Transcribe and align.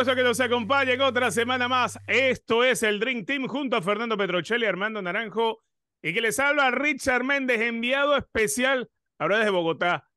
Gusto 0.00 0.16
que 0.16 0.22
nos 0.22 0.40
acompañen 0.40 0.98
otra 1.02 1.30
semana 1.30 1.68
más. 1.68 1.98
Esto 2.06 2.64
es 2.64 2.82
el 2.82 2.98
Dream 2.98 3.26
Team 3.26 3.46
junto 3.46 3.76
a 3.76 3.82
Fernando 3.82 4.16
Petrocelli, 4.16 4.64
Armando 4.64 5.02
Naranjo 5.02 5.62
y 6.00 6.14
que 6.14 6.22
les 6.22 6.38
habla 6.38 6.70
Richard 6.70 7.22
Méndez, 7.22 7.60
enviado 7.60 8.16
especial 8.16 8.88
ahora 9.18 9.40
desde 9.40 9.50
Bogotá. 9.50 10.08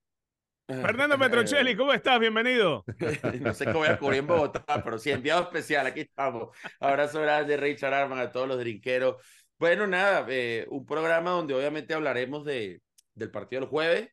Fernando 0.67 1.19
Petrocelli, 1.19 1.75
¿cómo 1.75 1.91
estás? 1.91 2.17
Bienvenido. 2.17 2.85
no 3.41 3.53
sé 3.53 3.65
qué 3.65 3.73
voy 3.73 3.89
a 3.89 3.99
cubrir 3.99 4.19
en 4.19 4.27
Bogotá, 4.27 4.63
pero 4.81 4.97
sí, 4.97 5.11
enviado 5.11 5.43
especial, 5.43 5.85
aquí 5.85 5.99
estamos. 5.99 6.55
Abrazo 6.79 7.19
grande, 7.19 7.57
Richard 7.57 7.93
Arman, 7.93 8.19
a 8.19 8.31
todos 8.31 8.47
los 8.47 8.59
drinqueros. 8.59 9.21
Bueno, 9.59 9.85
nada, 9.85 10.25
eh, 10.29 10.65
un 10.69 10.85
programa 10.85 11.31
donde 11.31 11.55
obviamente 11.55 11.93
hablaremos 11.93 12.45
de, 12.45 12.81
del 13.15 13.31
partido 13.31 13.59
del 13.59 13.69
jueves, 13.69 14.09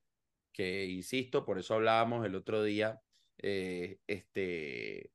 que 0.53 0.87
insisto, 0.87 1.45
por 1.45 1.61
eso 1.61 1.75
hablábamos 1.75 2.27
el 2.27 2.35
otro 2.35 2.65
día, 2.65 2.99
eh, 3.39 3.99
este, 4.09 5.13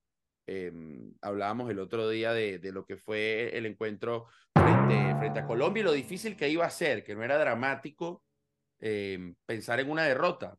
em, 0.47 1.13
hablábamos 1.21 1.69
el 1.69 1.79
otro 1.79 2.09
día 2.09 2.33
de, 2.33 2.59
lo 2.71 2.85
que 2.85 2.97
fue 2.97 3.55
el 3.57 3.65
encuentro 3.65 4.27
frente, 4.53 5.39
a 5.39 5.45
Colombia 5.47 5.81
y 5.81 5.83
lo 5.83 5.91
difícil 5.91 6.35
que 6.35 6.49
iba 6.49 6.65
a 6.65 6.69
ser, 6.69 7.03
que 7.03 7.15
no 7.15 7.23
era 7.23 7.37
dramático 7.37 8.23
eh, 8.79 9.33
pensar 9.45 9.79
en 9.79 9.89
una 9.89 10.03
derrota, 10.03 10.57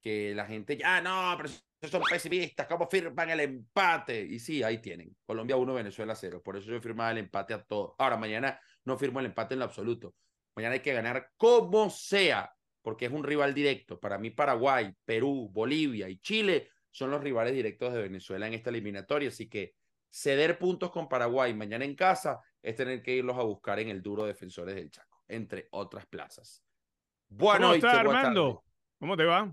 que 0.00 0.34
la 0.34 0.46
gente 0.46 0.76
ya, 0.76 1.00
no, 1.00 1.36
pero 1.36 1.48
son 1.90 2.02
pesimistas, 2.08 2.66
¿cómo 2.66 2.88
firman 2.88 3.30
el 3.30 3.40
empate? 3.40 4.20
Y 4.20 4.38
sí, 4.38 4.62
ahí 4.62 4.78
tienen, 4.78 5.16
Colombia 5.24 5.56
1, 5.56 5.74
Venezuela 5.74 6.14
0, 6.14 6.42
por 6.42 6.56
eso 6.56 6.70
yo 6.70 6.80
firmaba 6.80 7.10
el 7.10 7.18
empate 7.18 7.54
a 7.54 7.62
todos. 7.62 7.94
Ahora, 7.98 8.16
mañana 8.16 8.60
no 8.84 8.96
firmo 8.96 9.20
el 9.20 9.26
empate 9.26 9.54
en 9.54 9.60
lo 9.60 9.66
absoluto. 9.66 10.14
Mañana 10.56 10.74
hay 10.74 10.80
que 10.80 10.92
ganar 10.92 11.30
como 11.36 11.90
sea, 11.90 12.52
porque 12.82 13.06
es 13.06 13.12
un 13.12 13.24
rival 13.24 13.54
directo. 13.54 13.98
Para 13.98 14.18
mí, 14.18 14.30
Paraguay, 14.30 14.94
Perú, 15.04 15.48
Bolivia 15.50 16.08
y 16.08 16.18
Chile 16.18 16.70
son 16.92 17.10
los 17.10 17.20
rivales 17.20 17.54
directos 17.54 17.92
de 17.92 18.02
Venezuela 18.02 18.46
en 18.46 18.54
esta 18.54 18.70
eliminatoria. 18.70 19.28
Así 19.28 19.48
que 19.48 19.74
ceder 20.10 20.58
puntos 20.58 20.92
con 20.92 21.08
Paraguay 21.08 21.52
mañana 21.54 21.84
en 21.84 21.96
casa 21.96 22.40
es 22.62 22.76
tener 22.76 23.02
que 23.02 23.16
irlos 23.16 23.36
a 23.36 23.42
buscar 23.42 23.80
en 23.80 23.88
el 23.88 24.02
duro 24.02 24.24
Defensores 24.24 24.76
del 24.76 24.90
Chaco, 24.90 25.24
entre 25.26 25.66
otras 25.72 26.06
plazas. 26.06 26.62
Bueno, 27.28 27.68
¿Cómo 27.68 27.74
está, 27.74 28.00
Armando? 28.00 28.64
¿Cómo 29.00 29.16
te 29.16 29.24
va? 29.24 29.52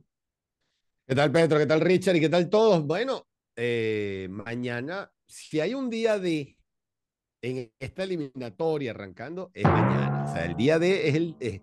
¿Qué 1.08 1.16
tal, 1.16 1.32
Pedro? 1.32 1.58
¿Qué 1.58 1.66
tal, 1.66 1.82
Richard? 1.82 2.18
¿Y 2.18 2.20
qué 2.20 2.30
tal 2.30 2.50
todos? 2.50 2.86
Bueno, 2.86 3.26
eh, 3.56 4.28
mañana, 4.30 5.12
si 5.26 5.60
hay 5.60 5.74
un 5.74 5.90
día 5.90 6.20
de 6.20 6.56
en 7.42 7.72
esta 7.80 8.04
eliminatoria 8.04 8.92
arrancando 8.92 9.50
es 9.54 9.64
mañana. 9.64 10.26
O 10.26 10.34
sea, 10.34 10.46
el 10.46 10.56
día 10.56 10.78
de 10.78 11.08
es 11.08 11.16
el 11.16 11.36
es, 11.40 11.62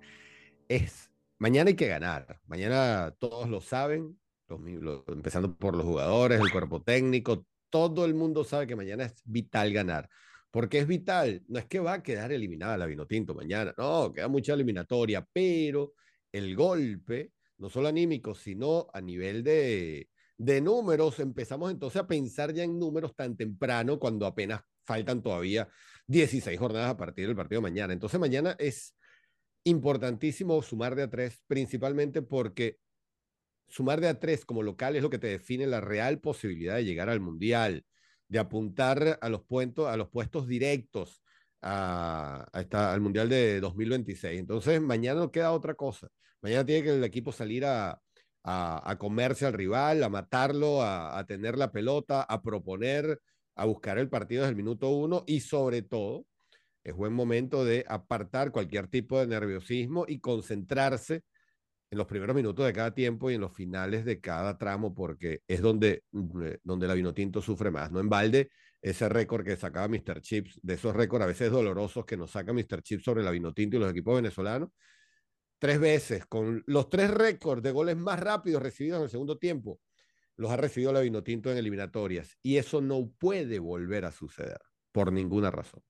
es 0.69 1.11
mañana 1.39 1.69
hay 1.69 1.77
que 1.77 1.87
ganar. 1.87 2.41
Mañana 2.47 3.15
todos 3.19 3.49
lo 3.49 3.61
saben, 3.61 4.19
los, 4.49 4.61
los, 4.61 5.03
empezando 5.09 5.57
por 5.57 5.77
los 5.77 5.85
jugadores, 5.85 6.41
el 6.41 6.51
cuerpo 6.51 6.83
técnico, 6.83 7.47
todo 7.71 8.05
el 8.05 8.15
mundo 8.15 8.45
sabe 8.45 8.67
que 8.67 8.77
mañana 8.77 9.05
es 9.05 9.15
vital 9.25 9.73
ganar. 9.73 10.09
Porque 10.51 10.79
es 10.79 10.87
vital, 10.87 11.43
no 11.49 11.59
es 11.59 11.67
que 11.67 11.81
va 11.81 11.95
a 11.95 12.03
quedar 12.03 12.33
eliminada 12.33 12.79
la 12.79 12.87
Vinotinto 12.87 13.35
mañana, 13.35 13.75
no, 13.77 14.13
queda 14.13 14.29
mucha 14.29 14.55
eliminatoria, 14.55 15.27
pero 15.33 15.93
el 16.33 16.57
golpe, 16.57 17.33
no 17.59 17.69
solo 17.69 17.89
anímico, 17.89 18.35
sino 18.35 18.87
a 18.93 19.01
nivel 19.01 19.43
de, 19.43 20.09
de 20.39 20.61
números, 20.61 21.21
empezamos 21.21 21.71
entonces 21.71 22.01
a 22.01 22.07
pensar 22.07 22.53
ya 22.53 22.65
en 22.65 22.79
números 22.79 23.15
tan 23.15 23.37
temprano 23.37 23.99
cuando 23.99 24.27
apenas 24.27 24.63
faltan 24.85 25.23
todavía 25.23 25.69
16 26.07 26.59
jornadas 26.59 26.91
a 26.91 26.97
partir 26.97 27.27
del 27.27 27.37
partido 27.37 27.61
de 27.61 27.69
mañana. 27.71 27.93
Entonces 27.93 28.19
mañana 28.21 28.57
es 28.59 28.95
importantísimo 29.65 30.63
sumar 30.63 30.95
de 30.95 31.03
a 31.03 31.11
tres, 31.11 31.43
principalmente 31.47 32.23
porque 32.23 32.79
sumar 33.69 34.01
de 34.01 34.09
a 34.09 34.19
tres 34.19 34.45
como 34.45 34.63
local 34.63 34.97
es 34.97 35.03
lo 35.03 35.11
que 35.11 35.19
te 35.19 35.29
define 35.29 35.67
la 35.67 35.81
real 35.81 36.21
posibilidad 36.21 36.77
de 36.77 36.85
llegar 36.85 37.09
al 37.09 37.21
Mundial, 37.21 37.85
de 38.29 38.39
apuntar 38.39 39.19
a 39.21 39.29
los, 39.29 39.43
a 39.87 39.97
los 39.97 40.09
puestos 40.09 40.47
directos 40.47 41.23
a, 41.63 42.49
esta, 42.55 42.93
al 42.93 43.01
Mundial 43.01 43.29
de 43.29 43.61
2026. 43.61 44.39
Entonces 44.41 44.81
mañana 44.81 45.21
no 45.21 45.31
queda 45.31 45.53
otra 45.53 45.75
cosa. 45.75 46.09
Mañana 46.41 46.65
tiene 46.65 46.83
que 46.85 46.95
el 46.95 47.05
equipo 47.05 47.33
salir 47.33 47.65
a, 47.65 48.01
a, 48.43 48.91
a 48.91 48.99
comerse 48.99 49.47
al 49.47 49.53
rival, 49.53 50.03
a 50.05 50.09
matarlo, 50.09 50.83
a 50.83 51.25
tener 51.27 51.57
la 51.59 51.73
pelota, 51.73 52.23
a 52.23 52.43
proponer, 52.43 53.21
a 53.57 53.65
buscar 53.65 53.99
el 53.99 54.09
partido 54.09 54.43
desde 54.43 54.51
el 54.51 54.57
minuto 54.57 54.91
uno 54.91 55.25
y 55.27 55.41
sobre 55.41 55.83
todo 55.83 56.27
es 56.87 56.95
buen 56.95 57.13
momento 57.13 57.65
de 57.65 57.85
apartar 57.89 58.53
cualquier 58.53 58.87
tipo 58.87 59.19
de 59.19 59.27
nerviosismo 59.27 60.05
y 60.07 60.21
concentrarse 60.21 61.25
en 61.97 61.99
los 61.99 62.07
primeros 62.07 62.37
minutos 62.37 62.67
de 62.67 62.75
cada 62.75 62.95
tiempo 62.95 63.31
y 63.31 63.35
en 63.35 63.41
los 63.41 63.55
finales 63.55 64.05
de 64.05 64.21
cada 64.21 64.59
tramo 64.59 64.95
porque 64.95 65.41
es 65.49 65.63
donde, 65.63 66.05
donde 66.13 66.87
la 66.87 66.93
Vinotinto 66.93 67.41
sufre 67.41 67.71
más. 67.71 67.91
No 67.91 68.01
en 68.01 68.11
balde 68.11 68.51
ese 68.83 69.09
récord 69.09 69.45
que 69.45 69.57
sacaba 69.57 69.89
Mr. 69.89 70.21
Chips, 70.21 70.61
de 70.63 70.75
esos 70.75 70.95
récords 70.95 71.25
a 71.25 71.27
veces 71.27 71.51
dolorosos 71.51 72.05
que 72.05 72.19
nos 72.19 72.33
saca 72.33 72.53
Mr. 72.53 72.83
Chips 72.83 73.03
sobre 73.03 73.23
la 73.23 73.31
Vinotinto 73.31 73.77
y 73.77 73.81
los 73.81 73.91
equipos 73.91 74.15
venezolanos, 74.15 74.69
tres 75.59 75.81
veces, 75.81 76.27
con 76.27 76.63
los 76.67 76.91
tres 76.91 77.11
récords 77.11 77.63
de 77.63 77.73
goles 77.73 77.97
más 77.97 78.21
rápidos 78.21 78.63
recibidos 78.63 78.99
en 78.99 79.05
el 79.05 79.11
segundo 79.11 79.39
tiempo, 79.39 79.81
los 80.37 80.51
ha 80.51 80.59
recibido 80.59 80.93
la 80.93 81.01
Vinotinto 81.01 81.51
en 81.51 81.57
eliminatorias. 81.57 82.37
Y 82.43 82.59
eso 82.59 82.83
no 82.83 83.11
puede 83.19 83.59
volver 83.59 84.05
a 84.05 84.13
suceder, 84.13 84.61
por 84.93 85.11
ninguna 85.11 85.51
razón. 85.51 85.83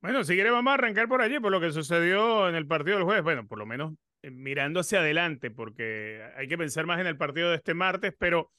Bueno, 0.00 0.22
si 0.22 0.36
queremos 0.36 0.62
más 0.62 0.74
arrancar 0.74 1.08
por 1.08 1.22
allí, 1.22 1.40
por 1.40 1.50
lo 1.50 1.60
que 1.60 1.72
sucedió 1.72 2.48
en 2.48 2.54
el 2.54 2.68
partido 2.68 2.96
del 2.96 3.04
jueves, 3.04 3.24
bueno, 3.24 3.48
por 3.48 3.58
lo 3.58 3.66
menos 3.66 3.92
eh, 3.92 3.96
mirando 4.22 4.80
hacia 4.80 5.00
adelante, 5.00 5.50
porque 5.50 6.22
hay 6.36 6.48
que 6.48 6.58
pensar 6.58 6.86
más 6.86 7.00
en 7.00 7.06
el 7.06 7.16
partido 7.16 7.50
de 7.50 7.56
este 7.56 7.74
martes, 7.74 8.14
pero 8.18 8.52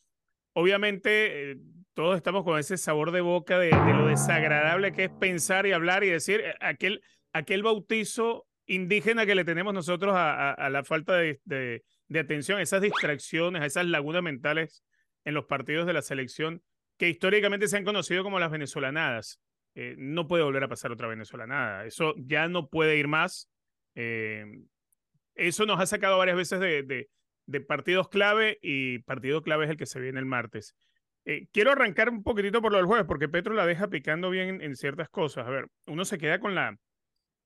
obviamente 0.53 1.51
eh, 1.51 1.57
todos 1.93 2.15
estamos 2.17 2.43
con 2.43 2.59
ese 2.59 2.77
sabor 2.77 3.11
de 3.11 3.21
boca 3.21 3.59
de, 3.59 3.71
lo 3.71 4.07
desagradable 4.07 4.93
que 4.93 5.05
es 5.05 5.11
pensar 5.11 5.65
y 5.65 5.71
hablar 5.71 6.03
y 6.03 6.09
decir 6.09 6.41
eh, 6.41 6.55
aquel, 6.59 7.01
aquel 7.31 7.63
bautizo 7.63 8.45
indígena 8.65 9.25
que 9.25 9.35
le 9.35 9.45
tenemos 9.45 9.73
nosotros 9.73 10.13
a, 10.15 10.69
la 10.69 10.83
falta 10.83 11.15
de, 11.15 11.39
de, 11.43 11.83
de, 12.07 12.19
atención, 12.19 12.59
esas 12.59 12.81
distracciones, 12.81 13.61
a 13.61 13.65
esas 13.65 13.85
lagunas 13.85 14.23
mentales 14.23 14.83
en 15.25 15.33
los 15.33 15.45
partidos 15.45 15.85
de 15.85 15.93
la 15.93 16.01
selección 16.01 16.61
que 16.97 17.09
históricamente 17.09 17.67
se 17.67 17.77
han 17.77 17.83
conocido 17.83 18.23
como 18.23 18.39
las 18.39 18.51
venezolanadas. 18.51 19.39
Eh, 19.75 19.95
no 19.97 20.27
puede 20.27 20.43
volver 20.43 20.63
a 20.63 20.67
pasar 20.67 20.91
otra 20.91 21.07
venezolanada. 21.07 21.85
Eso 21.85 22.13
ya 22.17 22.47
no 22.47 22.69
puede 22.69 22.97
ir 22.97 23.07
más. 23.07 23.49
Eh, 23.95 24.45
eso 25.35 25.65
nos 25.65 25.79
ha 25.79 25.85
sacado 25.85 26.17
varias 26.17 26.37
veces 26.37 26.59
de, 26.59 27.09
partidos 27.67 28.09
clave 28.09 28.59
y 28.61 28.99
partido 28.99 29.41
clave 29.41 29.65
es 29.65 29.71
el 29.71 29.77
que 29.77 29.85
se 29.85 29.99
viene 29.99 30.19
el 30.19 30.25
martes. 30.25 30.75
Eh, 31.25 31.47
quiero 31.51 31.71
arrancar 31.71 32.09
un 32.09 32.23
poquitito 32.23 32.61
por 32.61 32.71
lo 32.71 32.77
del 32.77 32.87
jueves, 32.87 33.05
porque 33.05 33.29
Petro 33.29 33.53
la 33.53 33.65
deja 33.65 33.89
picando 33.89 34.29
bien 34.29 34.61
en, 34.61 34.75
ciertas 34.75 35.09
cosas. 35.09 35.47
A 35.47 35.49
ver, 35.49 35.67
uno 35.87 36.05
se 36.05 36.17
queda 36.17 36.39
con 36.39 36.55
la 36.55 36.77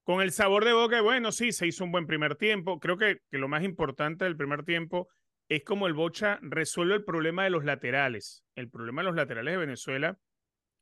con 0.04 0.22
el 0.22 0.32
sabor 0.32 0.64
de 0.64 0.72
boca, 0.72 1.02
bueno, 1.02 1.34
sí, 1.34 1.52
se 1.52 1.68
hizo 1.68 1.84
un 1.84 1.92
buen 1.92 2.08
primer 2.08 2.36
tiempo. 2.36 2.80
Creo 2.80 2.98
que, 2.98 3.20
que 3.30 3.38
lo 3.38 3.50
más 3.50 3.64
importante 3.64 4.24
del 4.24 4.38
primer 4.38 4.64
tiempo 4.64 5.10
es 5.50 5.64
como 5.64 5.88
el 5.88 5.94
Bocha 5.94 6.40
resuelve 6.42 6.96
el 6.96 7.04
problema 7.04 7.44
de 7.44 7.50
los 7.50 7.66
laterales. 7.66 8.44
El 8.56 8.70
problema 8.70 9.02
de 9.02 9.08
los 9.08 9.16
laterales 9.16 9.54
de 9.54 9.58
Venezuela 9.58 10.18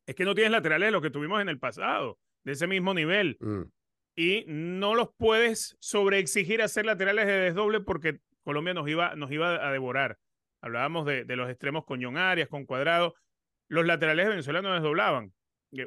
es 0.06 0.16
que 0.16 0.26
no 0.26 0.36
tienes 0.36 0.52
laterales 0.52 0.88
de 0.88 0.92
los 0.92 1.02
que 1.02 1.10
tuvimos 1.10 1.42
en 1.42 1.50
el 1.50 1.60
pasado, 1.60 2.20
de 2.44 2.54
ese 2.54 2.68
mismo 2.68 2.94
nivel. 2.94 3.38
Mm. 3.40 3.64
Y 4.16 4.46
no 4.48 4.96
los 4.96 5.10
puedes 5.18 5.76
sobreexigir 5.80 6.62
a 6.62 6.68
ser 6.68 6.86
laterales 6.86 7.28
de 7.28 7.34
desdoble 7.34 7.82
porque 7.82 8.20
Colombia 8.44 8.74
nos 8.74 8.88
iba, 8.88 9.16
nos 9.16 9.32
iba 9.32 9.68
a 9.68 9.72
devorar. 9.72 10.18
Hablábamos 10.62 11.06
de, 11.06 11.26
los 11.36 11.50
extremos 11.50 11.86
con 11.86 12.02
John 12.02 12.18
Arias, 12.18 12.48
con 12.48 12.66
Cuadrado. 12.66 13.16
Los 13.68 13.86
laterales 13.86 14.26
de 14.26 14.30
Venezuela 14.30 14.62
no 14.62 14.74
desdoblaban. 14.74 15.34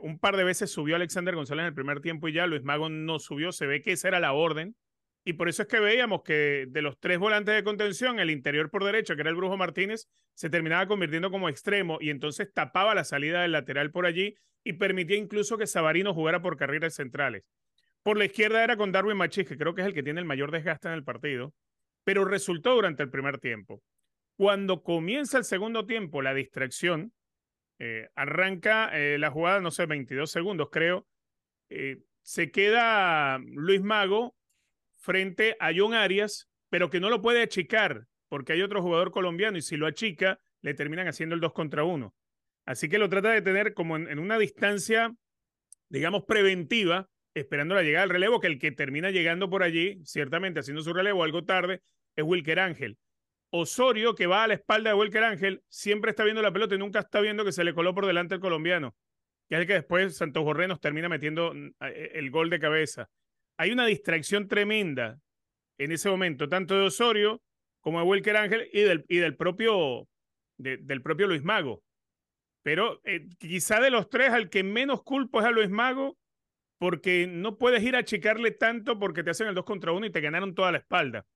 Un 0.02 0.18
par 0.18 0.36
de 0.36 0.44
veces 0.44 0.70
subió 0.70 0.96
Alexander 0.96 1.34
González 1.34 1.62
en 1.62 1.68
el 1.68 1.74
primer 1.74 2.00
tiempo 2.00 2.28
y 2.28 2.32
ya 2.32 2.46
Luis 2.46 2.62
Mago 2.62 2.88
no 2.88 3.18
subió. 3.18 3.52
Se 3.52 3.66
ve 3.66 3.80
que 3.80 3.92
esa 3.92 4.08
era 4.08 4.20
la 4.20 4.34
orden. 4.34 4.76
Y 5.24 5.34
por 5.34 5.48
eso 5.48 5.62
es 5.62 5.68
que 5.68 5.80
veíamos 5.80 6.22
que 6.22 6.66
de 6.68 6.82
los 6.82 6.98
tres 6.98 7.18
volantes 7.18 7.54
de 7.54 7.64
contención, 7.64 8.18
el 8.18 8.30
interior 8.30 8.70
por 8.70 8.84
derecha, 8.84 9.14
que 9.14 9.22
era 9.22 9.30
el 9.30 9.36
Brujo 9.36 9.56
Martínez, 9.56 10.08
se 10.34 10.48
terminaba 10.48 10.86
convirtiendo 10.86 11.30
como 11.30 11.48
extremo 11.48 11.98
y 12.00 12.10
entonces 12.10 12.52
tapaba 12.54 12.94
la 12.94 13.04
salida 13.04 13.42
del 13.42 13.52
lateral 13.52 13.90
por 13.90 14.06
allí 14.06 14.36
y 14.64 14.74
permitía 14.74 15.16
incluso 15.16 15.58
que 15.58 15.66
Sabarino 15.66 16.14
jugara 16.14 16.40
por 16.40 16.56
carriles 16.56 16.94
centrales. 16.94 17.44
Por 18.08 18.16
la 18.16 18.24
izquierda 18.24 18.64
era 18.64 18.78
con 18.78 18.90
Darwin 18.90 19.18
Machís, 19.18 19.46
que 19.46 19.58
creo 19.58 19.74
que 19.74 19.82
es 19.82 19.86
el 19.86 19.92
que 19.92 20.02
tiene 20.02 20.18
el 20.18 20.24
mayor 20.24 20.50
desgaste 20.50 20.88
en 20.88 20.94
el 20.94 21.04
partido, 21.04 21.52
pero 22.04 22.24
resultó 22.24 22.74
durante 22.74 23.02
el 23.02 23.10
primer 23.10 23.36
tiempo. 23.36 23.82
Cuando 24.38 24.82
comienza 24.82 25.36
el 25.36 25.44
segundo 25.44 25.84
tiempo, 25.84 26.22
la 26.22 26.32
distracción, 26.32 27.12
eh, 27.78 28.08
arranca 28.14 28.88
eh, 28.98 29.18
la 29.18 29.30
jugada, 29.30 29.60
no 29.60 29.70
sé, 29.70 29.84
22 29.84 30.30
segundos 30.30 30.70
creo. 30.72 31.06
Eh, 31.68 31.98
se 32.22 32.50
queda 32.50 33.36
Luis 33.40 33.82
Mago 33.82 34.34
frente 34.96 35.58
a 35.60 35.72
John 35.76 35.92
Arias, 35.92 36.48
pero 36.70 36.88
que 36.88 37.00
no 37.00 37.10
lo 37.10 37.20
puede 37.20 37.42
achicar 37.42 38.06
porque 38.30 38.54
hay 38.54 38.62
otro 38.62 38.80
jugador 38.80 39.10
colombiano 39.10 39.58
y 39.58 39.60
si 39.60 39.76
lo 39.76 39.86
achica, 39.86 40.40
le 40.62 40.72
terminan 40.72 41.08
haciendo 41.08 41.34
el 41.34 41.42
2 41.42 41.52
contra 41.52 41.84
1. 41.84 42.14
Así 42.64 42.88
que 42.88 42.98
lo 42.98 43.10
trata 43.10 43.32
de 43.32 43.42
tener 43.42 43.74
como 43.74 43.98
en, 43.98 44.18
una 44.18 44.38
distancia, 44.38 45.14
digamos, 45.90 46.24
preventiva, 46.24 47.10
esperando 47.34 47.74
la 47.74 47.82
llegada 47.82 48.04
del 48.04 48.14
relevo, 48.14 48.40
que 48.40 48.46
el 48.46 48.58
que 48.58 48.72
termina 48.72 49.10
llegando 49.10 49.48
por 49.50 49.62
allí, 49.62 50.00
ciertamente 50.04 50.60
haciendo 50.60 50.82
su 50.82 50.92
relevo 50.92 51.22
algo 51.22 51.44
tarde, 51.44 51.82
es 52.16 52.24
Wilker 52.24 52.58
Ángel. 52.60 52.98
Osorio, 53.50 54.14
que 54.14 54.26
va 54.26 54.44
a 54.44 54.48
la 54.48 54.54
espalda 54.54 54.90
de 54.90 54.96
Welker 54.96 55.24
Ángel, 55.24 55.62
siempre 55.68 56.10
está 56.10 56.24
viendo 56.24 56.42
la 56.42 56.52
pelota 56.52 56.74
y 56.74 56.78
nunca 56.78 57.00
está 57.00 57.20
viendo 57.20 57.44
que 57.44 57.52
se 57.52 57.64
le 57.64 57.74
coló 57.74 57.94
por 57.94 58.06
delante 58.06 58.34
el 58.34 58.40
colombiano, 58.40 58.94
que 59.48 59.54
es 59.54 59.60
el 59.62 59.66
que 59.66 59.72
después 59.74 60.16
Santos 60.16 60.44
Borré 60.44 60.68
nos 60.68 60.80
termina 60.80 61.08
metiendo 61.08 61.54
mm, 61.54 61.70
e, 61.80 62.10
el 62.14 62.30
gol 62.30 62.50
de 62.50 62.60
cabeza. 62.60 63.08
Hay 63.56 63.70
una 63.70 63.86
distracción 63.86 64.48
tremenda 64.48 65.18
en 65.78 65.92
ese 65.92 66.10
momento, 66.10 66.48
tanto 66.48 66.74
de 66.78 66.86
Osorio 66.86 67.40
como 67.80 68.00
de 68.00 68.06
Welker 68.06 68.36
Ángel 68.36 68.68
y 68.72 68.82
del, 68.82 69.04
y 69.08 69.18
del, 69.18 69.36
propio, 69.36 70.08
del 70.58 71.02
propio 71.02 71.26
Luis 71.26 71.42
Mago. 71.42 71.82
Pero 72.62 73.00
eh, 73.04 73.26
quizá 73.38 73.80
de 73.80 73.90
los 73.90 74.10
tres, 74.10 74.30
al 74.30 74.50
que 74.50 74.62
menos 74.62 75.02
culpo 75.02 75.40
es 75.40 75.46
a 75.46 75.50
Luis 75.50 75.70
Mago, 75.70 76.18
porque 76.78 77.26
no 77.28 77.58
puedes 77.58 77.82
ir 77.82 77.96
a 77.96 78.00
achicarle 78.00 78.52
tanto 78.52 78.98
porque 78.98 79.22
te 79.22 79.30
hacen 79.30 79.48
el 79.48 79.54
2 79.54 79.64
contra 79.64 79.92
1 79.92 80.06
y 80.06 80.10
te 80.10 80.20
ganaron 80.20 80.54
toda 80.54 80.72
la 80.72 80.78
espalda. 80.78 81.26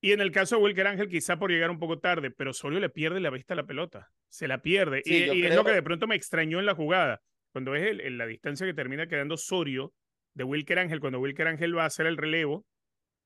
Y 0.00 0.12
en 0.12 0.20
el 0.20 0.30
caso 0.30 0.56
de 0.56 0.62
Wilker 0.62 0.86
Ángel, 0.86 1.08
quizá 1.08 1.38
por 1.38 1.50
llegar 1.50 1.70
un 1.70 1.78
poco 1.78 1.98
tarde, 1.98 2.30
pero 2.30 2.50
Osorio 2.50 2.78
le 2.78 2.90
pierde 2.90 3.18
la 3.20 3.30
vista 3.30 3.54
a 3.54 3.56
la 3.56 3.66
pelota. 3.66 4.10
Se 4.28 4.46
la 4.46 4.62
pierde. 4.62 5.02
y, 5.04 5.44
es 5.44 5.54
lo 5.54 5.64
que 5.64 5.72
de 5.72 5.82
pronto 5.82 6.06
me 6.06 6.14
extrañó 6.14 6.60
en 6.60 6.66
la 6.66 6.74
jugada. 6.74 7.20
Cuando 7.52 7.72
ves 7.72 7.98
el, 8.00 8.18
la 8.18 8.26
distancia 8.26 8.66
que 8.66 8.74
termina 8.74 9.06
quedando 9.06 9.34
Osorio 9.34 9.94
de 10.34 10.44
Wilker 10.44 10.78
Ángel, 10.78 11.00
cuando 11.00 11.18
Wilker 11.20 11.48
Ángel 11.48 11.76
va 11.76 11.84
a 11.84 11.86
hacer 11.86 12.06
el 12.06 12.18
relevo, 12.18 12.66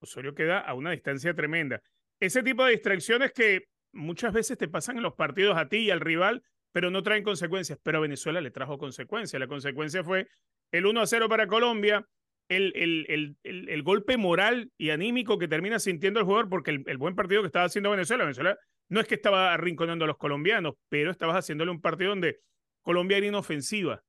Osorio 0.00 0.34
queda 0.34 0.60
a 0.60 0.74
una 0.74 0.92
distancia 0.92 1.34
tremenda. 1.34 1.82
Ese 2.20 2.42
tipo 2.42 2.64
de 2.64 2.72
distracciones 2.72 3.32
que 3.32 3.64
muchas 3.92 4.32
veces 4.32 4.56
te 4.56 4.68
pasan 4.68 4.96
en 4.96 5.02
los 5.02 5.14
partidos 5.14 5.56
a 5.56 5.68
ti 5.68 5.78
y 5.78 5.90
al 5.90 6.00
rival, 6.00 6.44
pero 6.72 6.90
no 6.90 7.02
traen 7.02 7.22
consecuencias. 7.24 7.78
Pero 7.82 7.98
a 7.98 8.02
Venezuela 8.02 8.40
le 8.40 8.50
trajo 8.50 8.78
consecuencias. 8.78 9.38
La 9.38 9.46
consecuencia 9.46 10.04
fue 10.04 10.28
el 10.72 10.86
1 10.86 11.00
a 11.00 11.06
0 11.06 11.28
para 11.28 11.46
Colombia, 11.46 12.06
el, 12.48 12.72
el, 12.74 13.36
el, 13.44 13.82
golpe 13.82 14.16
moral 14.16 14.72
y 14.76 14.90
anímico 14.90 15.38
que 15.38 15.46
termina 15.46 15.78
sintiendo 15.78 16.18
el 16.18 16.26
jugador, 16.26 16.48
porque 16.48 16.82
el, 16.84 16.98
buen 16.98 17.14
partido 17.14 17.42
que 17.42 17.46
estaba 17.46 17.66
haciendo 17.66 17.90
Venezuela, 17.90 18.24
Venezuela 18.24 18.58
no 18.88 19.00
es 19.00 19.06
que 19.06 19.14
estaba 19.14 19.54
arrinconando 19.54 20.04
a 20.04 20.08
los 20.08 20.16
colombianos, 20.16 20.74
pero 20.88 21.12
estabas 21.12 21.36
haciéndole 21.36 21.70
un 21.70 21.80
partido 21.80 22.10
donde 22.10 22.40
Colombia 22.82 23.18
era 23.18 23.26
inofensiva. 23.26 24.02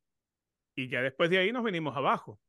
Y 0.76 0.90
ya 0.90 1.02
después 1.02 1.30
de 1.30 1.38
ahí 1.38 1.52
nos 1.52 1.64
venimos 1.64 1.96
abajo. 1.96 2.40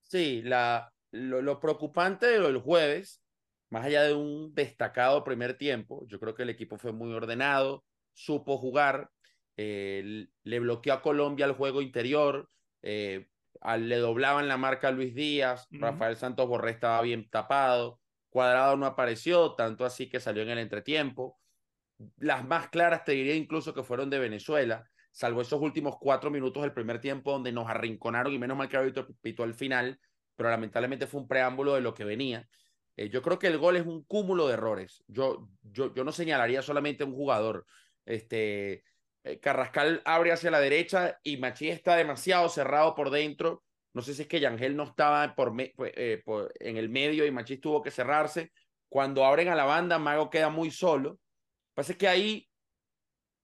Sí, 0.00 0.42
la, 0.42 0.92
lo, 1.12 1.60
preocupante 1.60 2.38
lo 2.38 2.48
del 2.48 2.58
jueves, 2.58 3.22
más 3.70 3.84
allá 3.84 4.02
de 4.02 4.14
un 4.14 4.52
destacado 4.54 5.22
primer 5.22 5.56
tiempo, 5.56 6.04
yo 6.08 6.18
creo 6.18 6.34
que 6.34 6.42
el 6.42 6.50
equipo 6.50 6.78
fue 6.78 6.92
muy 6.92 7.12
ordenado, 7.12 7.84
supo 8.12 8.58
jugar, 8.58 9.08
eh, 9.56 10.26
le 10.42 10.60
bloqueó 10.60 10.94
a 10.94 11.02
Colombia 11.02 11.46
el 11.46 11.52
juego 11.52 11.82
interior, 11.82 12.50
eh, 12.82 13.28
le 13.78 13.96
doblaban 13.96 14.48
la 14.48 14.56
marca 14.56 14.88
a 14.88 14.92
Luis 14.92 15.14
Díaz, 15.14 15.68
Rafael 15.70 16.16
Santos 16.16 16.48
Borré 16.48 16.72
estaba 16.72 17.00
bien 17.02 17.28
tapado, 17.30 18.00
Cuadrado 18.28 18.76
no 18.76 18.86
apareció, 18.86 19.54
tanto 19.54 19.84
así 19.84 20.08
que 20.08 20.18
salió 20.18 20.42
en 20.42 20.48
el 20.48 20.58
entretiempo. 20.58 21.38
Las 22.16 22.46
más 22.46 22.68
claras 22.68 23.04
te 23.04 23.12
diría 23.12 23.34
incluso 23.34 23.74
que 23.74 23.82
fueron 23.82 24.08
de 24.08 24.18
Venezuela, 24.18 24.90
salvo 25.12 25.42
esos 25.42 25.60
últimos 25.60 25.96
cuatro 26.00 26.30
minutos 26.30 26.62
del 26.62 26.72
primer 26.72 26.98
tiempo 26.98 27.32
donde 27.32 27.52
nos 27.52 27.68
arrinconaron 27.68 28.32
y 28.32 28.38
menos 28.38 28.56
mal 28.56 28.70
que 28.70 28.78
había 28.78 29.06
pito 29.20 29.42
al 29.42 29.54
final, 29.54 30.00
pero 30.34 30.48
lamentablemente 30.48 31.06
fue 31.06 31.20
un 31.20 31.28
preámbulo 31.28 31.74
de 31.74 31.82
lo 31.82 31.92
que 31.92 32.04
venía. 32.04 32.48
Eh, 32.96 33.10
yo 33.10 33.22
creo 33.22 33.38
que 33.38 33.48
el 33.48 33.58
gol 33.58 33.76
es 33.76 33.86
un 33.86 34.02
cúmulo 34.04 34.48
de 34.48 34.54
errores. 34.54 35.04
Yo, 35.06 35.48
yo, 35.62 35.94
yo 35.94 36.02
no 36.02 36.10
señalaría 36.10 36.62
solamente 36.62 37.04
a 37.04 37.06
un 37.06 37.14
jugador. 37.14 37.66
Este, 38.06 38.82
Carrascal 39.40 40.02
abre 40.04 40.32
hacia 40.32 40.50
la 40.50 40.60
derecha 40.60 41.18
y 41.22 41.36
Machi 41.36 41.68
está 41.68 41.96
demasiado 41.96 42.48
cerrado 42.48 42.94
por 42.94 43.10
dentro. 43.10 43.62
No 43.94 44.02
sé 44.02 44.14
si 44.14 44.22
es 44.22 44.28
que 44.28 44.40
Yangel 44.40 44.76
no 44.76 44.84
estaba 44.84 45.34
por, 45.34 45.54
eh, 45.58 46.22
en 46.60 46.76
el 46.76 46.88
medio 46.88 47.26
y 47.26 47.30
Machi 47.30 47.58
tuvo 47.58 47.82
que 47.82 47.90
cerrarse. 47.90 48.52
Cuando 48.88 49.24
abren 49.24 49.48
a 49.48 49.54
la 49.54 49.64
banda, 49.64 49.98
Mago 49.98 50.30
queda 50.30 50.50
muy 50.50 50.70
solo. 50.70 51.18
Pasa 51.74 51.94
que 51.94 52.08
ahí, 52.08 52.48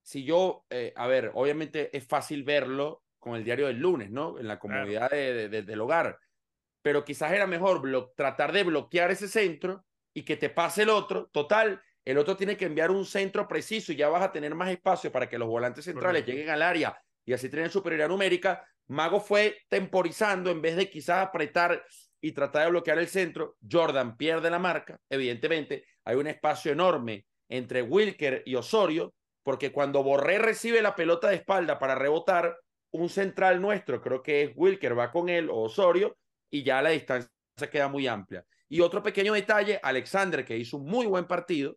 si 0.03 0.25
yo, 0.25 0.65
eh, 0.71 0.93
a 0.97 1.07
ver, 1.07 1.31
obviamente 1.35 1.97
es 1.97 2.07
fácil 2.07 2.45
verlo 2.45 3.03
con 3.19 3.35
el 3.35 3.45
diario 3.45 3.67
del 3.67 3.79
lunes, 3.79 4.11
¿no? 4.11 4.39
En 4.39 4.49
la 4.49 4.59
comodidad 4.59 5.11
del 5.11 5.81
hogar. 5.81 6.19
Pero 6.83 7.05
quizás 7.05 7.33
era 7.33 7.47
mejor 7.47 7.83
tratar 8.15 8.53
de 8.53 8.65
bloquear 8.65 9.11
ese 9.11 9.29
centro 9.29 9.85
y 10.15 10.23
que 10.23 10.37
te 10.37 10.51
pase 10.51 10.83
el 10.83 10.91
otro. 10.91 11.29
Total, 11.33 11.83
el 12.11 12.19
otro 12.19 12.37
tiene 12.37 12.57
que 12.57 12.65
enviar 12.65 12.91
un 12.91 13.05
centro 13.05 13.47
preciso 13.47 13.93
y 13.93 13.97
ya 13.97 14.09
vas 14.09 14.23
a 14.23 14.33
tener 14.33 14.55
más 14.55 14.71
espacio 14.71 15.13
para 15.13 15.29
que 15.29 15.39
los 15.39 15.49
volantes 15.49 15.85
centrales 15.85 16.25
lleguen 16.25 16.49
al 16.49 16.63
área 16.63 16.99
y 17.25 17.35
así 17.35 17.51
tienen 17.51 17.71
superioridad 17.71 18.09
numérica. 18.09 18.65
Mago 18.87 19.21
fue 19.21 19.59
temporizando 19.69 20.51
en 20.51 20.63
vez 20.63 20.77
de 20.77 20.89
quizás 20.89 21.27
apretar 21.27 21.85
y 22.21 22.33
tratar 22.33 22.65
de 22.65 22.71
bloquear 22.71 22.99
el 22.99 23.09
centro. 23.09 23.57
Jordan 23.71 24.17
pierde 24.17 24.49
la 24.49 24.59
marca, 24.59 24.99
evidentemente. 25.11 25.85
Hay 26.05 26.17
un 26.17 26.27
espacio 26.27 26.73
enorme 26.73 27.27
entre 27.51 27.83
Wilker 27.83 28.43
y 28.47 28.55
Osorio, 28.55 29.15
porque 29.43 29.73
cuando 29.73 30.03
Borré 30.03 30.39
recibe 30.39 30.81
la 30.81 30.95
pelota 30.95 31.29
de 31.29 31.37
espalda 31.37 31.79
para 31.79 31.95
rebotar, 31.95 32.57
un 32.91 33.11
central 33.11 33.61
nuestro, 33.61 34.01
creo 34.01 34.23
que 34.23 34.45
es 34.45 34.53
Wilker, 34.55 34.99
va 34.99 35.11
con 35.11 35.29
él 35.29 35.51
o 35.51 35.65
Osorio, 35.65 36.17
y 36.51 36.63
ya 36.63 36.81
la 36.81 36.89
distancia 36.91 37.31
queda 37.71 37.89
muy 37.89 38.07
amplia. 38.07 38.45
Y 38.69 38.81
otro 38.81 39.03
pequeño 39.03 39.35
detalle, 39.35 39.79
Alexander, 39.83 40.45
que 40.45 40.57
hizo 40.57 40.79
un 40.79 40.87
muy 40.87 41.07
buen 41.07 41.27
partido, 41.27 41.77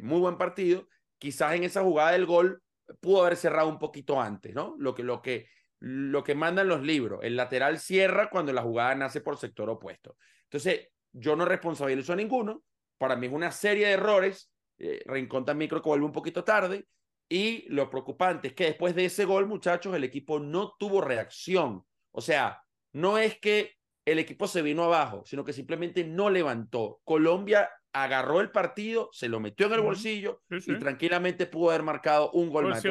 muy 0.00 0.20
buen 0.20 0.38
partido. 0.38 0.88
Quizás 1.18 1.54
en 1.54 1.64
esa 1.64 1.82
jugada 1.82 2.12
del 2.12 2.26
gol 2.26 2.62
pudo 3.00 3.22
haber 3.22 3.36
cerrado 3.36 3.68
un 3.68 3.78
poquito 3.78 4.20
antes, 4.20 4.54
¿no? 4.54 4.74
Lo 4.78 4.94
que, 4.94 5.02
lo 5.02 5.22
que, 5.22 5.48
lo 5.78 6.24
que 6.24 6.34
mandan 6.34 6.68
los 6.68 6.82
libros. 6.82 7.20
El 7.22 7.36
lateral 7.36 7.78
cierra 7.78 8.30
cuando 8.30 8.52
la 8.52 8.62
jugada 8.62 8.94
nace 8.94 9.20
por 9.20 9.36
sector 9.36 9.68
opuesto. 9.70 10.16
Entonces, 10.44 10.88
yo 11.12 11.36
no 11.36 11.44
responsabilizo 11.44 12.12
a 12.12 12.16
ninguno. 12.16 12.64
Para 12.98 13.16
mí 13.16 13.26
es 13.26 13.32
una 13.32 13.50
serie 13.52 13.86
de 13.86 13.92
errores. 13.92 14.50
Eh, 14.78 15.02
Rincón 15.06 15.44
también 15.44 15.70
que 15.70 15.78
vuelve 15.78 16.06
un 16.06 16.12
poquito 16.12 16.44
tarde. 16.44 16.86
Y 17.28 17.66
lo 17.68 17.88
preocupante 17.88 18.48
es 18.48 18.54
que 18.54 18.64
después 18.64 18.94
de 18.94 19.06
ese 19.06 19.24
gol, 19.24 19.46
muchachos, 19.46 19.94
el 19.94 20.04
equipo 20.04 20.38
no 20.38 20.74
tuvo 20.78 21.00
reacción. 21.00 21.84
O 22.10 22.20
sea, 22.20 22.62
no 22.92 23.16
es 23.16 23.38
que 23.38 23.72
el 24.04 24.18
equipo 24.18 24.46
se 24.46 24.62
vino 24.62 24.84
abajo, 24.84 25.22
sino 25.24 25.44
que 25.44 25.52
simplemente 25.52 26.04
no 26.04 26.28
levantó. 26.28 27.00
Colombia 27.04 27.70
agarró 27.92 28.40
el 28.40 28.50
partido, 28.50 29.10
se 29.12 29.28
lo 29.28 29.40
metió 29.40 29.66
en 29.66 29.74
el 29.74 29.80
bolsillo 29.80 30.42
y 30.50 30.78
tranquilamente 30.78 31.46
pudo 31.46 31.70
haber 31.70 31.82
marcado 31.82 32.30
un 32.32 32.50
gol 32.50 32.68
más. 32.68 32.82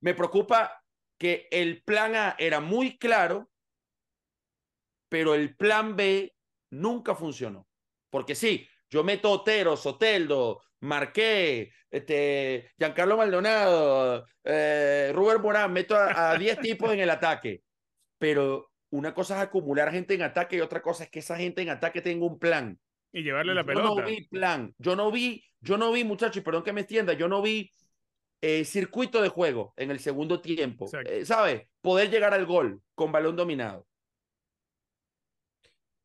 me 0.00 0.14
preocupa 0.14 0.82
que 1.18 1.48
el 1.50 1.82
plan 1.82 2.14
A 2.14 2.36
era 2.38 2.60
muy 2.60 2.98
claro, 2.98 3.50
pero 5.08 5.34
el 5.34 5.56
plan 5.56 5.96
B 5.96 6.34
nunca 6.70 7.14
funcionó. 7.14 7.66
Porque 8.10 8.34
sí, 8.34 8.68
yo 8.90 9.02
meto 9.02 9.30
Otero, 9.30 9.76
Soteldo, 9.76 10.62
Marqué, 10.80 11.72
este, 11.90 12.70
Giancarlo 12.78 13.16
Maldonado, 13.16 14.26
eh, 14.44 15.10
Rubén 15.14 15.42
Morán, 15.42 15.72
meto 15.72 15.96
a 15.96 16.36
10 16.36 16.60
tipos 16.60 16.92
en 16.92 17.00
el 17.00 17.10
ataque. 17.10 17.62
Pero 18.18 18.70
una 18.90 19.14
cosa 19.14 19.36
es 19.36 19.42
acumular 19.42 19.90
gente 19.90 20.14
en 20.14 20.22
ataque 20.22 20.56
y 20.56 20.60
otra 20.60 20.82
cosa 20.82 21.04
es 21.04 21.10
que 21.10 21.18
esa 21.18 21.36
gente 21.36 21.62
en 21.62 21.70
ataque 21.70 22.00
tenga 22.02 22.26
un 22.26 22.38
plan. 22.38 22.78
Y 23.16 23.22
llevarle 23.22 23.54
la 23.54 23.62
yo 23.62 23.66
pelota. 23.66 24.02
no 24.02 24.06
vi 24.06 24.26
plan. 24.26 24.74
Yo 24.76 24.94
no 24.94 25.10
vi, 25.10 25.42
yo 25.62 25.78
no 25.78 25.90
vi, 25.90 26.04
muchachos, 26.04 26.44
perdón 26.44 26.62
que 26.62 26.74
me 26.74 26.82
extienda, 26.82 27.14
yo 27.14 27.28
no 27.28 27.40
vi 27.40 27.72
eh, 28.42 28.62
circuito 28.66 29.22
de 29.22 29.30
juego 29.30 29.72
en 29.78 29.90
el 29.90 30.00
segundo 30.00 30.42
tiempo. 30.42 30.86
Eh, 31.06 31.24
¿Sabes? 31.24 31.62
Poder 31.80 32.10
llegar 32.10 32.34
al 32.34 32.44
gol 32.44 32.82
con 32.94 33.12
balón 33.12 33.34
dominado. 33.34 33.86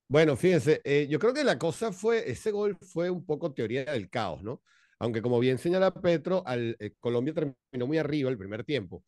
Bueno, 0.07 0.37
fíjense, 0.37 0.79
eh, 0.85 1.05
yo 1.09 1.19
creo 1.19 1.33
que 1.33 1.43
la 1.43 1.59
cosa 1.59 1.91
fue, 1.91 2.31
ese 2.31 2.51
gol 2.51 2.77
fue 2.77 3.09
un 3.09 3.25
poco 3.25 3.53
teoría 3.53 3.83
del 3.83 4.09
caos, 4.09 4.41
¿no? 4.41 4.61
Aunque 4.97 5.21
como 5.21 5.37
bien 5.39 5.57
señala 5.57 5.93
Petro, 5.93 6.43
al, 6.45 6.77
eh, 6.79 6.93
Colombia 7.01 7.33
terminó 7.33 7.87
muy 7.87 7.97
arriba 7.97 8.29
el 8.29 8.37
primer 8.37 8.63
tiempo. 8.63 9.03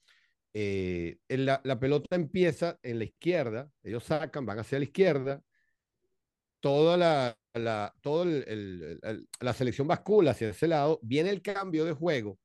Eh, 0.53 1.19
la, 1.29 1.61
la, 1.63 1.79
pelota 1.79 2.17
empieza 2.17 2.79
en 2.83 2.99
la 2.99 3.05
izquierda, 3.05 3.69
ellos 3.81 4.03
sacan, 4.03 4.45
van 4.45 4.59
hacia 4.59 4.77
la 4.77 4.85
izquierda, 4.85 5.41
toda 6.59 6.97
la, 6.97 7.37
la, 7.53 7.93
todo 8.01 8.23
el, 8.23 8.43
el, 8.47 9.27
la 9.39 9.53
selección 9.53 9.87
bascula 9.87 10.31
hacia 10.31 10.49
ese 10.49 10.67
lado, 10.67 10.99
viene 11.01 11.29
el 11.29 11.41
cambio 11.41 11.85
de 11.85 11.93
juego 11.93 12.39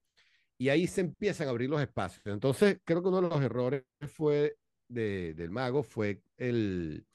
y 0.58 0.68
ahí 0.68 0.86
se 0.86 1.02
empiezan 1.02 1.46
a 1.46 1.50
abrir 1.50 1.70
los 1.70 1.80
espacios. 1.80 2.26
Entonces, 2.26 2.78
creo 2.84 3.02
que 3.02 3.08
uno 3.08 3.22
de 3.22 3.28
los 3.28 3.40
errores 3.40 3.84
fue 4.12 4.56
de, 4.88 5.34
del 5.34 5.50
mago 5.50 5.82
fue 5.82 6.22
el, 6.36 7.06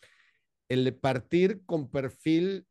el 0.70 0.96
partir 0.96 1.62
con 1.66 1.90
perfil, 1.90 2.66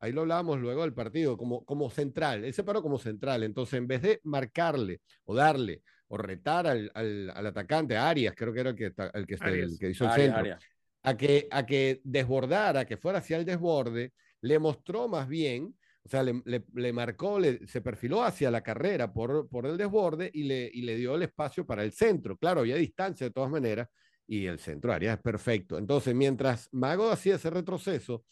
ahí 0.00 0.12
lo 0.12 0.22
hablábamos 0.22 0.60
luego 0.60 0.82
del 0.82 0.94
partido, 0.94 1.36
como, 1.36 1.64
como 1.64 1.90
central, 1.90 2.44
él 2.44 2.54
se 2.54 2.64
paró 2.64 2.82
como 2.82 2.98
central, 2.98 3.42
entonces 3.42 3.78
en 3.78 3.86
vez 3.86 4.02
de 4.02 4.20
marcarle 4.24 5.00
o 5.24 5.34
darle 5.34 5.82
o 6.08 6.16
retar 6.16 6.66
al, 6.66 6.90
al, 6.94 7.30
al 7.30 7.46
atacante, 7.46 7.96
Arias, 7.96 8.34
creo 8.36 8.52
que 8.52 8.60
era 8.60 8.70
el 8.70 8.76
que, 8.76 8.86
el 8.86 9.26
que, 9.26 9.34
el 9.34 9.78
que 9.78 9.90
hizo 9.90 10.04
el 10.04 10.10
Arias, 10.10 10.26
centro, 10.26 10.40
Arias. 10.40 10.64
A, 11.02 11.16
que, 11.16 11.48
a 11.50 11.66
que 11.66 12.00
desbordara, 12.04 12.84
que 12.84 12.96
fuera 12.96 13.18
hacia 13.18 13.36
el 13.36 13.44
desborde, 13.44 14.12
le 14.46 14.58
mostró 14.58 15.08
más 15.08 15.28
bien, 15.28 15.76
o 16.04 16.08
sea, 16.08 16.22
le, 16.22 16.92
marcó, 16.92 17.38
se 17.66 17.80
perfiló 17.80 18.22
hacia 18.22 18.50
la 18.50 18.62
carrera 18.62 19.12
por, 19.12 19.48
por 19.48 19.66
el 19.66 19.76
desborde 19.76 20.30
y 20.32 20.44
le, 20.44 20.70
y 20.72 20.82
le 20.82 20.96
dio 20.96 21.16
el 21.16 21.22
espacio 21.22 21.66
para 21.66 21.82
el 21.82 21.92
centro. 21.92 22.36
Claro, 22.36 22.60
había 22.60 22.76
distancia 22.76 23.26
de 23.26 23.32
todas 23.32 23.50
maneras, 23.50 23.88
y 24.26 24.46
el 24.46 24.58
centro 24.58 24.92
área 24.92 25.14
es 25.14 25.20
perfecto. 25.20 25.78
Entonces, 25.78 26.14
mientras 26.14 26.68
Mago 26.72 27.10
hacía 27.10 27.36
ese 27.36 27.50
retroceso, 27.50 28.24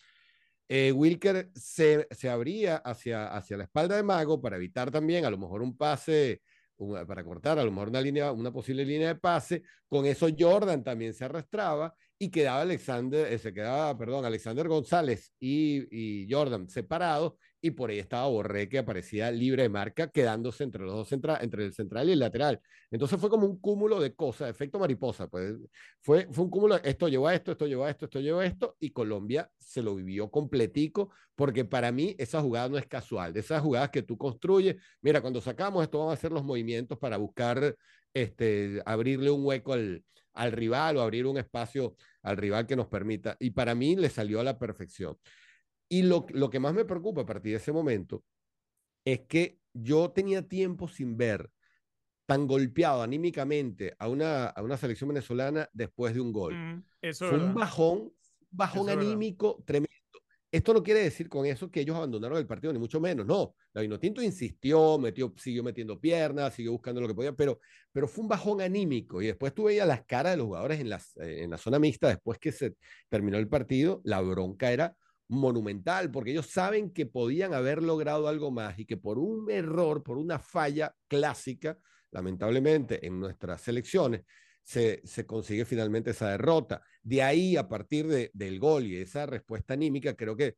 eh, 0.68 0.92
Wilker 0.92 1.50
se, 1.54 2.06
se 2.11 2.28
abría 2.28 2.76
hacia, 2.76 3.26
hacia 3.28 3.56
la 3.56 3.64
espalda 3.64 3.97
de 3.97 4.02
Mago 4.02 4.40
para 4.40 4.56
evitar 4.56 4.90
también 4.90 5.25
a 5.25 5.30
lo 5.30 5.38
mejor 5.38 5.62
un 5.62 5.76
pase, 5.76 6.42
para 7.06 7.25
cortar 7.25 7.59
a 7.59 7.64
lo 7.64 7.71
mejor 7.71 7.88
una, 7.88 8.00
línea, 8.00 8.33
una 8.33 8.52
posible 8.52 8.85
línea 8.85 9.09
de 9.09 9.14
pase. 9.16 9.62
Con 9.88 10.06
eso 10.06 10.28
Jordan 10.37 10.83
también 10.83 11.14
se 11.14 11.25
arrastraba 11.25 11.94
y 12.18 12.30
quedaba 12.30 12.62
Alexander, 12.62 13.33
eh, 13.33 13.38
se 13.38 13.52
quedaba, 13.52 13.97
perdón, 13.99 14.25
Alexander 14.25 14.68
González 14.68 15.33
y, 15.40 15.87
y 15.90 16.33
Jordan 16.33 16.68
separados 16.68 17.35
y 17.64 17.71
por 17.71 17.88
ahí 17.88 17.99
estaba 17.99 18.28
Borré 18.28 18.68
que 18.68 18.76
aparecía 18.76 19.30
libre 19.30 19.62
de 19.62 19.71
marca, 19.71 20.11
quedándose 20.11 20.64
entre 20.64 20.83
los 20.83 20.92
dos 20.92 21.09
centra 21.09 21.38
entre 21.40 21.64
el 21.64 21.73
central 21.73 22.11
y 22.11 22.12
el 22.12 22.18
lateral. 22.18 22.61
Entonces 22.90 23.18
fue 23.18 23.30
como 23.30 23.47
un 23.47 23.59
cúmulo 23.59 24.00
de 24.00 24.14
cosas, 24.14 24.50
efecto 24.50 24.78
mariposa, 24.78 25.28
pues 25.28 25.56
fue, 26.02 26.28
fue 26.30 26.44
un 26.44 26.50
cúmulo, 26.50 26.76
esto 26.85 27.09
llevó 27.09 27.28
a 27.28 27.35
esto, 27.35 27.52
esto 27.52 27.66
llevó 27.66 27.85
a 27.87 27.90
esto, 27.90 28.04
esto 28.04 28.21
llevó 28.21 28.40
a 28.40 28.44
esto, 28.44 28.76
y 28.80 28.90
Colombia 28.90 29.50
se 29.59 29.83
lo 29.83 29.94
vivió 29.94 30.30
completico, 30.30 31.11
porque 31.35 31.64
para 31.64 31.90
mí 31.90 32.14
esa 32.18 32.42
jugada 32.42 32.68
no 32.68 32.76
es 32.76 32.87
casual, 32.87 33.33
de 33.33 33.40
esas 33.40 33.62
jugadas 33.62 33.88
que 33.88 34.02
tú 34.02 34.18
construyes, 34.18 34.76
mira, 35.00 35.23
cuando 35.23 35.40
sacamos 35.40 35.85
esto 35.85 36.00
vamos 36.00 36.11
a 36.12 36.14
hacer 36.18 36.33
los 36.33 36.44
movimientos 36.44 36.99
para 36.99 37.16
buscar, 37.16 37.75
este, 38.12 38.83
abrirle 38.85 39.30
un 39.30 39.42
hueco 39.42 39.73
al, 39.73 40.04
al 40.35 40.53
rival 40.53 40.97
o 40.97 41.03
abrir 41.03 41.26
un 41.26 41.38
espacio 41.38 41.97
al 42.23 42.37
rival 42.37 42.67
que 42.67 42.76
nos 42.76 42.88
permita, 42.88 43.37
y 43.41 43.50
para 43.50 43.75
mí 43.75 43.97
le 43.97 44.11
salió 44.11 44.41
a 44.41 44.45
la 44.45 44.59
perfección. 44.59 45.17
Y 45.88 46.03
lo, 46.03 46.26
lo, 46.31 46.50
que 46.50 46.61
más 46.61 46.75
me 46.75 46.85
preocupa 46.85 47.23
a 47.23 47.26
partir 47.26 47.53
de 47.53 47.59
ese 47.59 47.73
momento 47.73 48.25
es 49.05 49.21
que 49.21 49.59
yo 49.73 50.11
tenía 50.11 50.49
tiempo 50.49 50.88
sin 50.88 51.17
ver 51.17 51.50
tan 52.26 52.47
golpeado 52.47 53.03
anímicamente 53.03 53.95
a 53.99 54.09
una, 54.09 54.47
a 54.47 54.62
una 54.62 54.76
selección 54.76 55.09
venezolana 55.09 55.69
después 55.73 56.14
de 56.14 56.21
un 56.21 56.33
gol. 56.33 56.55
Mm, 56.55 56.85
eso 57.03 57.29
Fue 57.29 57.38
un 57.38 57.55
bajón, 57.55 58.12
bajón 58.50 58.88
Eso 58.88 58.99
anímico 58.99 59.62
tremendo. 59.67 59.94
Esto 60.55 60.73
no 60.73 60.85
quiere 60.85 61.01
decir 61.01 61.29
con 61.29 61.45
eso 61.47 61.69
que 61.69 61.81
ellos 61.81 61.97
abandonaron 61.97 62.39
el 62.39 62.47
partido, 62.47 62.73
ni 62.73 62.79
mucho 62.79 63.01
menos. 63.01 63.27
No, 63.27 63.57
la 63.73 63.83
Vinotinto 63.83 64.23
insistió, 64.23 64.97
metió, 65.01 65.35
siguió 65.37 65.65
metiendo 65.65 65.99
piernas, 65.99 66.55
siguió 66.55 66.71
buscando 66.71 67.01
lo 67.01 67.09
que 67.09 67.15
podía, 67.15 67.33
pero, 67.33 67.59
pero 67.91 68.07
fue 68.07 68.23
un 68.23 68.29
bajón 68.29 68.61
anímico. 68.61 69.21
Y 69.21 69.27
después 69.27 69.53
tú 69.53 69.65
veías 69.65 69.85
las 69.85 70.05
caras 70.05 70.35
de 70.35 70.37
los 70.37 70.47
jugadores 70.47 70.79
en, 70.79 70.91
las, 70.91 71.17
eh, 71.17 71.43
en 71.43 71.51
la 71.51 71.59
zona 71.59 71.81
mixta 71.81 72.07
después 72.07 72.39
que 72.39 72.53
se 72.53 72.77
terminó 73.09 73.37
el 73.37 73.49
partido. 73.49 74.01
La 74.05 74.21
bronca 74.21 74.71
era 74.71 74.95
monumental, 75.27 76.13
porque 76.13 76.31
ellos 76.31 76.47
saben 76.47 76.93
que 76.93 77.07
podían 77.07 77.53
haber 77.53 77.83
logrado 77.83 78.29
algo 78.29 78.53
más 78.53 78.79
y 78.79 78.87
que 78.87 78.97
por 78.97 79.19
un 79.19 79.51
error, 79.51 80.05
por 80.05 80.19
una 80.19 80.39
falla 80.39 80.95
clásica, 81.09 81.77
lamentablemente 82.13 83.05
en 83.05 83.19
nuestras 83.19 83.61
selecciones, 83.61 84.23
se, 84.64 85.02
se 85.04 85.26
consigue 85.26 85.64
finalmente 85.64 86.11
esa 86.11 86.30
derrota. 86.30 86.83
De 87.02 87.23
ahí, 87.23 87.56
a 87.56 87.68
partir 87.68 88.09
de, 88.09 88.30
del 88.35 88.59
gol 88.59 88.87
y 88.87 88.97
esa 88.97 89.26
respuesta 89.26 89.75
anímica, 89.75 90.14
creo 90.14 90.37
que 90.37 90.56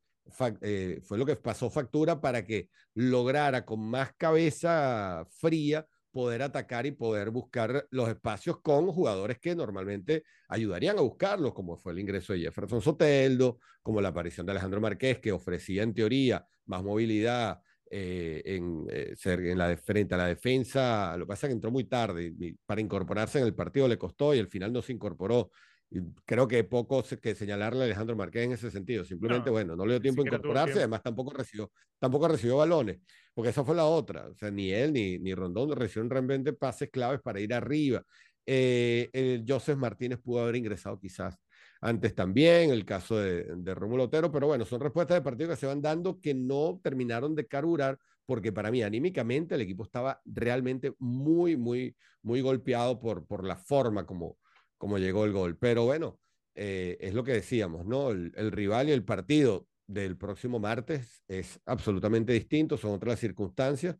eh, 0.60 1.00
fue 1.04 1.18
lo 1.18 1.26
que 1.26 1.36
pasó 1.36 1.70
factura 1.70 2.20
para 2.20 2.44
que 2.44 2.68
lograra 2.94 3.64
con 3.64 3.80
más 3.80 4.12
cabeza 4.16 5.26
fría 5.30 5.86
poder 6.10 6.42
atacar 6.42 6.86
y 6.86 6.92
poder 6.92 7.30
buscar 7.30 7.86
los 7.90 8.08
espacios 8.08 8.60
con 8.62 8.86
jugadores 8.90 9.38
que 9.38 9.54
normalmente 9.54 10.24
ayudarían 10.48 10.98
a 10.98 11.02
buscarlos, 11.02 11.52
como 11.52 11.76
fue 11.76 11.92
el 11.92 11.98
ingreso 11.98 12.32
de 12.32 12.40
Jefferson 12.40 12.80
Soteldo, 12.80 13.58
como 13.82 14.00
la 14.00 14.08
aparición 14.08 14.46
de 14.46 14.52
Alejandro 14.52 14.80
Marqués, 14.80 15.18
que 15.18 15.30
ofrecía 15.30 15.82
en 15.82 15.92
teoría 15.92 16.46
más 16.64 16.82
movilidad 16.82 17.60
eh, 17.90 18.42
en, 18.44 18.86
eh, 18.90 19.14
en 19.24 19.58
la 19.58 19.68
de, 19.68 19.76
frente 19.76 20.14
a 20.14 20.18
la 20.18 20.26
defensa. 20.26 21.16
Lo 21.16 21.24
que 21.24 21.28
pasa 21.28 21.46
es 21.46 21.50
que 21.50 21.54
entró 21.54 21.70
muy 21.70 21.84
tarde 21.84 22.32
y 22.38 22.52
para 22.52 22.80
incorporarse 22.80 23.38
en 23.38 23.46
el 23.46 23.54
partido 23.54 23.88
le 23.88 23.98
costó 23.98 24.34
y 24.34 24.38
al 24.38 24.48
final 24.48 24.72
no 24.72 24.82
se 24.82 24.92
incorporó. 24.92 25.50
Y 25.88 26.00
creo 26.24 26.48
que 26.48 26.64
poco 26.64 27.04
que 27.22 27.34
señalarle 27.36 27.82
a 27.82 27.84
Alejandro 27.84 28.16
Marqués 28.16 28.44
en 28.44 28.52
ese 28.52 28.70
sentido. 28.70 29.04
Simplemente, 29.04 29.46
no, 29.46 29.52
bueno, 29.52 29.76
no 29.76 29.86
le 29.86 29.94
dio 29.94 30.02
tiempo 30.02 30.22
a 30.22 30.26
incorporarse, 30.26 30.72
tiempo. 30.72 30.80
además 30.80 31.02
tampoco 31.02 31.32
recibió, 31.32 31.70
tampoco 31.98 32.26
recibió 32.28 32.56
balones, 32.56 32.98
porque 33.32 33.50
esa 33.50 33.64
fue 33.64 33.76
la 33.76 33.84
otra. 33.84 34.26
O 34.28 34.34
sea, 34.34 34.50
ni 34.50 34.72
él 34.72 34.92
ni, 34.92 35.18
ni 35.18 35.34
Rondón 35.34 35.70
recibieron 35.76 36.10
realmente 36.10 36.52
pases 36.52 36.90
claves 36.90 37.20
para 37.22 37.40
ir 37.40 37.54
arriba. 37.54 38.02
Eh, 38.44 39.10
el 39.12 39.44
Joseph 39.46 39.76
Martínez 39.76 40.18
pudo 40.20 40.40
haber 40.42 40.56
ingresado 40.56 40.98
quizás 40.98 41.36
antes 41.80 42.14
también, 42.14 42.70
el 42.70 42.84
caso 42.84 43.18
de, 43.18 43.44
de 43.44 43.74
Rómulo 43.74 44.04
Otero, 44.04 44.30
pero 44.32 44.46
bueno, 44.46 44.64
son 44.64 44.80
respuestas 44.80 45.16
de 45.16 45.22
partido 45.22 45.50
que 45.50 45.56
se 45.56 45.66
van 45.66 45.82
dando 45.82 46.20
que 46.20 46.34
no 46.34 46.80
terminaron 46.82 47.34
de 47.34 47.46
carburar, 47.46 47.98
porque 48.24 48.52
para 48.52 48.70
mí 48.70 48.82
anímicamente 48.82 49.54
el 49.54 49.60
equipo 49.60 49.84
estaba 49.84 50.20
realmente 50.24 50.94
muy, 50.98 51.56
muy, 51.56 51.96
muy 52.22 52.40
golpeado 52.40 52.98
por, 52.98 53.26
por 53.26 53.44
la 53.44 53.56
forma 53.56 54.04
como, 54.06 54.38
como 54.78 54.98
llegó 54.98 55.24
el 55.24 55.32
gol. 55.32 55.56
Pero 55.58 55.84
bueno, 55.84 56.18
eh, 56.56 56.96
es 57.00 57.12
lo 57.14 57.22
que 57.22 57.32
decíamos, 57.32 57.84
¿no? 57.86 58.10
El, 58.10 58.32
rival 58.50 58.88
y 58.88 58.92
el 58.92 59.04
partido 59.04 59.68
del 59.86 60.16
próximo 60.16 60.58
martes 60.58 61.22
es 61.28 61.60
absolutamente 61.66 62.32
distinto, 62.32 62.78
son 62.78 62.92
otras 62.92 63.20
circunstancias. 63.20 63.96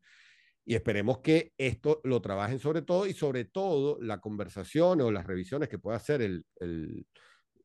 Y 0.64 0.74
esperemos 0.74 1.18
que 1.18 1.52
esto 1.58 2.00
lo 2.02 2.20
trabajen 2.20 2.58
sobre 2.58 2.82
todo 2.82 3.06
y 3.06 3.12
sobre 3.12 3.44
todo 3.44 3.98
la 4.00 4.20
conversación 4.20 5.00
o 5.02 5.12
las 5.12 5.26
revisiones 5.26 5.68
que 5.68 5.78
pueda 5.78 5.98
hacer 5.98 6.22
el, 6.22 6.44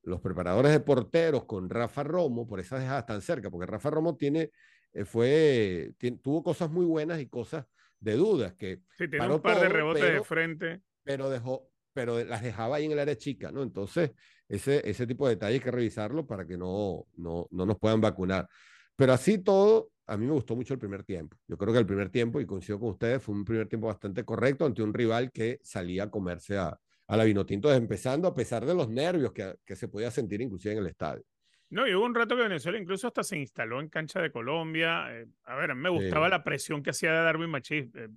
los 0.03 0.21
preparadores 0.21 0.71
de 0.71 0.79
porteros 0.79 1.45
con 1.45 1.69
Rafa 1.69 2.03
Romo, 2.03 2.47
por 2.47 2.59
esas 2.59 2.79
dejadas 2.79 3.05
tan 3.05 3.21
cerca, 3.21 3.49
porque 3.49 3.67
Rafa 3.67 3.89
Romo 3.89 4.15
tiene, 4.15 4.51
eh, 4.93 5.05
fue, 5.05 5.93
tiene, 5.97 6.17
tuvo 6.17 6.43
cosas 6.43 6.69
muy 6.71 6.85
buenas 6.85 7.19
y 7.19 7.27
cosas 7.27 7.65
de 7.99 8.13
dudas. 8.13 8.53
Que 8.53 8.81
sí, 8.97 9.07
tiene 9.07 9.27
un 9.27 9.41
par 9.41 9.55
todo, 9.55 9.63
de 9.63 9.69
rebotes 9.69 10.03
pero, 10.03 10.15
de 10.15 10.23
frente. 10.23 10.81
Pero 11.03 11.29
dejó, 11.29 11.69
pero 11.93 12.23
las 12.23 12.41
dejaba 12.41 12.77
ahí 12.77 12.85
en 12.85 12.91
el 12.93 12.99
área 12.99 13.15
chica, 13.15 13.51
¿no? 13.51 13.61
Entonces, 13.63 14.11
ese, 14.47 14.87
ese 14.89 15.07
tipo 15.07 15.27
de 15.27 15.35
detalles 15.35 15.59
hay 15.59 15.63
que 15.63 15.71
revisarlo 15.71 16.25
para 16.25 16.45
que 16.45 16.57
no, 16.57 17.05
no, 17.15 17.47
no 17.51 17.65
nos 17.65 17.77
puedan 17.77 18.01
vacunar. 18.01 18.47
Pero 18.95 19.13
así 19.13 19.37
todo, 19.37 19.91
a 20.07 20.17
mí 20.17 20.25
me 20.25 20.33
gustó 20.33 20.55
mucho 20.55 20.73
el 20.73 20.79
primer 20.79 21.03
tiempo. 21.03 21.37
Yo 21.47 21.57
creo 21.57 21.73
que 21.73 21.79
el 21.79 21.85
primer 21.85 22.09
tiempo, 22.09 22.41
y 22.41 22.45
coincido 22.45 22.79
con 22.79 22.89
ustedes, 22.89 23.21
fue 23.21 23.35
un 23.35 23.45
primer 23.45 23.67
tiempo 23.67 23.87
bastante 23.87 24.25
correcto 24.25 24.65
ante 24.65 24.81
un 24.83 24.93
rival 24.93 25.31
que 25.31 25.59
salía 25.63 26.03
a 26.03 26.11
comerse 26.11 26.57
a, 26.57 26.77
a 27.11 27.17
la 27.17 27.25
Vinotinto 27.25 27.73
empezando, 27.73 28.25
a 28.25 28.33
pesar 28.33 28.65
de 28.65 28.73
los 28.73 28.87
nervios 28.87 29.33
que, 29.33 29.55
que 29.65 29.75
se 29.75 29.89
podía 29.89 30.09
sentir 30.09 30.39
inclusive 30.39 30.75
en 30.75 30.79
el 30.79 30.87
estadio. 30.87 31.25
No, 31.69 31.85
y 31.85 31.93
hubo 31.93 32.05
un 32.05 32.15
rato 32.15 32.37
que 32.37 32.43
Venezuela 32.43 32.77
incluso 32.77 33.07
hasta 33.07 33.21
se 33.21 33.37
instaló 33.37 33.81
en 33.81 33.89
cancha 33.89 34.21
de 34.21 34.31
Colombia. 34.31 35.07
Eh, 35.11 35.27
a 35.43 35.55
ver, 35.55 35.71
a 35.71 35.75
mí 35.75 35.81
me 35.81 35.89
gustaba 35.89 36.27
sí. 36.27 36.31
la 36.31 36.43
presión 36.43 36.81
que 36.81 36.91
hacía 36.91 37.11
de 37.11 37.23
Darwin 37.23 37.49
Machís, 37.49 37.93
eh, 37.95 38.07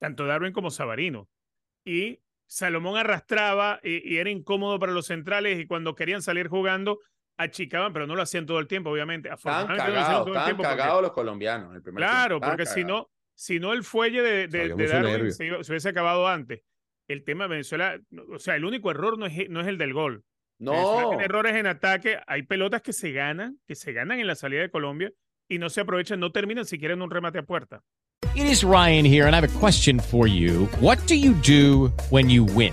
tanto 0.00 0.26
Darwin 0.26 0.52
como 0.52 0.70
Sabarino. 0.70 1.28
Y 1.84 2.20
Salomón 2.46 2.96
arrastraba 2.96 3.78
y, 3.84 4.14
y, 4.14 4.18
era 4.18 4.30
incómodo 4.30 4.80
para 4.80 4.90
los 4.90 5.06
centrales 5.06 5.60
y 5.60 5.66
cuando 5.68 5.94
querían 5.94 6.20
salir 6.20 6.48
jugando 6.48 6.98
achicaban, 7.36 7.92
pero 7.92 8.08
no 8.08 8.16
lo 8.16 8.22
hacían 8.22 8.46
todo 8.46 8.58
el 8.58 8.66
tiempo, 8.66 8.90
obviamente. 8.90 9.28
Están 9.28 9.68
cagados, 9.68 10.26
están 10.26 10.56
cagados 10.56 11.02
los 11.02 11.12
colombianos. 11.12 11.72
El 11.72 11.82
primer 11.82 12.02
claro, 12.02 12.40
porque 12.40 12.66
si 12.66 12.82
no, 12.82 13.10
si 13.32 13.60
no 13.60 13.72
el 13.72 13.84
fuelle 13.84 14.22
de, 14.22 14.48
de, 14.48 14.74
de 14.74 14.86
Darwin 14.88 15.30
se, 15.30 15.46
iba- 15.46 15.62
se 15.62 15.70
hubiese 15.70 15.88
acabado 15.88 16.26
antes. 16.26 16.62
El 17.08 17.24
tema 17.24 17.44
de 17.44 17.50
Venezuela, 17.50 18.00
o 18.32 18.38
sea, 18.38 18.56
el 18.56 18.64
único 18.64 18.90
error 18.90 19.18
no 19.18 19.26
es, 19.26 19.48
no 19.50 19.60
es 19.60 19.66
el 19.66 19.78
del 19.78 19.92
gol. 19.92 20.24
Venezuela 20.58 21.02
No, 21.02 21.08
tiene 21.10 21.24
errores 21.24 21.54
en 21.54 21.66
ataque, 21.66 22.18
hay 22.26 22.42
pelotas 22.44 22.80
que 22.82 22.92
se 22.92 23.12
ganan, 23.12 23.58
que 23.66 23.74
se 23.74 23.92
ganan 23.92 24.20
en 24.20 24.26
la 24.26 24.34
salida 24.34 24.62
de 24.62 24.70
Colombia 24.70 25.12
y 25.48 25.58
no 25.58 25.68
se 25.68 25.80
aprovechan, 25.80 26.20
no 26.20 26.32
terminan 26.32 26.64
siquiera 26.64 26.94
en 26.94 27.02
un 27.02 27.10
remate 27.10 27.38
a 27.38 27.42
puerta. 27.42 27.82
It 28.34 28.46
is 28.46 28.64
Ryan 28.64 29.04
here, 29.04 29.26
and 29.26 29.34
I 29.34 29.36
have 29.36 29.44
a 29.44 29.58
question 29.60 30.00
for 30.00 30.26
you. 30.26 30.66
What 30.80 30.98
do 31.06 31.14
you 31.14 31.34
do 31.34 31.92
when 32.10 32.28
you 32.28 32.44
win? 32.44 32.72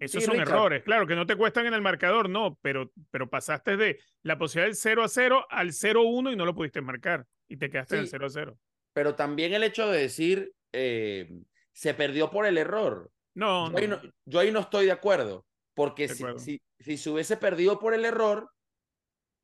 Esos 0.00 0.22
Sí, 0.22 0.26
son 0.26 0.34
Richard. 0.38 0.48
errores, 0.50 0.82
claro, 0.82 1.06
que 1.06 1.14
no 1.14 1.26
te 1.26 1.36
cuestan 1.36 1.66
en 1.66 1.74
el 1.74 1.80
marcador, 1.80 2.28
no, 2.28 2.58
pero, 2.60 2.90
pero 3.10 3.30
pasaste 3.30 3.76
de 3.76 4.00
la 4.22 4.36
posibilidad 4.38 4.66
del 4.68 4.76
0 4.76 5.04
a 5.04 5.08
0 5.08 5.46
al 5.48 5.72
0 5.72 6.00
a 6.00 6.04
1 6.04 6.32
y 6.32 6.36
no 6.36 6.44
lo 6.44 6.54
pudiste 6.54 6.80
marcar 6.80 7.26
y 7.48 7.56
te 7.56 7.70
quedaste 7.70 7.94
en 7.96 8.00
el 8.02 8.06
Sí. 8.06 8.10
0 8.12 8.26
a 8.26 8.30
0. 8.30 8.58
pero 8.92 9.14
también 9.14 9.52
el 9.54 9.62
hecho 9.64 9.90
de 9.90 9.98
decir 10.00 10.52
eh, 10.72 11.30
se 11.72 11.94
perdió 11.94 12.30
por 12.30 12.46
el 12.46 12.58
error. 12.58 13.10
No, 13.34 13.70
Yo 13.72 13.78
ahí 13.78 13.88
no. 13.88 13.96
no, 14.02 14.10
yo 14.24 14.38
ahí 14.40 14.52
no 14.52 14.60
estoy 14.60 14.86
de 14.86 14.92
acuerdo, 14.92 15.46
porque 15.74 16.06
De 16.08 16.14
si, 16.14 16.22
acuerdo. 16.22 16.38
si, 16.38 16.60
si 16.78 16.96
se 16.96 17.10
hubiese 17.10 17.36
perdido 17.36 17.78
por 17.78 17.94
el 17.94 18.04
error, 18.04 18.50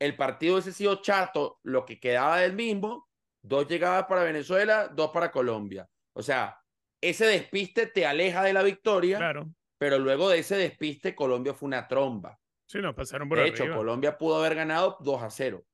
el 0.01 0.17
partido 0.17 0.55
hubiese 0.55 0.73
sido 0.73 1.03
chato, 1.03 1.59
lo 1.63 1.85
que 1.85 1.99
quedaba 2.01 2.39
del 2.39 2.53
mismo, 2.55 3.09
dos 3.43 3.67
llegadas 3.69 4.07
para 4.07 4.23
Venezuela, 4.25 4.89
dos 4.89 5.11
para 5.11 5.31
Colombia. 5.31 5.89
O 6.15 6.23
sea, 6.23 6.59
ese 7.01 7.27
despiste 7.27 7.87
te 7.87 8.07
aleja 8.07 8.43
de 8.45 8.53
la 8.53 8.63
victoria, 8.63 9.19
Claro, 9.19 9.49
pero 9.81 9.99
luego 9.99 10.29
de 10.29 10.41
ese 10.41 10.57
despiste, 10.57 11.15
Colombia 11.15 11.55
fue 11.55 11.67
una 11.69 11.89
tromba. 11.89 12.39
sí, 12.67 12.79
nos 12.83 12.95
pasaron 12.95 13.29
por 13.29 13.39
De 13.39 13.45
arriba. 13.45 13.65
hecho, 13.65 13.75
Colombia 13.75 14.19
pudo 14.19 14.37
haber 14.39 14.55
ganado 14.55 14.99
2 15.01 15.23
a 15.23 15.31
0. 15.31 15.65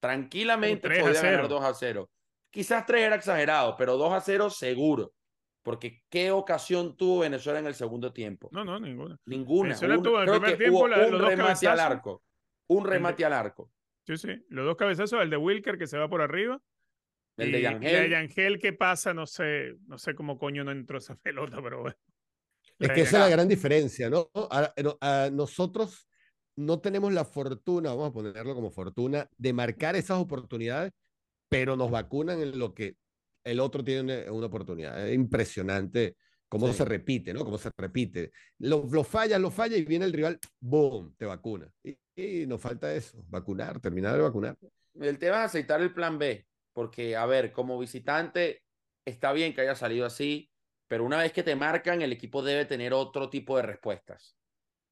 Tranquilamente 0.00 0.86
O 0.86 0.90
3 0.90 0.98
a 0.98 1.02
podía 1.06 1.22
ganar 1.22 1.40
0. 1.46 1.48
2 1.48 1.64
a 1.64 1.74
0. 1.74 2.10
Quizás 2.50 2.86
3 2.86 3.02
era 3.02 3.16
exagerado, 3.16 3.74
pero 3.76 3.96
2 3.96 4.12
a 4.12 4.20
0 4.20 4.50
seguro. 4.50 5.14
Porque 5.64 6.02
qué 6.10 6.30
ocasión 6.30 6.94
tuvo 6.96 7.20
Venezuela 7.20 7.58
en 7.58 7.66
el 7.66 7.74
segundo 7.74 8.12
tiempo. 8.12 8.50
No, 8.52 8.64
no, 8.64 8.78
ninguna. 8.78 9.16
Ninguna. 9.24 9.68
Venezuela 9.70 9.94
Una- 9.94 10.02
tuvo 10.02 10.22
en 10.22 10.28
el 10.28 10.40
primer 10.40 10.58
tiempo 10.58 10.78
hubo 10.78 10.88
la- 10.88 10.96
un 11.06 11.10
los 11.12 11.20
dos 11.22 11.30
remate 11.30 11.68
al 11.68 11.80
arco. 11.80 12.22
Un 12.68 12.84
de- 12.84 12.90
remate 12.90 13.24
al 13.24 13.32
arco. 13.32 13.72
Sí, 14.06 14.16
sí. 14.18 14.44
Los 14.50 14.66
dos 14.66 14.76
cabezazos, 14.76 15.22
el 15.22 15.30
de 15.30 15.38
Wilker 15.38 15.78
que 15.78 15.86
se 15.86 15.96
va 15.96 16.06
por 16.08 16.20
arriba. 16.20 16.60
El 17.38 17.48
y 17.48 17.52
de 17.52 17.60
Yangel. 17.62 18.02
de 18.02 18.10
Yangel 18.10 18.58
que 18.60 18.74
pasa, 18.74 19.14
no 19.14 19.26
sé, 19.26 19.74
no 19.86 19.96
sé 19.98 20.14
cómo 20.14 20.38
coño 20.38 20.62
no 20.64 20.70
entró 20.70 20.98
esa 20.98 21.16
pelota, 21.60 21.62
pero 21.62 21.80
bueno. 21.80 21.96
Es 22.78 22.90
que 22.90 23.00
esa 23.02 23.16
es 23.18 23.22
la 23.24 23.28
gran 23.28 23.48
diferencia, 23.48 24.10
¿no? 24.10 24.30
A, 24.34 24.72
a 25.00 25.30
nosotros 25.30 26.08
no 26.56 26.80
tenemos 26.80 27.12
la 27.12 27.24
fortuna, 27.24 27.90
vamos 27.90 28.10
a 28.10 28.12
ponerlo 28.12 28.54
como 28.54 28.70
fortuna, 28.70 29.28
de 29.36 29.52
marcar 29.52 29.96
esas 29.96 30.18
oportunidades, 30.18 30.92
pero 31.48 31.76
nos 31.76 31.90
vacunan 31.90 32.40
en 32.40 32.58
lo 32.58 32.74
que 32.74 32.96
el 33.44 33.60
otro 33.60 33.84
tiene 33.84 34.30
una 34.30 34.46
oportunidad. 34.46 35.06
Es 35.06 35.14
impresionante 35.14 36.16
cómo 36.48 36.68
Sí. 36.68 36.74
se 36.74 36.84
repite, 36.84 37.34
¿no? 37.34 37.44
Cómo 37.44 37.58
se 37.58 37.70
repite. 37.76 38.32
Lo, 38.58 38.86
lo 38.90 39.04
falla, 39.04 39.38
lo 39.38 39.50
falla 39.50 39.76
y 39.76 39.84
viene 39.84 40.04
el 40.04 40.12
rival, 40.12 40.38
¡boom! 40.60 41.14
Te 41.16 41.26
vacuna. 41.26 41.70
Y, 41.82 41.96
y 42.16 42.46
nos 42.46 42.60
falta 42.60 42.94
eso, 42.94 43.22
vacunar, 43.28 43.80
terminar 43.80 44.14
de 44.14 44.22
vacunar. 44.22 44.56
El 44.94 45.18
tema 45.18 45.40
es 45.40 45.46
aceitar 45.46 45.80
el 45.80 45.92
plan 45.92 46.18
B. 46.18 46.46
Porque, 46.72 47.16
a 47.16 47.26
ver, 47.26 47.52
como 47.52 47.78
visitante, 47.78 48.62
está 49.04 49.32
bien 49.32 49.54
que 49.54 49.60
haya 49.60 49.74
salido 49.76 50.06
así, 50.06 50.50
pero 50.88 51.04
una 51.04 51.18
vez 51.18 51.32
que 51.32 51.42
te 51.42 51.56
marcan, 51.56 52.02
el 52.02 52.12
equipo 52.12 52.42
debe 52.42 52.64
tener 52.66 52.92
otro 52.92 53.30
tipo 53.30 53.56
de 53.56 53.62
respuestas. 53.62 54.36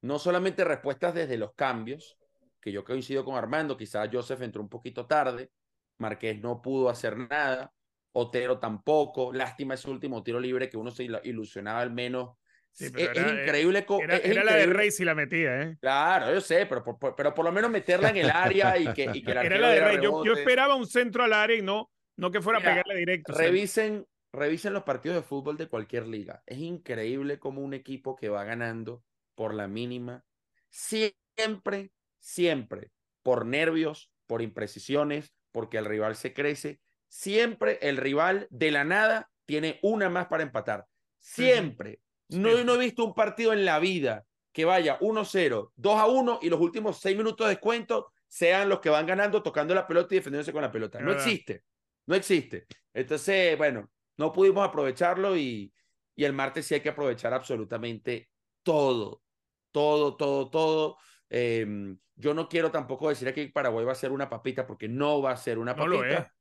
No 0.01 0.19
solamente 0.19 0.65
respuestas 0.65 1.15
desde 1.15 1.37
los 1.39 1.55
cambios, 1.55 2.19
que 2.61 2.73
yo 2.73 2.85
coincido 2.85 3.25
con 3.25 3.37
Armando, 3.37 3.77
quizás 3.77 4.09
Joseph 4.13 4.43
entró 4.43 4.63
un 4.63 4.69
poquito 4.69 5.07
tarde, 5.07 5.51
Marqués 5.99 6.41
no 6.41 6.61
pudo 6.63 6.89
hacer 6.89 7.17
nada, 7.17 7.73
Otero 8.15 8.59
tampoco, 8.59 9.33
lástima 9.33 9.75
ese 9.75 9.89
último 9.91 10.23
tiro 10.23 10.39
libre 10.39 10.69
que 10.69 10.77
uno 10.77 10.91
se 10.91 11.05
il- 11.05 11.21
ilusionaba 11.25 11.81
al 11.81 11.91
menos. 11.93 12.37
Sí, 12.73 12.87
es, 12.87 12.93
eh, 12.95 13.41
increíble. 13.41 13.87
Era, 13.97 14.17
es 14.17 14.25
era 14.25 14.45
la 14.45 14.55
de 14.57 14.67
Rey 14.67 14.91
si 14.91 15.05
la 15.05 15.15
metía, 15.15 15.63
¿eh? 15.63 15.77
Claro, 15.81 16.33
yo 16.33 16.41
sé, 16.41 16.67
pero 16.67 16.83
por, 16.85 16.99
por- 16.99 17.15
pero 17.17 17.35
por 17.35 17.45
lo 17.45 17.53
menos 17.53 17.71
meterla 17.71 18.11
en 18.11 18.17
el 18.19 18.31
área 18.31 18.77
y 18.79 18.93
que, 18.93 19.05
y 19.05 19.23
que 19.23 19.31
el 19.33 19.39
Era 19.39 19.41
arquero 19.41 19.61
la 19.63 19.71
de 19.71 19.81
Rey. 19.81 19.99
Yo, 20.03 20.23
esperaba 20.25 20.75
un 20.75 20.87
centro 20.87 21.25
al 21.25 21.33
área 21.33 21.57
y 21.57 21.63
no, 21.63 21.91
no 22.17 22.31
que 22.31 22.41
fuera 22.41 22.59
a 22.59 22.61
Mira, 22.61 22.73
pegarle 22.75 22.97
directo. 22.97 23.33
o 23.33 23.35
sea, 23.35 23.47
Revisen, 23.47 24.07
revisen 24.33 24.73
los 24.73 24.85
partidos 24.85 25.16
de 25.16 25.23
fútbol 25.23 25.57
de 25.57 25.68
cualquier 25.68 26.07
liga. 26.07 26.42
Es 26.47 26.59
increíble 26.59 27.38
como 27.38 27.61
un 27.61 27.75
equipo 27.75 28.16
que 28.16 28.29
va 28.29 28.45
ganando 28.45 29.05
por 29.35 29.55
la 29.55 29.68
mínima, 29.68 30.25
siempre, 30.68 31.92
siempre, 32.18 32.90
por 33.23 33.47
nervios, 33.47 34.11
por 34.27 34.42
imprecisiones, 34.42 35.33
porque 35.51 35.79
el 35.79 35.85
rival 35.85 36.16
se 36.16 36.33
crece, 36.33 36.81
siempre 37.09 37.79
el 37.83 37.97
rival 37.97 38.47
de 38.51 38.71
la 38.71 38.85
nada 38.85 39.31
tiene 39.45 39.79
una 39.83 40.09
más 40.09 40.27
para 40.27 40.42
empatar. 40.42 40.87
sí. 41.18 41.45
Siempre. 41.45 42.01
No, 42.29 42.64
no 42.64 42.77
he 42.77 42.79
visto 42.79 43.05
un 43.05 43.12
partido 43.12 43.53
en 43.53 43.66
la 43.66 43.79
vida 43.79 44.25
que 44.53 44.64
vaya 44.64 44.99
1-0, 45.01 45.73
2-1 45.77 46.38
y 46.40 46.49
los 46.49 46.61
últimos 46.61 46.99
seis 46.99 47.14
minutos 47.14 47.47
de 47.47 47.55
descuento 47.55 48.11
sean 48.27 48.71
los 48.71 48.81
que 48.81 48.88
van 48.88 49.05
ganando, 49.05 49.42
tocando 49.42 49.75
la 49.75 49.87
pelota 49.87 50.14
y 50.14 50.18
defendiéndose 50.18 50.53
con 50.53 50.62
la 50.62 50.73
pelota. 50.73 50.99
No 51.01 51.12
existe. 51.12 51.64
No 52.07 52.14
existe. 52.14 52.66
Entonces, 52.95 53.59
bueno, 53.59 53.90
no 54.16 54.33
pudimos 54.33 54.66
aprovecharlo 54.66 55.37
y, 55.37 55.72
y 56.14 56.25
el 56.25 56.33
martes 56.33 56.66
sí 56.66 56.75
hay 56.75 56.81
que 56.81 56.90
aprovechar 56.90 57.33
absolutamente 57.35 58.31
todo. 58.62 59.22
Todo, 59.70 60.16
todo, 60.16 60.51
todo. 60.51 60.98
Eh, 61.31 61.66
yo 62.14 62.35
no 62.35 62.48
quiero 62.48 62.70
tampoco 62.70 63.09
decir 63.09 63.33
que 63.33 63.48
Paraguay 63.48 63.85
va 63.85 63.92
a 63.92 63.96
ser 63.96 64.12
una 64.12 64.29
papita 64.29 64.66
porque 64.66 64.88
no 64.88 65.22
va 65.22 65.33
a 65.33 65.37
ser 65.37 65.59
una 65.59 65.75
No 65.75 65.87
lo 65.87 65.98
papita, 65.98 66.33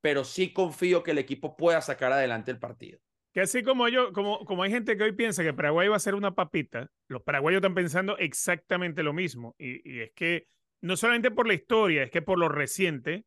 pero 0.00 0.24
sí 0.24 0.52
confío 0.52 1.02
que 1.02 1.10
el 1.10 1.18
equipo 1.18 1.56
pueda 1.56 1.80
sacar 1.80 2.12
adelante 2.12 2.50
el 2.50 2.58
partido. 2.58 2.98
Que 3.32 3.42
así 3.42 3.62
como 3.62 3.86
yo, 3.88 4.12
como, 4.12 4.44
como 4.44 4.62
hay 4.64 4.70
gente 4.70 4.96
que 4.96 5.04
hoy 5.04 5.12
piensa 5.12 5.44
que 5.44 5.54
Paraguay 5.54 5.88
va 5.88 5.96
a 5.96 6.00
ser 6.00 6.14
una 6.14 6.34
papita, 6.34 6.90
los 7.06 7.22
paraguayos 7.22 7.58
están 7.58 7.74
pensando 7.74 8.18
exactamente 8.18 9.02
lo 9.02 9.12
mismo. 9.12 9.54
Y, 9.56 9.88
y 9.88 10.00
es 10.00 10.12
que 10.14 10.48
no 10.80 10.96
solamente 10.96 11.30
por 11.30 11.46
la 11.46 11.54
historia, 11.54 12.02
es 12.02 12.10
que 12.10 12.22
por 12.22 12.38
lo 12.38 12.48
reciente, 12.48 13.24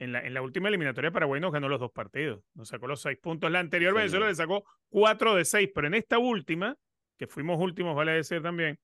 en 0.00 0.12
la, 0.12 0.20
en 0.26 0.34
la 0.34 0.42
última 0.42 0.68
eliminatoria 0.68 1.10
Paraguay 1.12 1.40
nos 1.40 1.52
ganó 1.52 1.68
los 1.68 1.78
dos 1.78 1.92
partidos, 1.92 2.42
nos 2.54 2.68
sacó 2.68 2.86
los 2.88 3.00
seis 3.02 3.18
puntos. 3.18 3.50
La 3.50 3.60
anterior 3.60 3.92
Sí. 3.92 3.98
Venezuela 3.98 4.26
le 4.28 4.34
sacó 4.34 4.64
cuatro 4.88 5.34
de 5.36 5.44
seis, 5.44 5.70
pero 5.74 5.86
en 5.86 5.94
esta 5.94 6.18
última, 6.18 6.76
que 7.18 7.26
fuimos 7.26 7.58
últimos, 7.60 7.94
vale 7.94 8.12
decir 8.12 8.42
también, 8.42 8.78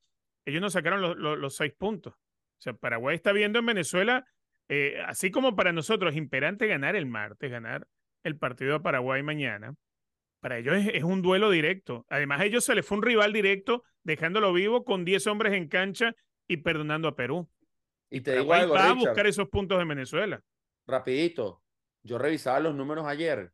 ellos 0.44 0.60
nos 0.60 0.72
sacaron 0.74 1.00
los, 1.00 1.16
los- 1.16 1.38
los 1.38 1.56
seis 1.56 1.72
puntos. 1.76 2.14
O 2.14 2.60
sea, 2.60 2.74
Paraguay 2.74 3.16
está 3.16 3.32
viendo 3.32 3.58
en 3.58 3.66
Venezuela, 3.66 4.24
eh, 4.68 5.02
así 5.06 5.30
como 5.30 5.56
para 5.56 5.72
nosotros 5.72 6.14
imperante 6.16 6.66
ganar 6.66 6.96
el 6.96 7.06
martes, 7.06 7.50
ganar 7.50 7.86
el 8.22 8.36
partido 8.38 8.76
a 8.76 8.82
Paraguay 8.82 9.22
mañana 9.22 9.74
para 10.40 10.58
ellos 10.58 10.76
es, 10.76 10.88
es 10.94 11.02
un 11.02 11.22
duelo 11.22 11.50
directo. 11.50 12.04
Además, 12.08 12.40
a 12.40 12.44
ellos 12.44 12.64
se 12.64 12.74
les 12.74 12.86
fue 12.86 12.98
un 12.98 13.02
rival 13.02 13.32
directo, 13.32 13.82
dejándolo 14.04 14.52
vivo 14.52 14.84
con 14.84 15.04
10 15.04 15.26
hombres 15.28 15.54
en 15.54 15.66
cancha 15.68 16.14
y 16.46 16.58
perdonando 16.58 17.08
a 17.08 17.16
Perú. 17.16 17.48
Y 18.10 18.20
te 18.20 18.38
digo 18.38 18.52
algo, 18.52 18.74
va 18.74 18.90
a 18.90 18.92
buscar 18.92 19.26
esos 19.26 19.48
puntos 19.48 19.80
en 19.80 19.88
Venezuela. 19.88 20.40
Rapidito. 20.86 21.62
Yo 22.02 22.18
revisaba 22.18 22.60
los 22.60 22.74
números 22.74 23.06
ayer. 23.06 23.52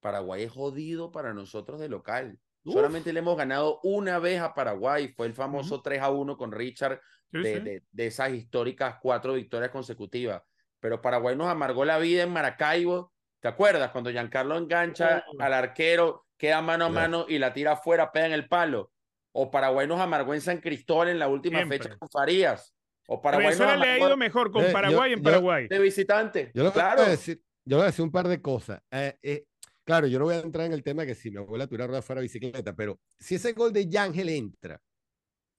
Paraguay 0.00 0.42
es 0.44 0.52
jodido 0.52 1.12
para 1.12 1.32
nosotros 1.32 1.80
de 1.80 1.88
local. 1.88 2.38
Uf. 2.64 2.74
Solamente 2.74 3.12
le 3.12 3.20
hemos 3.20 3.36
ganado 3.36 3.80
una 3.82 4.18
vez 4.18 4.40
a 4.40 4.54
Paraguay. 4.54 5.08
Fue 5.16 5.26
el 5.26 5.34
famoso 5.34 5.80
3 5.82 6.00
a 6.02 6.10
1 6.10 6.36
con 6.36 6.52
Richard 6.52 7.00
de, 7.30 7.42
sí. 7.56 7.60
de- 7.60 7.82
de 7.90 8.06
esas 8.06 8.32
históricas 8.32 8.96
cuatro 9.00 9.34
victorias 9.34 9.70
consecutivas. 9.70 10.42
Pero 10.80 11.00
Paraguay 11.00 11.36
nos 11.36 11.48
amargó 11.48 11.84
la 11.84 11.98
vida 11.98 12.24
en 12.24 12.30
Maracaibo. 12.32 13.12
¿Te 13.40 13.48
acuerdas? 13.48 13.90
Cuando 13.90 14.10
Giancarlo 14.10 14.56
engancha 14.56 15.24
Oh. 15.28 15.40
al 15.42 15.52
arquero, 15.54 16.26
queda 16.36 16.60
mano 16.60 16.84
a 16.86 16.88
mano 16.88 17.26
y 17.28 17.38
la 17.38 17.52
tira 17.52 17.72
afuera, 17.72 18.12
pega 18.12 18.26
en 18.26 18.32
el 18.32 18.48
palo. 18.48 18.92
O 19.32 19.50
Paraguay 19.50 19.86
nos 19.86 20.00
amargó 20.00 20.34
en 20.34 20.40
San 20.40 20.58
Cristóbal 20.60 21.08
en 21.08 21.18
la 21.18 21.28
última 21.28 21.58
Siempre. 21.58 21.78
fecha 21.78 21.96
con 21.96 22.08
Farías. 22.10 22.74
O 23.12 23.16
A 23.18 23.22
Paraguay 23.22 23.46
Venezuela 23.48 23.76
le 23.76 23.90
ha 23.90 23.98
ido 23.98 24.16
mejor 24.16 24.50
con 24.50 24.62
Eh, 24.64 24.68
yo- 24.68 24.72
Paraguay 24.72 25.12
en 25.12 25.18
yo- 25.18 25.22
Paraguay. 25.24 25.68
de 25.68 25.78
visitante. 25.78 26.50
Yo 26.54 26.62
le 26.62 26.70
voy 26.70 26.72
claro. 26.72 27.02
a 27.02 27.08
decir, 27.10 27.42
yo 27.64 27.76
le 27.76 27.76
voy 27.76 27.82
a 27.82 27.86
decir 27.86 28.04
un 28.04 28.10
par 28.10 28.26
de 28.26 28.40
cosas. 28.40 28.80
Eh, 28.90 29.16
eh, 29.22 29.44
claro, 29.84 30.06
yo 30.06 30.18
no 30.18 30.24
voy 30.24 30.34
a 30.36 30.40
entrar 30.40 30.64
en 30.66 30.72
el 30.72 30.82
tema 30.82 31.04
que 31.04 31.14
si 31.14 31.30
mi 31.30 31.36
abuela 31.36 31.66
tuviera 31.66 31.86
rueda 31.86 32.00
fuera 32.00 32.22
bicicleta, 32.22 32.74
pero 32.74 32.98
si 33.18 33.34
ese 33.34 33.52
gol 33.52 33.70
de 33.72 33.86
Yángel 33.86 34.30
entra, 34.30 34.80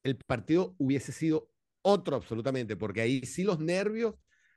el 0.04 0.18
partido 0.18 0.74
hubiese 0.80 1.12
sido 1.12 1.52
otro 1.84 2.16
absolutamente, 2.16 2.76
porque 2.76 3.02
ahí 3.02 3.22
sí 3.26 3.44
los 3.44 3.60
nervios 3.60 4.16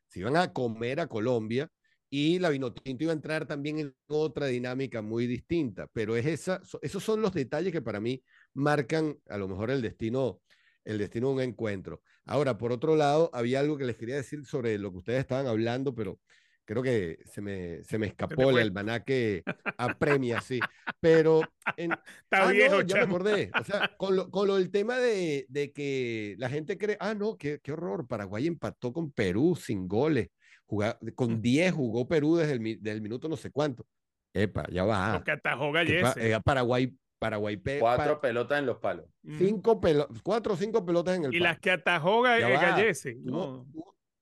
se 0.09 0.21
iban 0.21 0.37
a 0.37 0.53
comer 0.53 1.01
a 1.01 1.07
Colombia 1.07 1.69
y 2.09 2.39
la 2.39 2.49
Vinotinto 2.51 3.05
iba 3.05 3.13
a 3.13 3.17
entrar 3.17 3.47
también 3.47 3.79
en 3.79 3.95
otra 4.09 4.47
dinámica 4.47 5.03
muy 5.03 5.27
distinta, 5.27 5.87
pero 5.93 6.17
es 6.17 6.25
esa, 6.25 6.65
so- 6.65 6.79
esos 6.81 7.03
son 7.05 7.21
los 7.21 7.35
detalles 7.35 7.73
que 7.73 7.83
para 7.83 8.01
mí 8.01 8.23
marcan 8.55 9.19
a 9.29 9.37
lo 9.37 9.49
mejor 9.49 9.71
el 9.71 9.83
destino, 9.83 10.41
el 10.87 10.99
destino 10.99 11.29
de 11.29 11.35
un 11.35 11.41
encuentro. 11.43 12.01
Ahora, 12.25 12.57
por 12.57 12.73
otro 12.73 12.97
lado, 12.97 13.29
había 13.35 13.61
algo 13.61 13.77
que 13.77 13.85
les 13.85 13.97
quería 13.97 14.17
decir 14.17 14.47
sobre 14.47 14.79
lo 14.79 14.91
que 14.93 14.99
ustedes 14.99 15.21
estaban 15.21 15.47
hablando, 15.47 15.95
pero 15.95 16.19
creo 16.65 16.83
que 16.83 17.19
se 17.27 17.41
me, 17.43 17.85
se 17.85 17.99
me 17.99 18.07
escapó 18.07 18.49
el 18.49 18.53
fue. 18.53 18.63
almanaque 18.63 19.43
apremia, 19.79 20.41
sí. 20.41 20.59
Pero 21.01 21.43
en, 21.77 21.93
Está 22.25 22.49
Ah, 22.49 22.51
viejo, 22.53 22.77
no, 22.77 22.81
ya 22.83 22.97
me 22.97 23.03
acordé. 23.03 23.51
O 23.61 23.65
sea, 23.65 23.91
con 23.99 24.17
lo, 24.17 24.31
con 24.31 24.47
lo 24.49 24.57
del 24.57 24.71
tema 24.71 24.99
de, 24.99 25.45
de 25.49 25.73
que 25.73 26.35
la 26.39 26.49
gente 26.49 26.79
cree, 26.79 26.97
ah, 27.01 27.15
no, 27.15 27.37
qué, 27.37 27.61
qué 27.63 27.73
horror, 27.73 28.07
Paraguay 28.09 28.47
empató 28.47 28.93
con 28.93 29.13
Perú 29.13 29.55
sin 29.57 29.87
goles. 29.87 30.29
Juga- 30.67 30.99
Mm. 31.01 31.09
con 31.15 31.41
10 31.43 31.73
jugó 31.73 32.09
Perú 32.09 32.37
desde 32.37 32.55
el, 32.55 33.01
minuto 33.01 33.29
no 33.29 33.37
sé 33.37 33.51
cuánto. 33.53 33.87
Epa, 34.35 34.67
ya 34.71 34.85
va. 34.85 35.15
Lo 35.19 35.25
que 35.25 35.31
atajó 35.31 35.71
Gallese. 35.73 36.33
eh, 36.33 36.41
Paraguay, 36.45 36.93
Paraguay, 37.19 37.61
Cuatro 37.81 38.15
pa- 38.17 38.21
pelotas 38.21 38.59
en 38.59 38.67
los 38.67 38.79
palos. 38.79 39.07
Ujú. 39.25 39.37
cinco 39.39 39.81
pelo- 39.81 40.09
cuatro 40.23 40.55
o 40.55 40.57
cinco 40.57 40.85
pelotas 40.85 41.17
en 41.17 41.25
el 41.25 41.35
Y 41.35 41.39
palo. 41.39 41.45
las 41.51 41.59
que 41.61 41.71
atajó 41.71 42.23
Gallese. 42.23 43.17
No. 43.23 43.67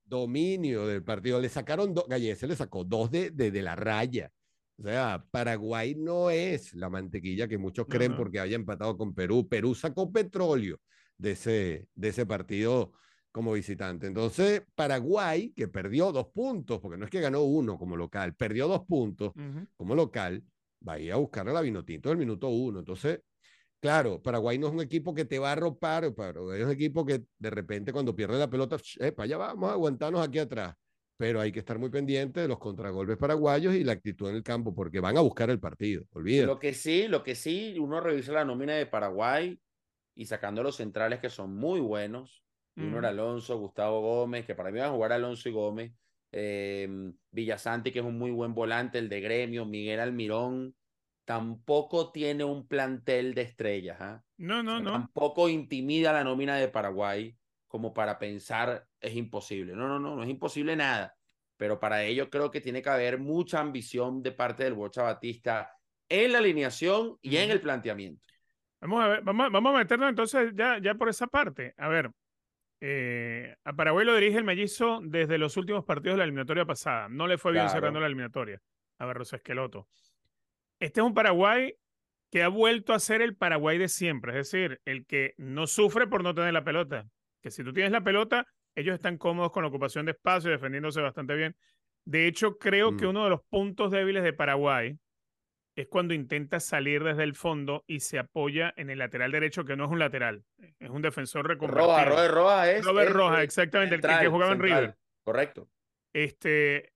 dominio 0.05 0.87
del 0.87 1.03
partido. 1.03 1.41
Le 1.41 1.49
sacaron 1.49 1.95
dos, 1.95 2.07
Gallese 2.09 2.47
le 2.47 2.57
sacó 2.57 2.85
dos 2.85 3.11
de, 3.11 3.31
de, 3.31 3.51
de 3.51 3.63
la 3.63 3.75
raya. 3.75 4.31
O 4.79 4.83
sea, 4.83 5.25
Paraguay 5.31 5.95
no 5.95 6.31
es 6.31 6.75
la 6.75 6.89
mantequilla 6.91 7.49
que 7.49 7.59
muchos 7.59 7.87
creen 7.89 8.13
no. 8.13 8.19
porque 8.19 8.41
haya 8.41 8.57
empatado 8.57 8.97
con 8.97 9.15
Perú. 9.15 9.49
Perú 9.49 9.75
sacó 9.75 10.11
petróleo 10.13 10.79
de 11.17 11.33
ese, 11.33 11.89
de 11.95 12.09
ese 12.09 12.27
partido 12.27 12.93
como 13.33 13.53
visitante. 13.53 14.07
Entonces, 14.07 14.63
Paraguay, 14.75 15.53
que 15.57 15.69
perdió 15.69 16.13
dos 16.13 16.29
puntos, 16.29 16.81
porque 16.81 16.99
no 16.99 17.05
es 17.05 17.11
que 17.11 17.21
ganó 17.21 17.43
uno 17.43 17.79
como 17.79 17.97
local, 17.97 18.35
perdió 18.35 18.69
dos 18.69 18.85
puntos 18.87 19.33
Ujú. 19.35 19.67
como 19.77 19.95
local, 19.95 20.43
va 20.87 20.95
a 20.95 20.99
ir 21.01 21.13
a 21.13 21.17
buscar 21.17 21.49
a 21.49 21.53
la 21.53 21.61
Vinotinto 21.61 22.09
del 22.09 22.19
minuto 22.19 22.49
uno. 22.49 22.81
Entonces, 22.81 23.21
claro, 23.81 24.23
Paraguay 24.23 24.59
no 24.59 24.69
es 24.69 24.73
un 24.75 24.81
equipo 24.81 25.15
que 25.15 25.25
te 25.25 25.39
va 25.39 25.51
a 25.51 25.53
arropar, 25.53 26.15
pero 26.15 26.53
es 26.55 26.65
un 26.65 26.71
equipo 26.73 27.05
que 27.05 27.25
de 27.39 27.51
repente 27.51 27.93
cuando 27.93 28.15
pierde 28.17 28.39
la 28.39 28.51
pelota, 28.51 28.79
para 29.17 29.25
allá 29.25 29.37
vamos 29.39 29.71
a 29.71 29.73
aguantarnos 29.75 30.27
aquí 30.27 30.39
atrás. 30.39 30.75
Pero 31.17 31.41
hay 31.41 31.53
que 31.53 31.61
estar 31.61 31.79
muy 31.79 31.91
pendiente 31.91 32.41
de 32.41 32.49
los 32.49 32.59
contragolpes 32.59 33.17
paraguayos 33.17 33.75
y 33.75 33.85
la 33.85 33.93
actitud 33.93 34.29
en 34.31 34.37
el 34.37 34.43
campo, 34.43 34.75
porque 34.75 34.99
van 35.01 35.17
a 35.17 35.21
buscar 35.21 35.49
el 35.51 35.61
partido, 35.61 36.05
olvídate. 36.13 36.47
Lo 36.47 36.59
que 36.59 36.75
sí, 36.75 37.07
lo 37.09 37.23
que 37.23 37.35
sí, 37.35 37.77
uno 37.79 38.01
revisa 38.01 38.33
la 38.33 38.45
nómina 38.45 38.75
de 38.75 38.87
Paraguay 38.87 39.59
y 40.15 40.27
sacando 40.27 40.63
los 40.63 40.77
centrales 40.77 41.21
que 41.21 41.31
son 41.31 41.55
muy 41.55 41.81
buenos. 41.81 42.45
Junior 42.77 43.03
Mm. 43.03 43.07
Alonso, 43.07 43.59
Gustavo 43.59 44.01
Gómez, 44.01 44.45
que 44.47 44.55
para 44.57 44.71
mí 44.73 44.81
van 44.81 44.89
a 44.89 44.93
jugar 44.93 45.13
Alonso 45.13 45.49
y 45.49 45.53
Gómez. 45.53 45.93
Eh, 46.37 46.89
Villasanti, 47.31 47.93
que 47.93 48.01
es 48.01 48.05
un 48.05 48.19
muy 48.19 48.33
buen 48.33 48.55
volante, 48.55 48.99
el 48.99 49.09
de 49.09 49.21
gremio, 49.21 49.65
Miguel 49.65 50.01
Almirón. 50.01 50.75
Tampoco 51.25 52.11
tiene 52.13 52.45
un 52.45 52.67
plantel 52.67 53.35
de 53.35 53.43
estrellas. 53.43 53.97
¿ah? 54.01 54.23
No, 54.37 54.59
O 54.59 54.63
no, 54.63 54.73
sea, 54.73 54.81
no. 54.81 54.93
Tampoco 54.93 55.49
intimida 55.49 56.13
la 56.13 56.25
nómina 56.25 56.57
de 56.57 56.69
Paraguay 56.69 57.35
como 57.69 57.95
para 57.95 58.19
pensar 58.19 58.87
es 59.01 59.15
imposible. 59.17 59.75
No, 59.75 59.89
no, 59.89 59.99
no, 59.99 60.17
no 60.17 60.23
es 60.23 60.29
imposible 60.29 60.77
nada. 60.77 61.15
Pero 61.57 61.79
para 61.79 62.05
ello 62.05 62.29
creo 62.29 62.51
que 62.51 62.61
tiene 62.61 62.83
que 62.83 62.91
haber 62.91 63.19
mucha 63.19 63.61
ambición 63.61 64.23
de 64.23 64.33
parte 64.33 64.65
del 64.65 64.75
Bocha 64.75 65.03
Batista 65.03 65.71
en 66.09 66.33
la 66.33 66.39
alineación 66.39 67.17
y 67.23 67.37
en 67.37 67.51
el 67.51 67.61
planteamiento. 67.61 68.23
Vamos 68.81 69.03
a 69.03 69.09
ver, 69.09 69.23
vamos, 69.23 69.51
vamos 69.51 69.75
a 69.75 69.79
meternos 69.79 70.11
entonces 70.11 70.53
ya, 70.55 70.79
ya 70.83 70.95
por 70.95 71.09
esa 71.09 71.27
parte. 71.27 71.75
A 71.79 71.89
ver, 71.89 72.11
eh, 72.87 73.57
a 73.65 73.73
Paraguay 73.73 74.05
lo 74.05 74.15
dirige 74.15 74.37
el 74.37 74.45
mellizo 74.45 75.01
desde 75.03 75.39
los 75.39 75.57
últimos 75.57 75.85
partidos 75.87 76.15
de 76.15 76.19
la 76.19 76.25
eliminatoria 76.25 76.67
pasada. 76.67 77.09
No 77.09 77.27
le 77.27 77.39
fue 77.39 77.53
bien 77.53 77.65
Claro. 77.65 77.73
cerrando 77.79 78.01
la 78.01 78.07
eliminatoria 78.07 78.61
a 78.99 79.07
Barros 79.07 79.33
Esqueloto. 79.33 79.89
Este 80.79 81.01
es 81.01 81.07
un 81.07 81.15
Paraguay 81.15 81.75
que 82.31 82.43
ha 82.43 82.49
vuelto 82.49 82.93
a 82.93 82.99
ser 82.99 83.23
el 83.23 83.37
Paraguay 83.37 83.79
de 83.79 83.89
siempre, 83.89 84.33
es 84.39 84.51
decir, 84.51 84.81
el 84.85 85.07
que 85.07 85.33
no 85.39 85.67
sufre 85.67 86.07
por 86.07 86.23
no 86.23 86.35
tener 86.35 86.53
la 86.53 86.63
pelota. 86.65 87.07
Que 87.43 87.51
si 87.51 87.65
tú 87.65 87.73
tienes 87.73 87.91
la 87.93 88.03
pelota, 88.03 88.47
ellos 88.75 88.95
están 88.95 89.17
cómodos 89.17 89.51
con 89.51 89.63
la 89.63 89.69
ocupación 89.69 90.05
de 90.05 90.13
espacio, 90.13 90.51
defendiéndose 90.51 91.01
bastante 91.01 91.35
bien. 91.37 91.57
De 92.05 92.27
hecho, 92.27 92.59
creo 92.59 92.97
que 92.99 93.07
Mm. 93.07 93.11
uno 93.11 93.25
de 93.25 93.31
los 93.31 93.41
puntos 93.49 93.91
débiles 93.93 94.23
de 94.25 94.33
Paraguay 94.35 94.99
es 95.77 95.89
cuando 95.89 96.15
intenta 96.15 96.61
salir 96.61 97.03
desde 97.03 97.25
el 97.25 97.35
fondo 97.35 97.85
y 97.87 98.01
se 98.01 98.19
apoya 98.19 98.73
en 98.77 98.91
el 98.91 98.99
lateral 98.99 99.33
derecho, 99.33 99.65
que 99.65 99.77
no 99.77 99.85
es 99.87 99.91
un 99.91 99.99
lateral, 99.99 100.45
es 100.79 100.91
un 100.91 101.03
defensor 101.03 101.49
reconvertido. 101.49 101.87
Roja, 101.89 102.05
Robert 102.05 102.35
Roja 102.35 102.71
es. 102.73 102.85
Robert 102.85 103.09
es- 103.09 103.15
Roja, 103.15 103.43
exactamente, 103.43 103.95
el 103.97 104.01
que- 104.01 104.29
jugaba 104.29 104.53
en. 104.53 104.61
River. 104.61 104.97
Correcto. 105.25 105.69
Este, 106.13 106.93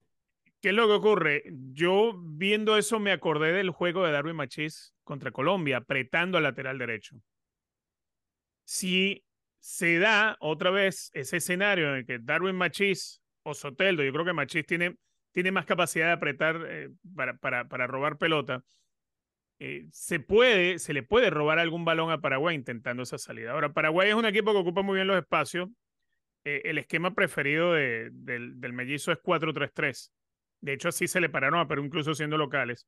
¿qué 0.61 0.69
es 0.69 0.73
lo 0.75 0.87
que 0.87 0.93
ocurre? 0.93 1.43
Yo 1.73 2.13
viendo 2.17 2.77
eso 2.77 2.99
me 2.99 3.11
acordé 3.11 3.51
del 3.51 3.69
juego 3.71 4.05
de 4.05 4.11
Darwin 4.13 4.35
Machís 4.35 4.93
contra 5.03 5.31
Colombia, 5.31 5.77
apretando 5.77 6.37
al 6.37 6.43
lateral 6.43 6.77
derecho. 6.77 7.17
Si 8.65 9.23
se 9.59 9.99
da 9.99 10.37
otra 10.39 10.71
vez 10.71 11.11
ese 11.13 11.37
escenario 11.37 11.89
en 11.89 11.95
el 11.97 12.05
que 12.05 12.19
Darwin 12.19 12.55
Machís 12.55 13.21
o 13.43 13.53
Soteldo, 13.53 14.03
yo 14.03 14.11
creo 14.13 14.25
que 14.25 14.33
Machís 14.33 14.65
tiene, 14.65 14.95
tiene 15.31 15.51
más 15.51 15.65
capacidad 15.65 16.07
de 16.07 16.11
apretar 16.13 16.65
eh, 16.67 16.89
para, 17.15 17.37
para, 17.37 17.67
para 17.67 17.87
robar 17.87 18.17
pelota, 18.17 18.63
eh, 19.59 19.85
se 19.91 20.19
puede, 20.19 20.79
se 20.79 20.93
le 20.93 21.03
puede 21.03 21.29
robar 21.29 21.59
algún 21.59 21.83
balón 21.85 22.11
a 22.11 22.21
Paraguay 22.21 22.55
intentando 22.55 23.03
esa 23.03 23.17
salida. 23.17 23.51
Ahora, 23.51 23.73
Paraguay 23.73 24.09
es 24.09 24.15
un 24.15 24.25
equipo 24.25 24.51
que 24.53 24.59
ocupa 24.59 24.81
muy 24.81 24.95
bien 24.95 25.07
los 25.07 25.17
espacios. 25.17 25.69
Eh, 26.45 26.61
el 26.65 26.77
esquema 26.77 27.13
preferido 27.13 27.73
de- 27.73 28.09
del, 28.13 28.59
del 28.61 28.73
mellizo 28.73 29.11
es 29.11 29.17
4-3-3. 29.21 30.11
De 30.61 30.73
hecho, 30.73 30.89
así 30.89 31.07
se 31.07 31.19
le 31.19 31.29
pararon 31.29 31.59
a 31.59 31.67
Perú, 31.67 31.83
incluso 31.83 32.15
siendo 32.15 32.37
locales. 32.37 32.87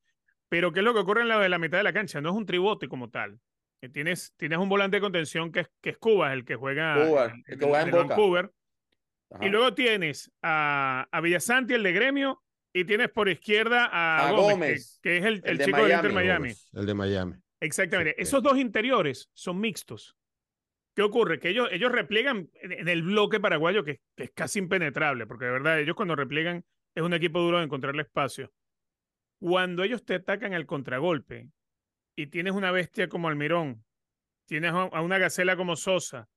Pero, 0.49 0.71
¿qué 0.71 0.79
es 0.79 0.85
lo 0.85 0.93
que 0.93 1.01
ocurre 1.01 1.21
en 1.21 1.27
la 1.29 1.47
la 1.47 1.57
mitad 1.59 1.77
de 1.77 1.83
la 1.83 1.93
cancha? 1.93 2.21
No 2.21 2.29
es 2.29 2.35
un 2.35 2.45
tribote 2.45 2.87
como 2.87 3.09
tal. 3.09 3.39
Tienes, 3.93 4.33
tienes 4.37 4.59
un 4.59 4.69
volante 4.69 4.97
de 4.97 5.01
contención 5.01 5.51
que 5.51 5.61
es, 5.61 5.67
que 5.81 5.89
es 5.91 5.97
Cuba, 5.97 6.33
el 6.33 6.45
que 6.45 6.55
juega 6.55 7.07
Cuba, 7.07 7.25
el 7.25 7.31
en 7.31 7.59
que 7.59 7.65
juega 7.65 7.81
en 7.81 7.87
en 7.87 7.91
Boca. 7.93 8.07
Vancouver. 8.07 8.51
Ajá. 9.31 9.45
Y 9.45 9.49
luego 9.49 9.73
tienes 9.73 10.31
a, 10.41 11.07
a 11.11 11.21
Villasanti, 11.21 11.73
el 11.73 11.83
de 11.83 11.93
gremio, 11.93 12.43
y 12.73 12.85
tienes 12.85 13.09
por 13.09 13.29
izquierda 13.29 13.85
a, 13.91 14.29
A 14.29 14.31
Gómez, 14.31 14.43
que- 14.43 14.51
Gómez, 14.51 14.99
que, 15.01 15.17
es 15.17 15.25
el, 15.25 15.33
el 15.35 15.41
el 15.51 15.57
de 15.57 15.65
chico 15.65 15.83
del 15.83 15.91
Inter 15.91 16.13
Miami. 16.13 16.53
El 16.73 16.85
de 16.85 16.93
Miami. 16.93 17.35
Exactamente. 17.59 18.15
Sí, 18.17 18.21
Esos 18.23 18.41
dos 18.43 18.57
interiores 18.57 19.29
son 19.33 19.59
mixtos. 19.59 20.15
¿Qué 20.95 21.01
ocurre? 21.03 21.39
Que 21.39 21.49
ellos, 21.49 21.69
ellos 21.71 21.91
repliegan 21.91 22.49
en, 22.61 22.87
el 22.87 23.03
bloque 23.03 23.39
paraguayo, 23.39 23.83
que, 23.83 24.01
que 24.15 24.23
es 24.25 24.31
casi 24.31 24.59
impenetrable, 24.59 25.25
porque 25.25 25.45
de 25.45 25.51
verdad 25.51 25.79
ellos 25.79 25.95
cuando 25.95 26.15
repliegan 26.15 26.65
es 26.95 27.03
un 27.03 27.13
equipo 27.13 27.39
duro 27.39 27.59
de 27.59 27.63
encontrarle 27.65 28.01
espacio. 28.01 28.51
Cuando 29.39 29.83
ellos 29.83 30.03
te 30.03 30.15
atacan 30.15 30.53
al 30.53 30.65
contragolpe 30.65 31.47
y 32.17 32.27
tienes 32.27 32.53
una 32.53 32.71
bestia 32.71 33.07
como 33.07 33.29
Almirón, 33.29 33.83
tienes 34.45 34.71
a 34.73 34.81
a 34.83 35.01
una 35.01 35.17
gacela 35.17 35.55
como 35.55 35.75
Sosa, 35.77 36.27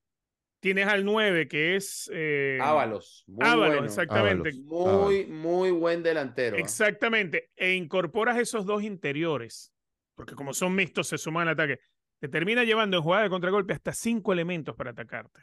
tienes 0.65 0.87
al 0.89 1.05
9 1.05 1.47
que 1.47 1.77
es... 1.77 2.11
eh, 2.11 2.59
Ábalos. 2.59 3.23
Muy 3.27 3.47
Ábalos, 3.47 3.69
bueno. 3.75 3.85
exactamente. 3.85 4.49
Ábalos. 4.49 4.65
Muy, 5.05 5.27
muy 5.27 5.71
buen 5.73 6.03
delantero. 6.03 6.57
Exactamente. 6.57 7.51
E 7.55 7.75
incorporas 7.75 8.39
esos 8.39 8.65
dos 8.65 8.83
interiores, 8.83 9.75
porque 10.15 10.35
como 10.35 10.55
son 10.55 10.75
mixtos, 10.75 11.07
se 11.09 11.19
suman 11.19 11.49
al 11.49 11.53
ataque. 11.53 11.81
Te 12.19 12.29
termina 12.31 12.65
llevando 12.65 12.97
en 12.97 13.03
jugada 13.03 13.25
de 13.25 13.29
contragolpe 13.29 13.75
hasta 13.75 13.93
cinco 13.93 14.33
elementos 14.33 14.75
para 14.75 14.93
atacarte. 14.93 15.43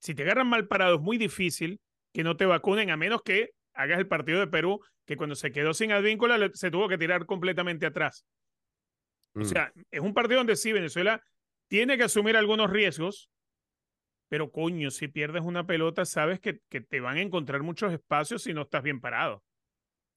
Si 0.00 0.14
te 0.14 0.22
agarran 0.22 0.46
mal 0.46 0.66
parado, 0.66 0.94
es 0.94 1.02
muy 1.02 1.18
difícil 1.18 1.78
que 2.14 2.24
no 2.24 2.38
te 2.38 2.46
vacunen, 2.46 2.88
a 2.90 2.96
menos 2.96 3.20
que 3.22 3.50
hagas 3.74 3.98
el 3.98 4.08
partido 4.08 4.40
de 4.40 4.46
Perú, 4.46 4.80
que 5.04 5.18
cuando 5.18 5.34
se 5.34 5.52
quedó 5.52 5.74
sin 5.74 5.92
Advíncula 5.92 6.50
se 6.54 6.70
tuvo 6.70 6.88
que 6.88 6.96
tirar 6.96 7.26
completamente 7.26 7.84
atrás. 7.84 8.24
O 9.34 9.40
Mm. 9.40 9.44
sea, 9.44 9.70
es 9.90 10.00
un 10.00 10.14
partido 10.14 10.38
donde 10.38 10.56
sí, 10.56 10.72
Venezuela 10.72 11.22
tiene 11.68 11.98
que 11.98 12.04
asumir 12.04 12.38
algunos 12.38 12.70
riesgos, 12.70 13.28
pero 14.32 14.50
coño, 14.50 14.90
si 14.90 15.08
pierdes 15.08 15.42
una 15.42 15.66
pelota, 15.66 16.06
sabes 16.06 16.40
que, 16.40 16.60
que 16.70 16.80
te 16.80 17.00
van 17.00 17.18
a 17.18 17.20
encontrar 17.20 17.62
muchos 17.62 17.92
espacios 17.92 18.42
si 18.42 18.54
no 18.54 18.62
estás 18.62 18.82
bien 18.82 18.98
parado. 18.98 19.44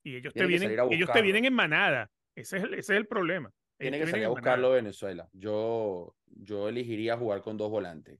Y 0.05 0.15
ellos 0.15 0.33
te 0.33 0.45
vienen, 0.47 0.69
ellos 0.93 1.09
te 1.11 1.21
vienen 1.21 1.43
en 1.43 1.53
manada. 1.53 2.09
Ese 2.33 2.55
es 2.55 2.63
el, 2.63 2.73
ese 2.75 2.93
es 2.93 2.97
el 2.97 3.07
problema. 3.07 3.51
Tiene 3.77 3.99
que 3.99 4.05
salir 4.07 4.23
a 4.23 4.29
manada. 4.29 4.39
buscarlo 4.39 4.71
Venezuela. 4.71 5.27
Yo, 5.33 6.15
yo 6.27 6.69
elegiría 6.69 7.17
jugar 7.17 7.41
con 7.41 7.57
dos 7.57 7.69
volantes. 7.69 8.17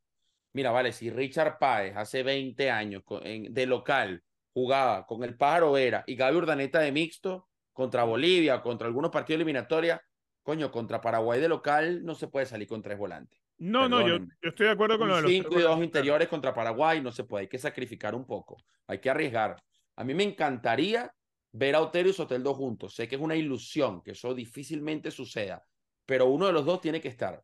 Mira, 0.51 0.71
vale, 0.71 0.91
si 0.91 1.09
Richard 1.09 1.59
Páez 1.59 1.95
hace 1.95 2.23
20 2.23 2.69
años 2.69 3.01
en- 3.21 3.53
de 3.53 3.65
local 3.65 4.21
jugaba 4.51 5.05
con 5.05 5.23
el 5.23 5.37
Pájaro 5.37 5.71
Vera 5.71 6.03
y 6.07 6.17
Gaby 6.17 6.35
Urdaneta 6.35 6.81
de 6.81 6.91
mixto 6.91 7.47
contra 7.71 8.03
Bolivia, 8.03 8.61
contra 8.61 8.87
algunos 8.87 9.11
partidos 9.11 9.37
eliminatorios, 9.37 10.01
coño, 10.43 10.69
contra 10.73 10.99
Paraguay 10.99 11.39
de 11.39 11.47
local 11.47 12.03
no 12.03 12.15
se 12.15 12.27
puede 12.27 12.47
salir 12.47 12.67
con 12.67 12.81
tres 12.81 12.97
volantes. 12.97 13.39
No, 13.57 13.87
no, 13.87 14.05
yo, 14.05 14.17
yo 14.19 14.49
estoy 14.49 14.65
de 14.67 14.71
acuerdo 14.73 14.97
con 14.97 15.07
lo 15.07 15.15
de 15.15 15.21
los 15.21 15.31
5 15.31 15.49
tres 15.49 15.59
y 15.59 15.63
dos 15.63 15.69
volantes, 15.71 15.91
claro. 15.91 15.99
interiores 16.03 16.27
contra 16.27 16.53
Paraguay 16.53 17.01
no 17.01 17.11
se 17.11 17.23
puede, 17.23 17.43
hay 17.43 17.47
que 17.47 17.57
sacrificar 17.57 18.13
un 18.13 18.25
poco, 18.25 18.57
hay 18.87 18.99
que 18.99 19.09
arriesgar. 19.09 19.55
A 19.95 20.03
mí 20.03 20.13
me 20.13 20.23
encantaría 20.23 21.09
ver 21.53 21.75
a 21.75 21.81
Otero 21.81 22.09
y 22.09 22.13
Soteldo 22.13 22.53
juntos. 22.53 22.93
Sé 22.95 23.07
que 23.07 23.15
es 23.15 23.21
una 23.21 23.35
ilusión, 23.35 24.01
que 24.01 24.11
eso 24.11 24.33
difícilmente 24.33 25.09
suceda, 25.09 25.63
pero 26.05 26.25
uno 26.25 26.47
de 26.47 26.53
los 26.53 26.65
dos 26.65 26.81
tiene 26.81 26.99
que 26.99 27.07
estar. 27.07 27.41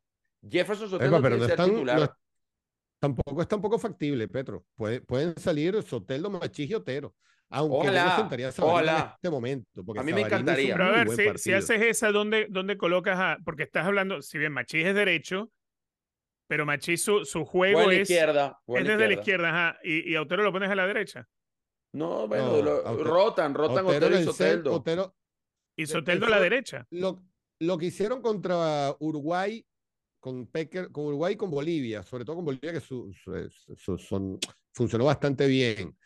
Jefferson 0.50 0.90
Soteldo 0.90 1.18
Epa, 1.18 1.24
pero 1.24 1.36
tiene 1.38 1.40
no 1.40 1.44
que 1.44 1.48
ser 1.48 1.60
están- 1.60 1.70
titular. 1.76 1.98
no 1.98 2.04
es- 2.04 2.10
tampoco 3.00 3.42
es 3.42 3.48
tampoco 3.48 3.80
factible, 3.80 4.28
Petro. 4.28 4.66
Puede- 4.76 5.02
pueden 5.02 5.38
salir 5.38 5.82
Soteldo, 5.84 6.30
Machís 6.30 6.70
y 6.70 6.74
Otero. 6.74 7.16
Aunque 7.54 7.78
yo 7.78 7.84
no 7.84 7.90
Ojalá, 7.90 8.16
sentaría 8.18 8.48
a 8.48 8.52
Sabarino 8.52 8.80
en 8.80 8.86
ojalá. 8.96 9.12
este 9.16 9.30
momento. 9.30 9.84
Porque 9.86 10.00
A 10.00 10.04
mí 10.04 10.12
me 10.14 10.22
Sabarino 10.22 10.38
encantaría. 10.40 10.74
Pero 10.76 10.86
a 10.86 10.92
ver, 10.92 11.10
si, 11.10 11.44
si 11.44 11.54
haces 11.54 11.82
esa, 11.82 12.12
¿dónde, 12.12 12.48
¿dónde 12.50 12.78
colocas 12.78 13.18
a...? 13.20 13.38
Porque 13.44 13.64
estás 13.64 13.86
hablando, 13.86 14.22
si 14.22 14.38
bien 14.38 14.54
Machís 14.54 14.86
es 14.86 14.96
derecho, 14.96 15.50
pero 16.52 16.66
Machís 16.66 17.02
su, 17.02 17.24
su 17.24 17.46
juego 17.46 17.80
Buena 17.84 18.02
es, 18.02 18.10
izquierda. 18.10 18.60
es 18.68 18.84
desde 18.86 19.08
la 19.08 19.14
izquierda. 19.14 19.50
ajá, 19.52 19.80
y, 19.86 20.12
y 20.12 20.16
a 20.18 20.22
Otero 20.22 20.44
lo 20.44 20.52
pones 20.52 20.70
a 20.70 20.76
la 20.76 20.86
derecha. 20.86 21.26
No, 21.94 22.28
bueno, 22.28 22.58
No, 22.58 22.62
lo- 22.62 22.84
Otero- 22.84 23.04
rotan, 23.06 23.54
rotan 23.54 23.86
Otero 23.86 24.08
Otero 24.08 24.20
y 24.20 24.24
Soteldo. 24.26 24.74
Otero- 24.74 25.16
Y 25.78 25.84
El- 25.84 25.88
Soteldo 25.88 26.26
a 26.26 26.30
la 26.30 26.42
derecha. 26.42 26.86
lo, 26.90 27.24
lo 27.62 27.78
que 27.78 27.86
hicieron 27.86 28.22
contra 28.22 28.94
Uruguay 29.00 29.66
con 30.20 30.46
Pecker, 30.48 30.92
con 30.92 31.06
Uruguay 31.06 31.36
y 31.36 31.38
con 31.38 31.50
Bolivia, 31.50 32.04
sobre 32.04 32.26
todo 32.26 32.36
con 32.36 32.44
Bolivia, 32.44 32.74
que 32.74 32.82
su- 32.82 33.14
su- 33.14 33.50
su- 33.78 33.98
son, 33.98 34.38
funcionó 34.74 35.06
bastante 35.06 35.48
bien 35.48 35.98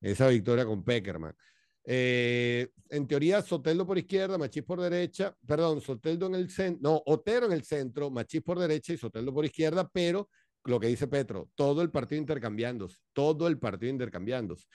esa 0.00 0.28
victoria 0.28 0.64
con 0.64 0.82
Peckerman. 0.82 1.36
Eh, 1.84 2.68
en 2.90 3.06
teoría, 3.06 3.42
Soteldo 3.42 3.86
por 3.86 3.98
izquierda, 3.98 4.36
Machís 4.36 4.62
por 4.62 4.80
derecha, 4.80 5.34
perdón, 5.46 5.80
Soteldo 5.80 6.26
en 6.26 6.34
el 6.34 6.50
centro, 6.50 6.80
no, 6.82 7.02
Otero 7.06 7.46
en 7.46 7.52
el 7.52 7.64
centro, 7.64 8.10
Machís 8.10 8.42
por 8.42 8.58
derecha 8.58 8.92
y 8.92 8.98
Soteldo 8.98 9.32
por 9.32 9.44
izquierda, 9.44 9.88
pero 9.92 10.28
lo 10.64 10.78
que 10.78 10.88
dice 10.88 11.08
Petro, 11.08 11.48
todo 11.54 11.82
el 11.82 11.90
partido 11.90 12.20
intercambiándose, 12.20 12.98
todo 13.12 13.48
el 13.48 13.58
partido 13.58 13.90
intercambiándose. 13.90 14.66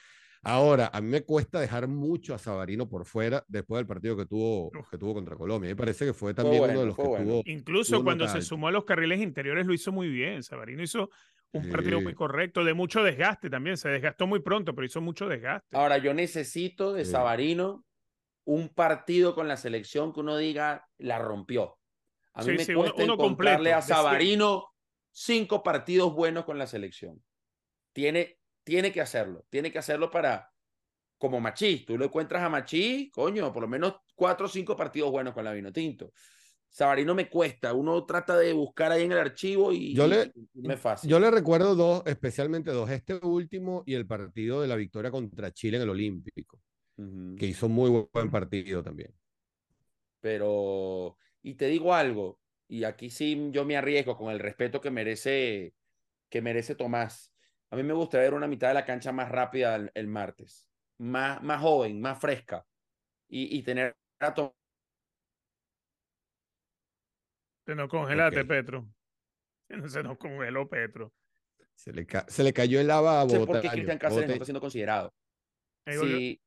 Ahora, 0.47 0.91
a 0.93 1.01
mí 1.01 1.09
me 1.09 1.23
cuesta 1.23 1.59
dejar 1.59 1.87
mucho 1.87 2.35
a 2.35 2.37
Sabarino 2.37 2.87
por 2.87 3.05
fuera 3.05 3.43
después 3.47 3.79
del 3.79 3.87
partido 3.87 4.15
que 4.15 4.27
tuvo, 4.27 4.69
que 4.91 4.97
tuvo 4.99 5.15
contra 5.15 5.35
Colombia. 5.35 5.71
Me 5.71 5.75
parece 5.75 6.05
que 6.05 6.13
fue 6.13 6.35
también 6.35 6.61
uno 6.61 6.65
bueno, 6.67 6.79
de 6.81 6.85
los 6.85 6.95
que 6.95 7.01
fue 7.01 7.09
bueno. 7.09 7.25
tuvo. 7.25 7.43
Incluso 7.45 7.95
tuvo 7.95 8.03
cuando 8.03 8.27
se 8.27 8.43
sumó 8.43 8.67
a 8.67 8.71
los 8.71 8.85
carriles 8.85 9.21
interiores 9.21 9.65
lo 9.65 9.73
hizo 9.73 9.91
muy 9.91 10.07
bien. 10.07 10.43
Sabarino 10.43 10.83
hizo 10.83 11.09
un 11.57 11.69
partido 11.69 12.01
muy 12.01 12.13
correcto, 12.13 12.63
de 12.63 12.73
mucho 12.73 13.03
desgaste 13.03 13.49
también. 13.49 13.77
Se 13.77 13.89
desgastó 13.89 14.27
muy 14.27 14.39
pronto, 14.41 14.73
pero 14.75 14.85
hizo 14.85 15.01
mucho 15.01 15.27
desgaste. 15.27 15.75
Ahora, 15.75 15.97
yo 15.97 16.13
necesito 16.13 16.93
de 16.93 17.05
Sí. 17.05 17.11
Sabarino 17.11 17.85
un 18.45 18.69
partido 18.69 19.33
con 19.33 19.47
la 19.47 19.57
selección 19.57 20.13
que 20.13 20.19
uno 20.19 20.37
diga 20.37 20.87
la 20.97 21.17
rompió. 21.19 21.79
A 22.33 22.43
mí 22.43 22.51
Sí, 22.51 22.57
me 22.57 22.65
sí, 22.65 22.73
cuesta 22.73 23.03
uno 23.03 23.13
encontrarle 23.13 23.71
completo, 23.71 23.77
a. 23.77 23.81
Sabarino 23.81 24.65
cinco 25.11 25.63
partidos 25.63 26.13
buenos 26.13 26.45
con 26.45 26.57
la 26.57 26.67
selección. 26.67 27.23
Tiene, 27.93 28.39
tiene 28.63 28.91
que 28.91 29.01
hacerlo, 29.01 29.45
tiene 29.49 29.71
que 29.71 29.79
hacerlo 29.79 30.11
para, 30.11 30.51
como 31.17 31.39
Machí, 31.39 31.85
tú 31.85 31.97
lo 31.97 32.05
encuentras 32.05 32.43
a 32.43 32.49
Machí, 32.49 33.09
coño, 33.13 33.53
por 33.53 33.63
lo 33.63 33.69
menos 33.69 33.95
cuatro 34.15 34.47
o 34.47 34.49
cinco 34.49 34.75
partidos 34.75 35.11
buenos 35.11 35.33
con 35.33 35.45
la 35.45 35.53
Vino 35.53 35.71
Tinto. 35.71 36.11
Sabarino 36.75 37.15
me 37.15 37.29
cuesta, 37.29 37.73
uno 37.73 38.05
trata 38.05 38.37
de 38.37 38.51
buscar 38.51 38.91
ahí 38.91 39.03
en 39.03 39.13
el 39.13 39.17
archivo 39.19 39.71
y, 39.71 39.93
Yo 39.93 40.07
le- 40.07 40.33
y- 40.53 40.67
me 40.67 40.75
fácil. 40.75 41.09
Yo 41.09 41.21
le 41.21 41.31
recuerdo 41.31 41.73
dos, 41.73 42.03
especialmente 42.05 42.71
dos, 42.71 42.89
este 42.89 43.13
último 43.23 43.83
y 43.85 43.93
el 43.93 44.05
partido 44.05 44.61
de 44.61 44.67
la 44.67 44.75
victoria 44.75 45.09
contra 45.09 45.53
Chile 45.53 45.77
en 45.77 45.83
el 45.83 45.89
Olímpico, 45.89 46.59
que 47.37 47.45
hizo 47.45 47.69
muy 47.69 47.89
bu- 47.89 48.09
buen 48.11 48.29
partido 48.29 48.83
también. 48.83 49.13
pero 50.19 51.17
y 51.41 51.55
te 51.55 51.67
digo 51.67 51.93
algo 51.93 52.39
y 52.67 52.83
aquí 52.83 53.09
sí 53.09 53.49
yo 53.51 53.65
me 53.65 53.77
arriesgo 53.77 54.17
con 54.17 54.31
el 54.31 54.39
respeto 54.39 54.81
que 54.81 54.91
merece 54.91 55.73
que 56.29 56.41
merece 56.41 56.75
Tomás 56.75 57.31
a 57.69 57.75
mí 57.75 57.83
me 57.83 57.93
gustaría 57.93 58.25
ver 58.25 58.33
una 58.33 58.47
mitad 58.47 58.69
de 58.69 58.73
la 58.75 58.85
cancha 58.85 59.11
más 59.11 59.29
rápida 59.29 59.75
el, 59.75 59.91
el 59.93 60.07
martes 60.07 60.67
más 60.97 61.41
más 61.43 61.61
joven 61.61 62.01
más 62.01 62.19
fresca 62.19 62.65
y, 63.27 63.57
y 63.57 63.63
tener 63.63 63.97
a 64.19 64.33
Tomás 64.33 64.53
Se 67.65 67.75
nos 67.75 67.89
congelaste, 67.89 68.41
Ok. 68.41 68.47
Petro. 68.47 68.87
Se 69.87 70.03
nos 70.03 70.17
congeló 70.17 70.69
Petro. 70.69 71.11
Se 71.73 71.91
le, 71.91 72.05
ca- 72.05 72.25
se 72.27 72.43
le 72.43 72.53
cayó 72.53 72.79
el 72.79 72.87
lava 72.87 73.21
a 73.21 73.27
sé 73.29 73.39
por 73.45 73.59
qué. 73.61 73.69
Cristian 73.69 73.97
Cáceres 73.97 74.27
no 74.27 74.33
está 74.33 74.45
siendo 74.45 74.61
considerado. 74.61 75.13
Sí, 75.87 76.41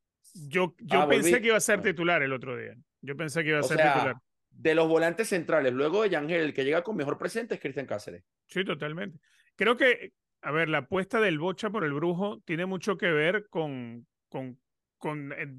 Yo, 0.49 0.75
yo 0.79 1.03
Ah, 1.03 1.09
pensé 1.09 1.31
volví. 1.31 1.43
que 1.43 1.47
iba 1.49 1.57
a 1.57 1.61
ser 1.61 1.83
titular 1.83 2.23
el 2.23 2.33
otro 2.33 2.57
día. 2.57 2.75
Yo 3.03 3.17
pensé 3.17 3.43
que 3.43 3.51
iba 3.51 3.59
a 3.59 3.63
o 3.63 3.65
ser 3.65 3.77
sea 3.77 3.93
titular. 3.95 4.17
de 4.51 4.75
los 4.75 4.89
volantes 4.89 5.29
centrales 5.29 5.73
luego 5.73 6.03
de 6.03 6.11
Yangel 6.11 6.41
el 6.43 6.55
que 6.55 6.65
llega 6.65 6.83
con 6.83 6.97
mejor 6.97 7.19
presente 7.19 7.55
es 7.55 7.61
Cristian 7.61 7.87
Cáceres 7.87 8.25
Sí, 8.47 8.65
totalmente. 8.65 9.19
Creo 9.57 9.77
que, 9.77 10.13
a 10.43 10.51
ver, 10.51 10.69
la 10.69 10.79
apuesta 10.79 11.21
del 11.21 11.39
Bocha 11.39 11.71
por 11.71 11.85
el 11.85 11.93
Brujo 11.93 12.41
tiene 12.45 12.67
mucho 12.67 12.97
que 12.97 13.11
ver 13.11 13.49
con, 13.49 14.07
con, 14.29 14.59
con 14.97 15.33
eh, 15.33 15.55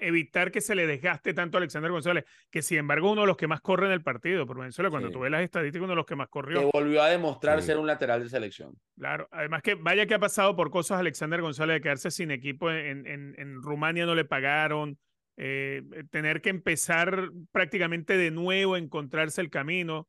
evitar 0.00 0.50
que 0.52 0.60
se 0.60 0.74
le 0.74 0.86
desgaste 0.86 1.34
tanto 1.34 1.56
a 1.56 1.58
Alexander 1.58 1.90
González, 1.90 2.24
que 2.50 2.62
sin 2.62 2.78
embargo 2.78 3.10
uno 3.10 3.22
de 3.22 3.26
los 3.26 3.36
que 3.36 3.46
más 3.48 3.60
corre 3.60 3.86
en 3.86 3.92
el 3.92 4.02
partido. 4.02 4.46
Por 4.46 4.58
Venezuela, 4.58 4.88
cuando 4.90 5.08
Sí. 5.08 5.14
tú 5.14 5.20
ves 5.20 5.30
las 5.32 5.42
estadísticas, 5.42 5.82
uno 5.84 5.92
de 5.92 5.96
los 5.96 6.06
que 6.06 6.14
más 6.16 6.28
que 6.28 6.30
corrió. 6.32 6.70
volvió 6.72 7.02
a 7.02 7.08
demostrar 7.08 7.60
Sí. 7.60 7.66
ser 7.66 7.78
un 7.78 7.86
lateral 7.86 8.22
de 8.22 8.28
selección 8.28 8.74
Claro, 8.96 9.28
además 9.32 9.62
que 9.62 9.74
vaya 9.74 10.06
que 10.06 10.14
ha 10.14 10.18
pasado 10.20 10.54
por 10.54 10.70
cosas 10.70 11.00
Alexander 11.00 11.40
González 11.40 11.74
de 11.74 11.80
quedarse 11.80 12.10
sin 12.10 12.30
equipo 12.30 12.70
en, 12.70 13.06
en, 13.06 13.34
en 13.36 13.62
Rumania 13.62 14.06
no 14.06 14.14
le 14.14 14.24
pagaron, 14.24 14.96
eh, 15.36 15.82
tener 16.10 16.40
que 16.40 16.50
empezar 16.50 17.30
prácticamente 17.50 18.16
de 18.16 18.30
nuevo, 18.30 18.76
encontrarse 18.76 19.40
el 19.40 19.50
camino. 19.50 20.08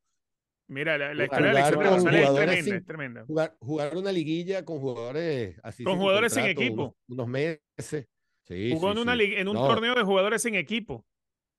Mira, 0.67 0.97
la, 0.97 1.13
la 1.13 1.25
historia 1.25 1.51
de 1.53 1.57
Alexander 1.59 1.89
González 1.89 2.21
es 2.21 2.35
tremenda, 2.35 2.63
sin- 2.63 2.73
es 2.75 2.85
tremenda. 2.85 3.25
Jugar, 3.25 3.55
jugar 3.59 3.95
una 3.97 4.11
liguilla 4.11 4.65
con 4.65 4.79
jugadores 4.79 5.59
así. 5.63 5.83
Con 5.83 5.97
jugadores 5.97 6.33
sin 6.33 6.45
equipo. 6.45 6.95
Unos, 7.07 7.25
unos 7.25 7.27
meses. 7.27 8.07
Sí, 8.47 8.71
Jugó 8.73 8.87
sí, 8.93 8.99
en, 9.01 9.09
una 9.09 9.23
en 9.23 9.47
un 9.47 9.55
No, 9.55 9.67
torneo 9.67 9.95
de 9.95 10.03
jugadores 10.03 10.41
sin 10.41 10.55
equipo. 10.55 11.05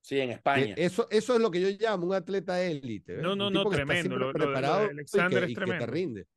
sí 0.01 0.19
en 0.19 0.29
que 0.29 0.35
España 0.35 0.73
Eso, 0.77 1.07
eso 1.11 1.35
es 1.35 1.41
lo 1.41 1.51
que 1.51 1.59
yo 1.61 1.67
llamo 1.79 2.07
un 2.07 2.13
atleta 2.13 2.61
élite. 2.63 3.17
No, 3.17 3.35
no, 3.35 3.47
Un 3.47 3.53
no, 3.53 3.69
que 3.69 3.75
tremendo. 3.77 4.15
Lo- 4.17 4.31
preparado 4.31 4.85
y 4.87 4.89
Alexander 4.91 5.39
que- 5.39 5.45
es 5.45 5.51
y 5.51 5.53
que 5.55 5.59
te 5.59 5.65
tremendo. 5.65 5.85
rinde. 5.87 6.27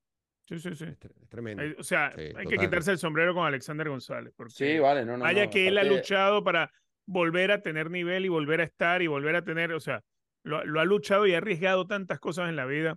Sí, 0.49 0.59
sí, 0.59 0.75
sí. 0.75 0.85
Es 0.85 0.99
tre- 0.99 1.13
es 1.23 1.29
tremendo. 1.29 1.63
O 1.79 1.85
sea, 1.85 2.13
Sí, 2.17 2.23
hay 2.37 2.47
que 2.47 2.57
quitarse 2.59 2.91
el 2.91 2.99
sombrero 2.99 3.33
con 3.35 3.47
Alexander 3.47 3.89
González. 3.89 4.33
Porque 4.37 4.53
sí 4.53 4.79
vale 4.81 5.05
no 5.05 5.17
no 5.17 5.23
vaya 5.23 5.45
no, 5.45 5.51
que 5.51 5.69
él 5.69 5.79
ha 5.79 5.85
luchado 5.85 6.43
para 6.43 6.73
volver 7.07 7.53
a 7.53 7.63
tener 7.63 7.89
nivel 7.91 8.25
y 8.25 8.29
volver 8.29 8.61
a 8.61 8.65
estar 8.65 9.03
y 9.03 9.07
volver 9.07 9.37
a 9.37 9.45
tener, 9.45 9.73
o 9.73 9.79
sea, 9.81 10.03
lo, 10.43 10.65
lo 10.65 10.81
ha 10.81 10.85
luchado 10.85 11.27
y 11.29 11.35
ha 11.35 11.39
arriesgado 11.39 11.87
tantas 11.87 12.19
cosas 12.19 12.49
en 12.49 12.57
la 12.57 12.67
vida. 12.67 12.97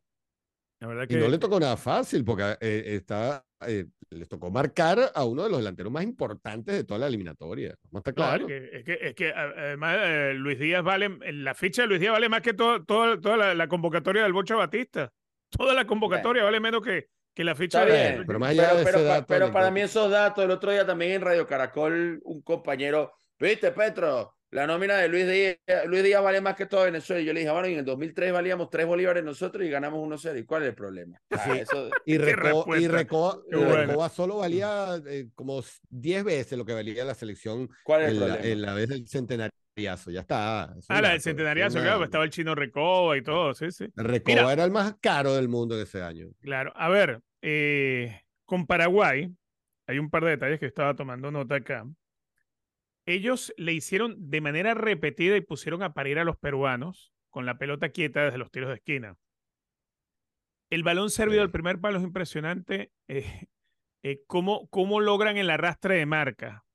La 0.80 0.88
verdad 0.88 1.04
Y 1.04 1.08
que 1.10 1.18
no 1.18 1.28
le 1.28 1.38
tocó 1.38 1.60
nada 1.60 1.78
fácil, 1.78 2.26
porque 2.26 2.58
eh, 2.62 2.96
está, 2.96 3.46
eh, 3.68 3.86
les 4.10 4.28
tocó 4.30 4.52
marcar 4.52 5.12
a 5.16 5.26
uno 5.26 5.44
de 5.44 5.50
los 5.50 5.60
delanteros 5.60 5.92
más 5.92 6.04
importantes 6.04 6.76
de 6.76 6.84
toda 6.84 7.00
la 7.00 7.08
eliminatoria. 7.08 7.76
¿No 7.92 8.00
está 8.00 8.14
claro? 8.14 8.48
es 8.48 8.84
que, 8.84 8.98
es 9.02 9.16
que, 9.16 9.32
además 9.34 9.98
eh, 10.02 10.34
Luis 10.36 10.60
Díaz 10.60 10.84
vale, 10.84 11.10
la 11.34 11.54
ficha 11.56 11.82
de 11.84 11.88
Luis 11.88 12.00
Díaz 12.00 12.14
vale 12.14 12.30
más 12.30 12.42
que 12.42 12.54
todo, 12.54 12.84
todo- 12.86 13.20
toda 13.20 13.38
la, 13.38 13.54
la 13.56 13.68
convocatoria 13.68 14.24
del 14.24 14.34
Bocha 14.34 14.56
Batista. 14.56 15.12
Toda 15.50 15.74
la 15.74 15.86
convocatoria 15.86 16.44
vale 16.44 16.60
menos 16.60 16.82
que, 16.82 17.08
que 17.34 17.44
la 17.44 17.56
ficha 17.56 17.86
de 17.86 18.24
pero 18.26 18.40
más 18.40 18.50
allá 18.52 18.70
pero, 18.70 18.78
de 18.80 18.84
pero 18.86 18.98
ese 19.00 19.08
pa- 19.08 19.14
dato 19.16 19.26
pero 19.28 19.52
para 19.52 19.72
mí 19.72 19.82
esos 19.82 20.10
datos, 20.12 20.44
el 20.44 20.52
otro 20.52 20.72
día 20.72 20.86
también 20.86 21.12
en 21.14 21.22
Radio 21.22 21.46
Caracol, 21.48 22.20
un 22.24 22.42
compañero, 22.42 23.14
viste, 23.40 23.72
Petro, 23.72 24.36
la 24.54 24.68
nómina 24.68 24.96
de 24.98 25.08
Luis 25.10 25.28
Díaz, 25.28 25.58
Luis 25.88 26.04
Díaz 26.04 26.24
vale 26.24 26.40
más 26.42 26.56
que 26.56 26.66
todo 26.66 26.84
Venezuela. 26.84 27.22
Y 27.22 27.26
yo 27.26 27.34
le 27.34 27.42
dije, 27.42 27.52
bueno, 27.52 27.68
y 27.68 27.74
en 27.74 27.80
el 27.80 27.86
2003 27.86 28.32
valíamos 28.34 28.70
3 28.70 28.86
bolívares 28.86 29.24
nosotros 29.24 29.66
y 29.66 29.70
ganamos 29.70 30.00
1-0. 30.00 30.40
¿Y 30.40 30.44
cuál 30.46 30.64
es 30.64 30.70
el 30.70 30.76
problema? 30.76 31.20
Ah, 31.32 31.58
eso- 31.58 31.90
Y, 32.06 32.18
Reco-. 32.18 32.66
Reco- 32.66 33.44
buena. 33.46 33.86
Recoba 33.86 34.10
solo 34.10 34.38
valía 34.38 35.02
eh, 35.08 35.28
como 35.36 35.62
10 35.90 36.24
veces 36.24 36.58
lo 36.58 36.66
que 36.66 36.74
valía 36.74 37.04
la 37.04 37.16
selección 37.16 37.70
¿Cuál 37.84 38.04
es 38.04 38.08
el 38.10 38.14
en 38.16 38.20
la, 38.20 38.26
problema? 38.28 38.48
en 38.54 38.62
la 38.62 38.74
vez 38.74 38.90
del 38.90 39.08
centenariazo. 39.08 40.12
Ya 40.12 40.20
está. 40.22 40.76
es 40.78 40.86
Ah, 40.90 41.02
la 41.02 41.10
del 41.12 41.22
centenariazo, 41.22 41.78
una- 41.78 41.84
claro, 41.84 41.98
pues 42.00 42.08
estaba 42.08 42.24
el 42.26 42.30
chino 42.30 42.54
Recoba 42.54 43.18
y 43.18 43.24
todo, 43.24 43.54
sí, 43.56 43.72
sí. 43.72 43.86
Recoba 43.96 44.36
Mira. 44.42 44.54
era 44.54 44.64
el 44.66 44.72
más 44.72 44.96
caro 45.02 45.34
del 45.34 45.50
mundo 45.50 45.76
en 45.76 45.82
ese 45.82 46.02
año. 46.04 46.28
Claro, 46.42 46.72
a 46.76 46.90
ver, 46.90 47.22
eh, 47.42 48.22
con 48.46 48.68
Paraguay, 48.68 49.34
hay 49.88 49.98
un 50.00 50.10
par 50.12 50.24
de 50.26 50.30
detalles 50.32 50.60
que 50.60 50.68
estaba 50.68 50.96
tomando 50.96 51.32
nota 51.32 51.56
acá. 51.56 51.86
Ellos 53.06 53.54
le 53.58 53.74
hicieron 53.74 54.30
de 54.30 54.42
manera 54.42 54.74
repetida 54.74 55.36
y 55.36 55.42
pusieron 55.42 55.84
a 55.84 55.94
parir 55.94 56.20
a 56.20 56.24
los 56.24 56.38
peruanos 56.38 57.14
con 57.30 57.46
la 57.46 57.58
pelota 57.58 57.90
quieta 57.90 58.24
desde 58.24 58.38
los 58.38 58.52
tiros 58.52 58.70
de 58.70 58.76
esquina. 58.76 59.18
El 60.70 60.84
balón 60.84 61.10
servido 61.10 61.42
Sí. 61.42 61.46
al 61.46 61.52
primer 61.52 61.80
palo 61.80 61.98
es 61.98 62.04
impresionante. 62.04 62.92
eh, 63.08 63.48
eh, 64.04 64.22
cómo, 64.28 64.68
cómo 64.70 65.00
logran 65.00 65.38
el 65.38 65.50
arrastre 65.50 65.96
de 65.96 66.06
marca 66.06 66.66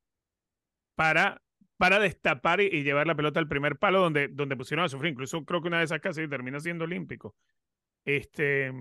para, 0.97 1.43
para 1.77 1.99
destapar 1.99 2.61
y, 2.61 2.67
y 2.67 2.83
llevar 2.85 3.07
la 3.07 3.15
pelota 3.15 3.39
al 3.41 3.49
primer 3.49 3.79
palo 3.79 4.01
donde, 4.01 4.29
donde 4.29 4.57
pusieron 4.57 4.85
a 4.85 4.89
sufrir. 4.89 5.13
Incluso 5.13 5.45
creo 5.45 5.61
que 5.63 5.69
una 5.69 5.79
de 5.79 5.85
esas 5.85 6.01
casi 6.01 6.27
termina 6.29 6.59
siendo 6.61 6.85
olímpico. 6.85 7.37
Este, 8.07 8.73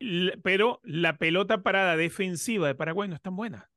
l- 0.00 0.38
pero 0.42 0.80
la 0.82 1.16
pelota 1.18 1.62
parada 1.62 1.96
defensiva 1.96 2.66
de 2.68 2.74
Paraguay 2.74 3.08
no 3.08 3.14
es 3.14 3.22
tan 3.22 3.36
buena. 3.36 3.70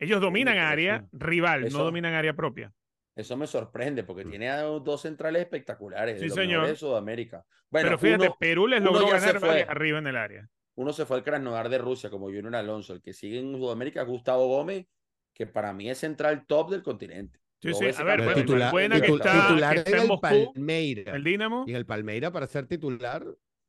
Ellos 0.00 0.20
dominan 0.20 0.58
área 0.58 1.06
rival, 1.12 1.68
no 1.70 1.84
dominan 1.84 2.14
área 2.14 2.34
propia. 2.34 2.72
Eso 3.14 3.36
me 3.36 3.46
sorprende 3.46 4.02
porque 4.02 4.24
tiene 4.24 4.48
a 4.48 4.62
dos 4.62 5.02
centrales 5.02 5.42
espectaculares 5.42 6.14
Sí, 6.16 6.22
de 6.22 6.26
los 6.28 6.34
señor. 6.36 6.66
de 6.66 6.74
Sudamérica. 6.76 7.44
Bueno, 7.70 7.88
pero 7.88 7.98
fíjate, 7.98 8.26
uno, 8.26 8.36
Perú 8.40 8.66
les 8.66 8.82
logró 8.82 9.06
ganar 9.08 9.38
fue. 9.38 9.62
arriba 9.68 9.98
en 9.98 10.06
el 10.06 10.16
área. 10.16 10.48
uno 10.76 10.92
se 10.94 11.04
fue 11.04 11.18
al 11.18 11.22
Krasnodar 11.24 11.68
de 11.68 11.76
Rusia 11.78 12.08
como 12.08 12.26
Junior 12.26 12.56
Alonso. 12.56 12.94
El 12.94 13.02
que 13.02 13.12
sigue 13.12 13.38
en 13.38 13.52
Sudamérica 13.58 14.00
es 14.02 14.08
Gustavo 14.08 14.46
Gómez, 14.48 14.86
que 15.34 15.46
para 15.46 15.72
mí 15.74 15.90
es 15.90 15.98
central 15.98 16.46
top 16.46 16.70
del 16.70 16.82
continente. 16.82 17.38
Sí, 17.60 17.74
sí, 17.74 17.84
a 17.94 18.02
ver, 18.04 18.22
bueno, 18.22 18.42
mundo. 18.42 18.70
buena 18.70 18.98
que 19.00 19.08
está- 19.12 19.48
titular 19.48 19.72
que 19.74 19.78
está 19.80 19.90
en 19.90 19.96
en 19.96 20.02
el 20.02 20.08
Moscú, 20.08 20.52
Palmeira. 20.54 21.12
El 21.14 21.24
Dinamo. 21.24 21.64
Y 21.66 21.70
en 21.72 21.76
el 21.76 21.84
Palmeira 21.84 22.30
para 22.30 22.46
ser 22.46 22.66
titular. 22.66 23.22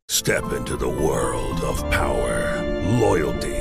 Step 0.10 0.44
into 0.58 0.78
the 0.78 0.86
world 0.86 1.62
of 1.64 1.84
power, 1.94 2.64
loyalty, 3.02 3.61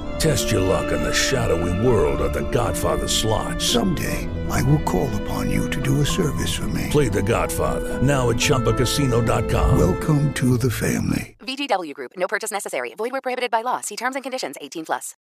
Test 0.21 0.51
your 0.51 0.61
luck 0.61 0.91
in 0.91 1.01
the 1.01 1.11
shadowy 1.11 1.73
world 1.83 2.21
of 2.21 2.31
The 2.31 2.47
Godfather 2.51 3.07
slot. 3.07 3.59
Someday, 3.59 4.29
I 4.51 4.61
will 4.61 4.83
call 4.83 5.09
upon 5.23 5.49
you 5.49 5.67
to 5.71 5.81
do 5.81 6.01
a 6.01 6.05
service 6.05 6.53
for 6.53 6.67
me. 6.67 6.89
Play 6.91 7.09
The 7.09 7.23
Godfather 7.23 7.99
now 8.03 8.29
at 8.29 8.37
ChumbaCasino.com. 8.37 9.79
Welcome 9.79 10.31
to 10.35 10.59
the 10.59 10.69
family. 10.69 11.35
VGW 11.39 11.95
Group. 11.95 12.11
No 12.17 12.27
purchase 12.27 12.51
necessary. 12.51 12.93
Void 12.95 13.13
where 13.13 13.21
prohibited 13.21 13.49
by 13.49 13.63
law. 13.63 13.81
See 13.81 13.95
terms 13.95 14.15
and 14.15 14.21
conditions. 14.21 14.57
18 14.61 14.85
plus. 14.85 15.15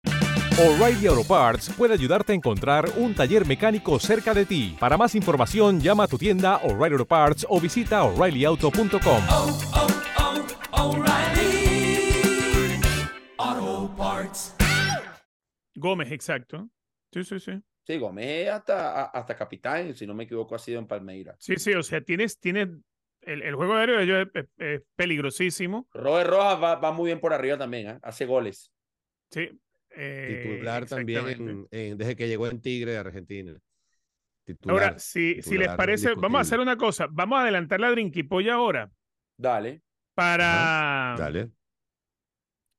O'Reilly 0.58 1.06
Auto 1.06 1.24
Parts 1.24 1.70
puede 1.70 1.94
ayudarte 1.94 2.32
a 2.32 2.34
encontrar 2.34 2.92
un 2.98 3.14
taller 3.14 3.46
mecánico 3.46 3.98
cerca 3.98 4.34
de 4.34 4.44
ti. 4.44 4.76
Para 4.78 4.98
más 4.98 5.14
información, 5.14 5.80
llama 5.80 6.04
a 6.04 6.08
tu 6.08 6.18
tienda 6.18 6.58
O'Reilly 6.58 6.96
Auto 6.96 7.06
Parts 7.06 7.46
o 7.48 7.58
visita 7.58 8.02
oreillyauto.com. 8.02 9.22
Oh, 9.30 9.58
oh, 9.76 9.86
oh, 10.72 11.04
Auto 13.38 13.96
Parts. 13.96 14.59
Gómez, 15.80 16.12
exacto. 16.12 16.68
Sí, 17.12 17.24
sí, 17.24 17.40
sí. 17.40 17.60
Sí, 17.86 17.98
Gómez 17.98 18.48
hasta, 18.48 19.06
hasta 19.06 19.36
capitán, 19.36 19.94
si 19.94 20.06
no 20.06 20.14
me 20.14 20.24
equivoco, 20.24 20.54
ha 20.54 20.58
sido 20.58 20.78
en 20.78 20.86
Palmeira. 20.86 21.34
Sí, 21.38 21.56
sí, 21.56 21.72
o 21.74 21.82
sea, 21.82 22.00
tienes, 22.02 22.38
tienes 22.38 22.68
el, 23.22 23.42
el 23.42 23.54
juego 23.56 23.74
aéreo 23.74 23.96
de 23.96 24.04
ellos 24.04 24.28
es, 24.32 24.44
es- 24.44 24.50
es 24.58 24.82
peligrosísimo. 24.94 25.88
Robert 25.92 26.30
Rojas 26.30 26.62
va, 26.62 26.76
va 26.76 26.92
muy 26.92 27.06
bien 27.06 27.18
por 27.20 27.32
arriba 27.32 27.58
también, 27.58 27.88
¿eh? 27.88 27.98
hace 28.02 28.26
goles. 28.26 28.70
Sí. 29.30 29.58
eh, 29.90 30.42
Titular 30.44 30.86
también 30.86 31.26
exactamente. 31.26 31.68
en- 31.76 31.86
en- 31.92 31.98
desde 31.98 32.14
que 32.16 32.28
llegó 32.28 32.46
en 32.46 32.60
Tigre 32.60 32.92
de 32.92 32.98
Argentina. 32.98 33.58
Titular, 34.44 34.82
Ahora, 34.84 34.98
si, 34.98 35.42
si 35.42 35.58
les 35.58 35.68
parece, 35.68 36.14
vamos 36.14 36.38
a 36.38 36.42
hacer 36.42 36.60
una 36.60 36.76
cosa. 36.76 37.08
Vamos 37.10 37.38
a 37.38 37.42
adelantar 37.42 37.80
la 37.80 37.90
Drinkipolla 37.90 38.54
ahora 38.54 38.90
Dale. 39.36 39.82
para. 40.14 41.16
Dale. 41.18 41.50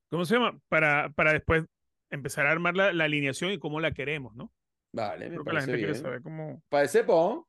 ¿Cómo 0.09 0.25
se 0.25 0.35
llama? 0.35 0.59
Para, 0.67 1.09
para 1.11 1.33
después 1.33 1.65
empezar 2.11 2.45
a 2.45 2.51
armar 2.51 2.75
la, 2.75 2.93
la 2.93 3.05
alineación 3.05 3.51
y 3.51 3.57
cómo 3.57 3.79
la 3.79 3.91
queremos, 3.91 4.35
¿no? 4.35 4.51
Vale, 4.93 5.29
me 5.29 5.35
Creo 5.35 5.43
que 5.45 5.53
la 5.53 5.59
parece 5.61 5.77
quiere 5.77 5.95
saber 5.95 6.21
cómo, 6.21 6.61
Parece 6.69 7.01
bon. 7.03 7.45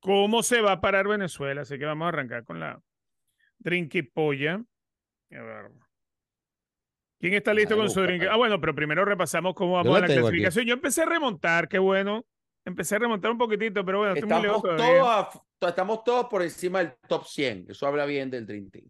cómo 0.00 0.42
se 0.42 0.60
va 0.60 0.72
a 0.72 0.80
parar 0.80 1.08
Venezuela. 1.08 1.62
Así 1.62 1.78
que 1.78 1.84
vamos 1.86 2.04
a 2.06 2.08
arrancar 2.10 2.44
con 2.44 2.60
la 2.60 2.80
Drinkipolla. 3.58 4.62
A 5.32 5.42
ver. 5.42 5.70
¿Quién 7.18 7.32
está 7.32 7.54
listo 7.54 7.76
con 7.76 7.88
su 7.90 8.02
drink? 8.02 8.24
Ah, 8.30 8.36
bueno, 8.36 8.60
pero 8.60 8.74
primero 8.74 9.04
repasamos 9.04 9.54
cómo 9.54 9.72
Yo 9.82 9.90
vamos 9.90 9.96
a 9.96 10.00
la 10.00 10.06
aquí. 10.06 10.14
clasificación. 10.16 10.66
Yo 10.66 10.74
empecé 10.74 11.02
a 11.02 11.06
remontar, 11.06 11.66
qué 11.66 11.78
bueno. 11.78 12.24
Empecé 12.64 12.96
a 12.96 12.98
remontar 12.98 13.30
un 13.30 13.38
poquitito, 13.38 13.84
pero 13.84 13.98
bueno, 13.98 14.14
estoy 14.14 14.28
muy 14.28 14.42
lejos 14.42 14.62
Estamos 14.64 15.30
todos, 15.58 15.70
estamos 15.70 16.04
todos 16.04 16.26
por 16.26 16.42
encima 16.42 16.80
del 16.80 16.92
top 17.08 17.24
100. 17.24 17.66
Eso 17.70 17.86
habla 17.86 18.04
bien 18.04 18.30
del 18.30 18.44
Dream 18.44 18.70
Team. 18.70 18.86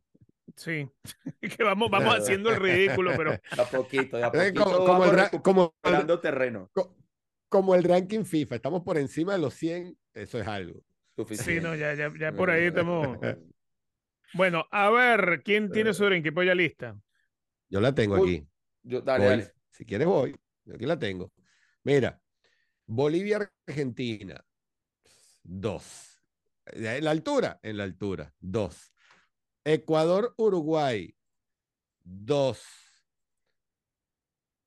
Sí, 0.57 0.89
que 1.59 1.63
vamos, 1.63 1.91
vamos 1.91 2.15
haciendo 2.17 2.51
el 2.51 2.57
ridículo, 2.61 3.13
pero 3.17 3.33
a 3.59 3.65
poquito, 3.71 4.17
a 4.17 4.29
Eh, 4.29 4.31
poquito. 4.53 4.65
como- 4.65 4.77
como 4.79 4.89
vamos 4.89 5.09
el 5.09 5.17
ra- 5.17 5.31
como- 5.31 5.75
recuperando 5.83 6.21
terreno. 6.21 6.71
Co- 6.73 6.97
Como 7.49 7.75
el 7.75 7.85
ranking 7.85 8.25
FIFA, 8.25 8.57
estamos 8.57 8.83
por 8.83 8.99
encima 8.99 9.35
de 9.35 9.39
los 9.39 9.55
100, 9.55 9.97
eso 10.15 10.41
es 10.41 10.47
algo. 10.49 10.83
sí, 11.35 11.61
no, 11.61 11.75
ya, 11.75 11.95
ya, 11.95 12.13
ya 12.19 12.33
por 12.33 12.51
ahí 12.51 12.65
estamos. 12.67 13.19
Bueno, 14.35 14.67
a 14.73 14.91
ver, 14.91 15.41
¿quién 15.45 15.71
tiene 15.71 15.95
su 15.95 16.05
Drinkipolla 16.05 16.55
lista? 16.55 16.99
Yo 17.71 17.81
la 17.81 17.95
tengo 17.95 18.17
Uy, 18.21 18.37
aquí. 18.39 18.49
Yo, 18.83 19.01
dale, 19.01 19.25
Voy. 19.25 19.31
dale. 19.39 19.55
Si 19.71 19.87
quieres 19.87 20.07
voy. 20.09 20.37
Yo 20.65 20.75
Aquí 20.75 20.85
la 20.85 20.99
tengo. 20.99 21.33
Mira, 21.85 22.21
Bolivia, 22.87 23.49
Argentina, 23.67 24.45
dos. 25.45 26.21
En 26.67 27.05
la 27.05 27.11
altura, 27.13 27.61
en 27.63 27.77
la 27.77 27.85
altura, 27.85 28.35
dos. 28.41 28.93
Ecuador, 29.69 30.33
Uruguay, 30.37 31.13
dos. 32.05 32.65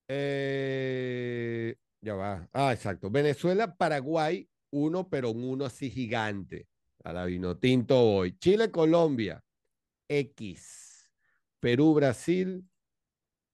Eh, 0.09 1.73
ya 2.01 2.15
va. 2.15 2.49
Ah, 2.51 2.73
exacto. 2.73 3.09
Venezuela, 3.09 3.73
Paraguay, 3.77 4.49
uno, 4.71 5.09
pero 5.09 5.31
un 5.31 5.45
uno 5.45 5.63
así 5.63 5.89
gigante. 5.89 6.67
A 7.05 7.13
la 7.13 7.23
vino 7.23 7.57
tinto 7.57 7.97
hoy. 7.97 8.37
Chile, 8.39 8.71
Colombia, 8.71 9.41
X. 10.09 11.09
Perú, 11.61 11.93
Brasil, 11.93 12.69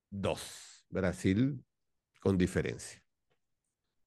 dos. 0.09 0.83
Brasil 0.89 1.63
con 2.21 2.39
diferencia. 2.39 3.03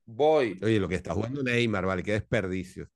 Voy. 0.06 0.58
Oye, 0.60 0.80
lo 0.80 0.88
que 0.88 0.96
está 0.96 1.14
jugando 1.14 1.44
Neymar, 1.44 1.86
vale, 1.86 2.02
qué 2.02 2.12
desperdicio. 2.14 2.90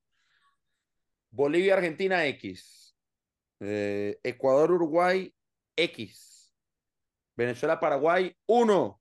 Bolivia, 1.31 1.75
Argentina, 1.75 2.27
X. 2.27 2.82
Eh, 3.65 4.19
Ecuador, 4.25 4.73
Uruguay, 4.73 5.33
X. 5.77 6.53
Venezuela, 7.37 7.79
Paraguay, 7.79 8.37
1. 8.47 9.01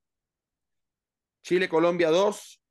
Chile, 1.43 1.67
Colombia, 1.67 2.09
2. 2.11 2.61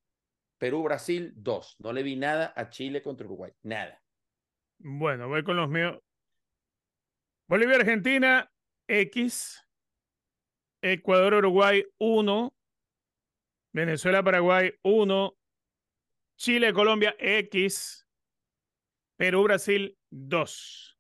Perú, 0.56 0.84
Brasil, 0.84 1.32
2. 1.34 1.76
No 1.80 1.92
le 1.92 2.04
vi 2.04 2.14
nada 2.14 2.52
a 2.54 2.70
Chile 2.70 3.02
contra 3.02 3.26
Uruguay. 3.26 3.50
Nada. 3.62 4.00
Bueno, 4.78 5.26
voy 5.26 5.42
con 5.42 5.56
los 5.56 5.68
míos. 5.68 5.98
Bolivia, 7.48 7.76
Argentina, 7.76 8.48
X. 8.86 9.60
Ecuador, 10.82 11.34
Uruguay, 11.34 11.84
1. 11.98 12.54
Venezuela, 13.72 14.22
Paraguay, 14.22 14.72
1. 14.84 15.36
Chile, 16.36 16.72
Colombia, 16.72 17.16
X. 17.18 18.06
Perú, 19.16 19.42
Brasil, 19.42 19.98
2. 20.10 20.99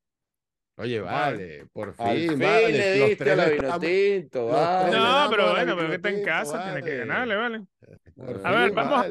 Oye, 0.80 1.00
vale, 1.00 1.66
por 1.72 1.92
fin, 1.94 2.06
Al 2.06 2.16
fin 2.18 2.38
vale. 2.38 2.72
le 2.72 2.98
los 3.08 3.18
tres 3.18 3.32
a 3.32 3.36
la 3.36 3.44
le 3.46 3.50
vino 3.52 3.62
estamos- 3.64 3.80
tinto, 3.86 4.40
los 4.42 4.52
vale. 4.52 4.90
No, 4.96 5.26
pero 5.30 5.50
bueno, 5.52 5.76
pero 5.76 5.88
que 5.88 5.94
está 5.96 6.08
en 6.10 6.24
casa, 6.24 6.64
tiene 6.64 6.82
que 6.82 6.96
ganarle, 6.98 7.36
¿vale? 7.36 7.66
Por 8.16 8.46
A 8.46 8.50
ver, 8.50 8.72
vamos 8.72 9.06
a-. 9.06 9.08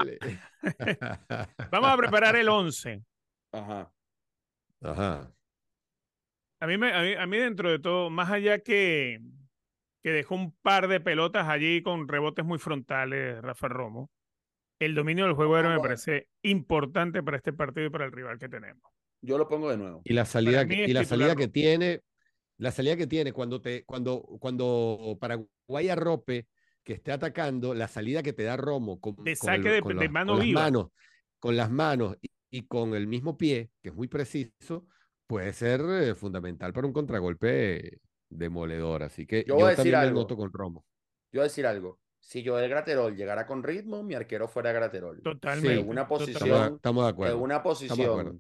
Vamos 1.72 1.90
a 1.92 1.98
preparar 1.98 2.36
el 2.36 2.50
11. 2.50 3.02
Ajá. 3.54 3.92
Ajá. 4.82 5.32
A 6.62 6.68
mí, 6.68 6.78
me, 6.78 6.92
a, 6.94 7.02
mí, 7.02 7.14
a 7.14 7.26
mí 7.26 7.38
dentro 7.38 7.70
de 7.72 7.80
todo, 7.80 8.10
más 8.10 8.30
allá 8.30 8.60
que, 8.60 9.20
que 10.04 10.12
dejó 10.12 10.36
un 10.36 10.52
par 10.62 10.88
de 10.88 11.00
pelotas 11.00 11.48
allí 11.48 11.82
con 11.82 12.08
rebotes 12.08 12.44
muy 12.44 12.60
frontales, 12.60 13.42
Rafa 13.42 13.68
Romo, 13.70 14.10
el 14.80 14.96
dominio 14.96 15.26
del 15.26 15.36
juego 15.36 15.56
aéreo 15.56 15.72
me 15.72 15.78
bueno. 15.78 15.90
parece 15.90 16.28
importante 16.44 17.24
para 17.24 17.38
este 17.38 17.54
partido 17.54 17.88
y 17.88 17.90
para 17.90 18.06
el 18.06 18.12
rival 18.12 18.38
que 18.40 18.50
tenemos. 18.50 18.84
Yo 19.22 19.38
lo 19.38 19.48
pongo 19.48 19.70
de 19.70 19.78
nuevo. 19.78 20.02
Y 20.04 20.14
la 20.14 20.26
salida, 20.26 20.66
que, 20.68 20.86
y 20.86 20.94
la 20.94 21.04
salida 21.04 21.36
que 21.36 21.48
tiene, 21.48 22.02
la 22.58 22.72
salida 22.72 22.96
que 22.96 23.08
tiene 23.08 23.34
cuando 23.34 23.62
te, 23.62 23.84
cuando, 23.86 24.22
cuando 24.40 25.18
Paraguay 25.20 25.90
arrope 25.90 26.48
que 26.84 26.94
esté 26.94 27.12
atacando, 27.12 27.74
la 27.74 27.88
salida 27.88 28.24
que 28.24 28.34
te 28.34 28.44
da 28.44 28.56
Romo 28.58 29.00
con, 29.00 29.16
con 29.16 29.36
saque 29.36 29.70
de- 29.70 29.82
con 29.82 29.98
de 29.98 30.04
las- 30.06 30.12
mano 30.12 30.32
con 30.34 30.38
las 30.40 30.46
viva. 30.48 30.62
manos, 30.62 30.88
con 31.40 31.58
las 31.58 31.70
manos 31.70 32.18
y, 32.22 32.30
y 32.50 32.62
con 32.68 32.96
el 32.96 33.08
mismo 33.08 33.38
pie, 33.38 33.70
que 33.84 33.90
es 33.90 33.96
muy 33.96 34.08
preciso, 34.08 34.88
puede 35.28 35.54
ser 35.54 35.82
eh, 35.82 36.16
fundamental 36.16 36.74
para 36.74 36.88
un 36.88 36.94
contragolpe 36.94 38.00
demoledor. 38.30 39.04
Así 39.04 39.26
que 39.28 39.42
Yo 39.48 39.50
yo, 39.50 39.56
voy 39.56 39.64
a 39.66 39.68
decir 39.70 39.78
también 39.78 40.00
me 40.02 40.08
algo. 40.08 40.22
noto 40.22 40.38
con 40.38 40.52
Romo. 40.52 40.86
Yo 41.32 41.40
voy 41.40 41.42
a 41.42 41.44
decir 41.44 41.68
algo. 41.68 42.00
Si 42.22 42.46
Joel 42.46 42.70
Graterol 42.70 43.16
llegara 43.16 43.46
con 43.46 43.64
ritmo, 43.64 44.04
mi 44.04 44.14
arquero 44.16 44.48
fuera 44.48 44.72
Graterol. 44.72 45.22
Totalmente. 45.22 45.80
En 45.82 45.88
una 45.90 46.08
posición, 46.08 46.44
Estamos, 46.50 46.76
estamos 46.78 47.04
de 47.06 47.10
acuerdo. 47.10 47.36
en 47.36 47.42
una 47.42 47.56
Estamos 47.58 47.80
de 47.80 47.86
posición 47.88 48.10
acuerdo. 48.10 48.40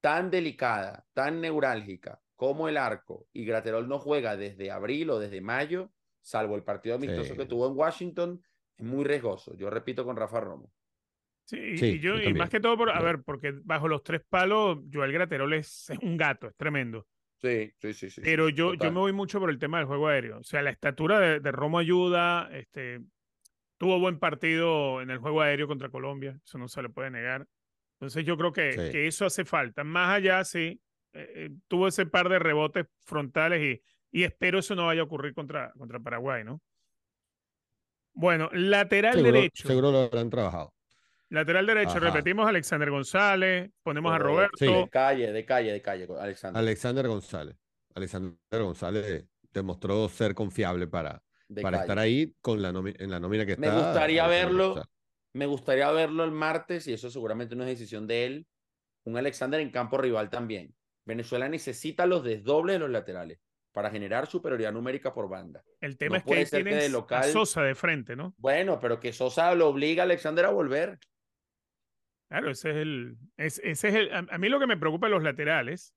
Tan 0.00 0.30
delicada, 0.30 1.06
tan 1.12 1.40
neurálgica 1.40 2.20
como 2.36 2.68
el 2.68 2.76
arco, 2.76 3.26
y 3.32 3.44
Graterol 3.44 3.88
no 3.88 3.98
juega 3.98 4.36
desde 4.36 4.70
abril 4.70 5.10
o 5.10 5.18
desde 5.18 5.40
mayo, 5.40 5.90
salvo 6.20 6.54
el 6.56 6.62
partido 6.62 6.94
amistoso 6.94 7.32
Sí. 7.32 7.36
que 7.36 7.46
tuvo 7.46 7.66
en 7.68 7.76
Washington, 7.76 8.42
es 8.76 8.84
muy 8.86 9.04
riesgoso. 9.04 9.56
Yo 9.56 9.70
repito 9.70 10.04
con 10.04 10.16
Rafa 10.16 10.40
Romo. 10.40 10.72
Sí, 11.44 11.56
y- 11.58 11.78
Sí, 11.78 11.86
y, 11.86 11.98
yo, 11.98 12.16
yo 12.18 12.28
y 12.28 12.34
más 12.34 12.50
que 12.50 12.60
todo, 12.60 12.76
por, 12.76 12.90
a 12.90 13.00
ver, 13.00 13.22
porque 13.22 13.52
bajo 13.64 13.88
los 13.88 14.02
tres 14.04 14.22
palos, 14.28 14.78
Joel 14.92 15.12
Graterol 15.12 15.52
es, 15.54 15.90
es 15.90 15.98
un 15.98 16.16
gato, 16.16 16.46
es 16.48 16.54
tremendo. 16.56 17.08
Sí, 17.40 17.72
sí, 17.78 17.92
sí. 17.94 18.10
sí 18.10 18.20
Pero 18.22 18.48
yo, 18.48 18.74
yo 18.74 18.92
me 18.92 18.98
voy 19.00 19.12
mucho 19.12 19.40
por 19.40 19.48
el 19.50 19.58
tema 19.58 19.78
del 19.78 19.86
juego 19.86 20.08
aéreo. 20.08 20.38
O 20.38 20.44
sea, 20.44 20.60
la 20.62 20.70
estatura 20.70 21.18
de, 21.20 21.40
de 21.40 21.52
Romo 21.52 21.78
ayuda, 21.78 22.50
este, 22.52 23.00
tuvo 23.78 23.98
buen 23.98 24.18
partido 24.18 25.00
en 25.00 25.10
el 25.10 25.18
juego 25.18 25.40
aéreo 25.40 25.66
contra 25.66 25.88
Colombia, 25.88 26.38
eso 26.44 26.58
no 26.58 26.68
se 26.68 26.82
le 26.82 26.88
puede 26.88 27.10
negar. 27.10 27.46
Entonces 28.00 28.24
yo 28.24 28.36
creo 28.36 28.52
que, 28.52 28.72
Sí. 28.72 28.92
que 28.92 29.06
eso 29.08 29.26
hace 29.26 29.44
falta. 29.44 29.82
Más 29.84 30.14
allá, 30.16 30.44
sí, 30.44 30.80
eh, 31.12 31.32
eh, 31.34 31.50
tuvo 31.66 31.88
ese 31.88 32.06
par 32.06 32.28
de 32.28 32.38
rebotes 32.38 32.86
frontales 33.04 33.60
y, 34.12 34.18
y 34.20 34.22
espero 34.24 34.60
eso 34.60 34.74
no 34.74 34.86
vaya 34.86 35.00
a 35.00 35.04
ocurrir 35.04 35.34
contra, 35.34 35.72
contra 35.76 35.98
Paraguay, 35.98 36.44
¿no? 36.44 36.60
Bueno, 38.14 38.48
lateral 38.52 39.14
Seguro, 39.14 39.32
derecho. 39.32 39.68
seguro 39.68 39.92
lo 39.92 39.98
habrán 40.00 40.30
trabajado. 40.30 40.74
Lateral 41.30 41.66
derecho, 41.66 41.90
Ajá. 41.90 42.00
repetimos 42.00 42.48
Alexander 42.48 42.90
González, 42.90 43.70
ponemos 43.82 44.12
a 44.14 44.18
Correcto. 44.18 44.34
Roberto. 44.64 44.64
De 44.84 44.88
calle, 44.88 45.32
de 45.32 45.44
calle, 45.44 45.72
de 45.72 45.82
calle, 45.82 46.08
Alexander. 46.18 46.58
Alexander 46.58 47.06
González. 47.08 47.56
Alexander 47.94 48.36
González 48.52 49.26
demostró 49.52 50.08
ser 50.08 50.34
confiable 50.34 50.86
para, 50.86 51.22
De 51.48 51.62
para 51.62 51.78
calle. 51.78 51.84
estar 51.84 51.98
ahí 51.98 52.34
con 52.40 52.62
la 52.62 52.68
en 52.70 53.10
la 53.10 53.20
nómina 53.20 53.44
que 53.44 53.56
Me 53.56 53.66
está. 53.66 53.78
gustaría 53.90 54.22
para 54.22 54.34
ser 54.34 54.46
verlo. 54.46 54.82
Me 55.38 55.46
gustaría 55.46 55.90
verlo 55.92 56.24
el 56.24 56.32
martes, 56.32 56.86
y 56.88 56.92
eso 56.92 57.10
seguramente 57.10 57.54
no 57.54 57.62
es 57.62 57.68
decisión 57.70 58.06
de 58.08 58.26
él, 58.26 58.46
un 59.04 59.16
Alexander 59.16 59.60
en 59.60 59.70
campo 59.70 59.96
rival 59.96 60.30
también. 60.30 60.74
Venezuela 61.06 61.48
necesita 61.48 62.06
los 62.06 62.24
desdobles 62.24 62.74
de 62.74 62.80
los 62.80 62.90
laterales 62.90 63.38
para 63.72 63.90
generar 63.90 64.26
superioridad 64.26 64.72
numérica 64.72 65.14
por 65.14 65.28
banda. 65.28 65.62
El 65.80 65.96
tema 65.96 66.14
No 66.14 66.16
es 66.18 66.22
que 66.24 66.28
puede 66.28 66.46
ser 66.46 66.64
que 66.64 66.74
de 66.74 66.88
local- 66.88 67.20
a 67.20 67.32
Sosa 67.32 67.62
de 67.62 67.74
frente, 67.76 68.16
¿no? 68.16 68.34
Bueno, 68.36 68.80
pero 68.80 68.98
que 68.98 69.12
Sosa 69.12 69.54
lo 69.54 69.68
obliga 69.68 70.02
a 70.02 70.04
Alexander 70.06 70.44
a 70.46 70.50
volver. 70.50 70.98
Claro, 72.28 72.50
ese 72.50 72.70
es 72.70 72.76
el. 72.76 73.16
es- 73.36 73.60
ese 73.64 73.88
es 73.88 73.94
el 73.94 74.12
a, 74.12 74.18
a 74.28 74.38
mí 74.38 74.48
lo 74.48 74.58
que 74.58 74.66
me 74.66 74.76
preocupa 74.76 75.06
de 75.06 75.12
los 75.12 75.22
laterales 75.22 75.94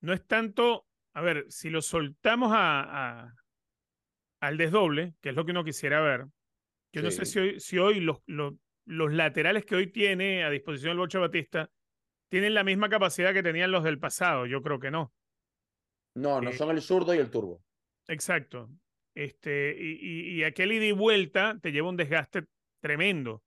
no 0.00 0.12
es 0.14 0.26
tanto. 0.26 0.86
A 1.14 1.20
ver, 1.20 1.46
si 1.50 1.70
lo 1.70 1.80
soltamos 1.82 2.52
a, 2.52 2.80
a- 3.24 3.34
al 4.40 4.56
desdoble, 4.56 5.14
que 5.20 5.28
es 5.30 5.34
lo 5.36 5.44
que 5.44 5.52
uno 5.52 5.64
quisiera 5.64 6.00
ver. 6.00 6.26
Yo 6.96 7.02
no 7.02 7.10
sé 7.10 7.26
si 7.26 7.38
hoy, 7.38 7.60
si 7.60 7.78
hoy 7.78 8.00
los, 8.00 8.22
los, 8.26 8.54
los 8.86 9.12
laterales 9.12 9.64
que 9.64 9.76
hoy 9.76 9.88
tiene 9.88 10.44
a 10.44 10.50
disposición 10.50 10.92
el 10.92 10.98
Bocho 10.98 11.20
Batista 11.20 11.70
tienen 12.30 12.54
la 12.54 12.64
misma 12.64 12.88
capacidad 12.88 13.34
que 13.34 13.42
tenían 13.42 13.70
los 13.70 13.84
del 13.84 13.98
pasado. 13.98 14.46
Yo 14.46 14.62
creo 14.62 14.80
que 14.80 14.90
no. 14.90 15.12
No, 16.14 16.40
no 16.40 16.50
Eh, 16.50 16.54
son 16.54 16.70
el 16.70 16.80
zurdo 16.80 17.14
y 17.14 17.18
el 17.18 17.30
turbo. 17.30 17.62
Exacto. 18.08 18.70
Este, 19.14 19.76
y, 19.78 19.98
y, 20.00 20.30
y 20.38 20.44
aquel 20.44 20.72
ida 20.72 20.86
y 20.86 20.92
vuelta 20.92 21.58
te 21.60 21.70
lleva 21.70 21.88
un 21.88 21.96
desgaste 21.96 22.44
tremendo. 22.80 23.42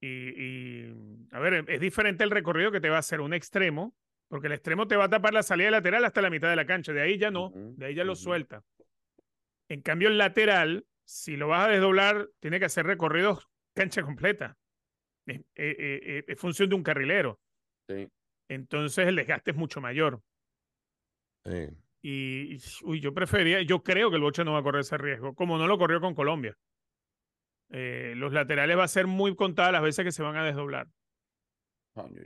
Y, 0.00 0.06
y, 0.08 0.94
a 1.30 1.40
ver, 1.40 1.64
es 1.68 1.80
diferente 1.80 2.24
el 2.24 2.30
recorrido 2.30 2.72
que 2.72 2.80
te 2.80 2.88
va 2.88 2.96
a 2.96 3.00
hacer 3.00 3.20
un 3.20 3.34
extremo, 3.34 3.94
porque 4.28 4.48
el 4.48 4.54
extremo 4.54 4.88
te 4.88 4.96
va 4.96 5.04
a 5.04 5.10
tapar 5.10 5.34
la 5.34 5.42
salida 5.42 5.70
lateral 5.70 6.04
hasta 6.04 6.22
la 6.22 6.30
mitad 6.30 6.48
de 6.50 6.56
la 6.56 6.66
cancha. 6.66 6.92
De 6.92 7.00
ahí 7.02 7.18
ya 7.18 7.30
no, 7.30 7.52
de 7.54 7.86
ahí 7.86 7.94
ya 7.94 8.04
lo 8.04 8.16
suelta. 8.16 8.64
En 9.68 9.80
cambio, 9.82 10.08
el 10.08 10.18
lateral, 10.18 10.86
si 11.04 11.36
lo 11.36 11.48
vas 11.48 11.66
a 11.66 11.70
desdoblar, 11.70 12.28
tiene 12.40 12.58
que 12.58 12.66
hacer 12.66 12.86
recorridos 12.86 13.48
cancha 13.74 14.02
completa. 14.02 14.56
Es, 15.26 15.38
eh, 15.40 15.44
eh, 15.56 16.00
eh, 16.02 16.24
es 16.28 16.38
función 16.40 16.68
de 16.68 16.74
un 16.74 16.82
carrilero. 16.82 17.40
Sí. 17.88 18.08
Entonces 18.48 19.06
el 19.06 19.16
desgaste 19.16 19.52
es 19.52 19.56
mucho 19.56 19.80
mayor. 19.80 20.20
Sí. 21.44 21.68
Y, 22.04 22.58
uy, 22.84 23.00
yo 23.00 23.14
prefería, 23.14 23.62
yo 23.62 23.82
creo 23.82 24.10
que 24.10 24.16
el 24.16 24.22
Bocha 24.22 24.42
no 24.44 24.52
va 24.52 24.58
a 24.58 24.62
correr 24.62 24.80
ese 24.80 24.98
riesgo, 24.98 25.34
como 25.34 25.56
no 25.58 25.66
lo 25.66 25.78
corrió 25.78 26.00
con 26.00 26.14
Colombia. 26.14 26.56
Eh, 27.70 28.14
los 28.16 28.32
laterales 28.32 28.76
va 28.76 28.84
a 28.84 28.88
ser 28.88 29.06
muy 29.06 29.34
contadas 29.36 29.72
las 29.72 29.82
veces 29.82 30.04
que 30.04 30.12
se 30.12 30.22
van 30.22 30.36
a 30.36 30.44
desdoblar. 30.44 30.88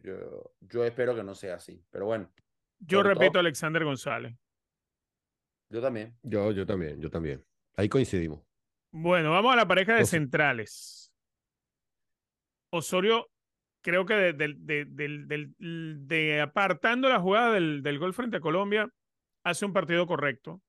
Yo, 0.02 0.54
yo 0.60 0.84
espero 0.84 1.14
que 1.14 1.22
no 1.24 1.34
sea 1.34 1.56
así. 1.56 1.84
Pero 1.90 2.06
bueno, 2.06 2.32
Yo 2.78 3.02
repito, 3.02 3.32
todo- 3.32 3.40
Alexander 3.40 3.84
González. 3.84 4.34
yo 5.70 5.80
también. 5.82 6.16
Yo, 6.22 6.50
yo 6.52 6.64
también, 6.66 7.00
yo 7.00 7.10
también. 7.10 7.44
Ahí 7.74 7.88
coincidimos. 7.88 8.45
Bueno, 8.98 9.30
vamos 9.30 9.52
a 9.52 9.56
la 9.56 9.68
pareja 9.68 9.94
de 9.94 10.06
centrales. 10.06 11.12
Osorio, 12.72 13.28
creo 13.82 14.06
que 14.06 14.32
de, 14.32 16.40
apartando 16.40 17.10
la 17.10 17.20
jugada 17.20 17.52
del, 17.52 17.82
del 17.82 17.98
gol 17.98 18.14
frente 18.14 18.38
a 18.38 18.40
Colombia, 18.40 18.88
hace 19.44 19.66
un 19.66 19.74
partido 19.74 20.06
correcto. 20.06 20.62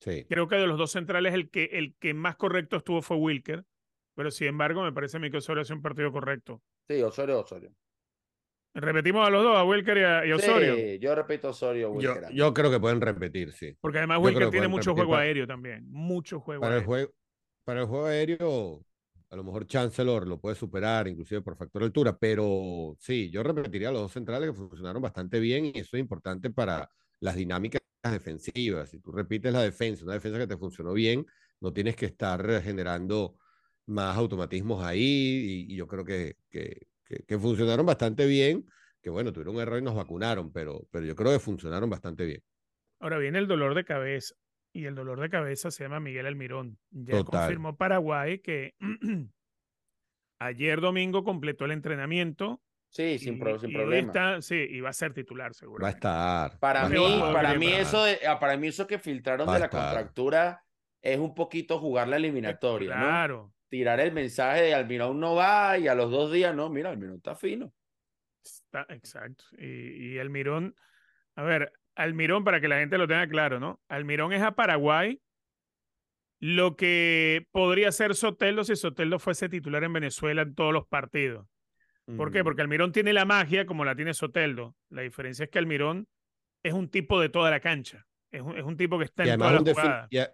Sí. 0.00 0.24
Creo 0.30 0.48
que 0.48 0.56
de 0.56 0.66
los 0.66 0.78
dos 0.78 0.92
centrales 0.92 1.34
el 1.34 1.50
que, 1.50 1.64
el 1.72 1.94
que 1.96 2.14
más 2.14 2.36
correcto 2.36 2.76
estuvo 2.76 3.02
fue 3.02 3.18
Wilker, 3.18 3.66
pero 4.14 4.30
sin 4.30 4.48
embargo 4.48 4.82
me 4.82 4.92
parece 4.92 5.18
a 5.18 5.20
mí 5.20 5.30
que 5.30 5.36
Osorio 5.36 5.60
hace 5.60 5.74
un 5.74 5.82
partido 5.82 6.10
correcto. 6.10 6.62
Sí, 6.88 7.02
Osorio, 7.02 7.40
Osorio. 7.40 7.70
Repetimos 8.74 9.26
a 9.26 9.30
los 9.30 9.44
dos, 9.44 9.56
a 9.56 9.64
Wilker 9.64 9.96
y 9.98 10.02
a, 10.02 10.26
y 10.26 10.30
a 10.32 10.36
Osorio, 10.36 10.74
Sí, 10.74 10.98
yo 10.98 11.14
repito 11.14 11.50
Osorio. 11.50 11.88
Yo, 12.00 12.12
Wilker. 12.14 12.32
yo 12.34 12.52
creo 12.52 12.70
que 12.72 12.80
pueden 12.80 13.00
repetir, 13.00 13.52
sí. 13.52 13.76
porque 13.80 13.98
además 13.98 14.18
Wilker 14.20 14.50
tiene 14.50 14.66
mucho 14.68 14.90
repetir 14.90 14.94
juego 14.94 15.10
para- 15.12 15.22
aéreo 15.22 15.46
también, 15.46 15.84
mucho 15.90 16.40
juego 16.40 16.60
Para 16.60 16.74
el, 16.74 16.80
aéreo. 16.80 16.86
juego, 16.88 17.12
para 17.64 17.80
el 17.82 17.86
juego 17.86 18.06
aéreo, 18.06 18.84
a 19.30 19.36
lo 19.36 19.44
mejor 19.44 19.66
Chancellor 19.66 20.26
lo 20.26 20.40
puede 20.40 20.56
superar, 20.56 21.06
inclusive 21.06 21.40
por 21.40 21.56
factor 21.56 21.82
de 21.82 21.86
altura, 21.86 22.16
pero 22.18 22.96
sí, 22.98 23.30
yo 23.30 23.42
repetiría 23.44 23.92
los 23.92 24.02
dos 24.02 24.12
centrales 24.12 24.50
que 24.50 24.56
funcionaron 24.56 25.00
bastante 25.00 25.38
bien 25.38 25.66
y 25.66 25.72
eso 25.78 25.96
es 25.96 26.00
importante 26.00 26.50
para 26.50 26.90
las 27.20 27.36
dinámicas 27.36 27.80
defensivas. 28.02 28.90
Si 28.90 28.98
tú 28.98 29.12
repites 29.12 29.52
la 29.52 29.62
defensa, 29.62 30.04
una 30.04 30.14
defensa 30.14 30.38
que 30.38 30.46
te 30.48 30.56
funcionó 30.58 30.92
bien, 30.92 31.24
no 31.60 31.72
tienes 31.72 31.94
que 31.96 32.06
estar 32.06 32.60
generando 32.60 33.36
más 33.86 34.16
automatismos 34.16 34.84
ahí 34.84 35.64
y, 35.68 35.72
y 35.72 35.76
yo 35.76 35.86
creo 35.86 36.04
que, 36.04 36.36
que, 36.50 36.88
que, 37.04 37.22
que 37.24 37.38
funcionaron 37.38 37.84
bastante 37.86 38.26
bien, 38.26 38.66
que 39.02 39.10
bueno, 39.10 39.32
tuvieron 39.32 39.56
un 39.56 39.60
error 39.62 39.78
y 39.78 39.82
nos 39.82 39.94
vacunaron, 39.94 40.52
pero, 40.52 40.86
pero 40.90 41.04
yo 41.06 41.14
creo 41.14 41.32
que 41.32 41.38
funcionaron 41.38 41.90
bastante 41.90 42.24
bien. 42.24 42.42
Ahora 43.00 43.18
viene 43.18 43.38
el 43.38 43.46
dolor 43.46 43.74
de 43.74 43.84
cabeza 43.84 44.34
y 44.72 44.86
el 44.86 44.94
dolor 44.94 45.20
de 45.20 45.28
cabeza 45.30 45.70
se 45.70 45.84
llama 45.84 46.00
Miguel 46.00 46.26
Almirón. 46.26 46.78
Ya 46.90 47.18
Total. 47.18 47.40
confirmó 47.42 47.76
Paraguay 47.76 48.38
que 48.38 48.74
ayer 50.40 50.80
domingo 50.80 51.24
completó 51.24 51.64
el 51.64 51.72
entrenamiento. 51.72 52.60
Sí, 52.90 53.18
sin, 53.18 53.34
y- 53.34 53.38
pro- 53.38 53.58
sin 53.58 53.70
y 53.70 53.74
problema. 53.74 54.06
está, 54.06 54.40
sí, 54.42 54.54
y 54.54 54.80
va 54.80 54.90
a 54.90 54.92
ser 54.92 55.12
titular 55.12 55.52
seguro. 55.54 55.82
Va 55.82 55.88
a 55.88 55.92
estar. 55.92 56.58
Para 56.60 56.82
va 56.84 56.88
mí, 56.88 57.04
estar. 57.14 57.32
para 57.32 57.54
mí 57.58 57.72
eso 57.72 58.04
de- 58.04 58.20
ah, 58.26 58.38
para 58.38 58.56
mí 58.56 58.68
eso 58.68 58.86
que 58.86 58.98
filtraron 59.00 59.48
Va 59.48 59.54
de 59.54 59.58
la 59.60 59.64
estar. 59.66 59.82
contractura 59.82 60.64
es 61.02 61.18
un 61.18 61.34
poquito 61.34 61.78
jugar 61.80 62.06
la 62.08 62.16
eliminatoria, 62.16 62.96
¿no? 62.96 63.52
Tirar 63.74 63.98
el 63.98 64.12
mensaje 64.12 64.62
de 64.62 64.74
Almirón 64.74 65.18
no 65.18 65.34
va 65.34 65.76
y 65.78 65.88
a 65.88 65.96
los 65.96 66.08
dos 66.08 66.30
días 66.30 66.54
no, 66.54 66.70
mira, 66.70 66.90
Almirón 66.90 67.16
está 67.16 67.34
fino. 67.34 67.72
Está, 68.44 68.86
exacto. 68.90 69.42
Y, 69.58 70.12
y 70.14 70.18
Almirón, 70.20 70.76
a 71.34 71.42
ver, 71.42 71.72
Almirón, 71.96 72.44
para 72.44 72.60
que 72.60 72.68
la 72.68 72.78
gente 72.78 72.98
lo 72.98 73.08
tenga 73.08 73.26
claro, 73.26 73.58
¿no? 73.58 73.80
Almirón 73.88 74.32
es 74.32 74.42
a 74.42 74.52
Paraguay 74.54 75.20
lo 76.38 76.76
que 76.76 77.48
podría 77.50 77.90
ser 77.90 78.14
Soteldo 78.14 78.62
si 78.62 78.76
Soteldo 78.76 79.18
fuese 79.18 79.48
titular 79.48 79.82
en 79.82 79.92
Venezuela 79.92 80.42
en 80.42 80.54
todos 80.54 80.72
los 80.72 80.86
partidos. 80.86 81.48
¿Por 82.16 82.30
qué? 82.30 82.44
Porque 82.44 82.62
Almirón 82.62 82.92
tiene 82.92 83.12
la 83.12 83.24
magia 83.24 83.66
como 83.66 83.84
la 83.84 83.96
tiene 83.96 84.14
Soteldo. 84.14 84.76
La 84.88 85.02
diferencia 85.02 85.46
es 85.46 85.50
que 85.50 85.58
Almirón 85.58 86.06
es 86.62 86.74
un 86.74 86.88
tipo 86.90 87.20
de 87.20 87.28
toda 87.28 87.50
la 87.50 87.58
cancha. 87.58 88.06
Es 88.30 88.40
un, 88.40 88.56
es 88.56 88.62
un 88.62 88.76
tipo 88.76 88.98
que 89.00 89.06
está 89.06 89.24
Y 89.24 89.30
en 89.30 89.42
además 89.42 89.48
toda 89.48 89.58
un 89.60 89.64
la 89.66 89.72
defi- 89.72 89.82
jugada. 89.82 90.06
y 90.10 90.18
a- 90.18 90.32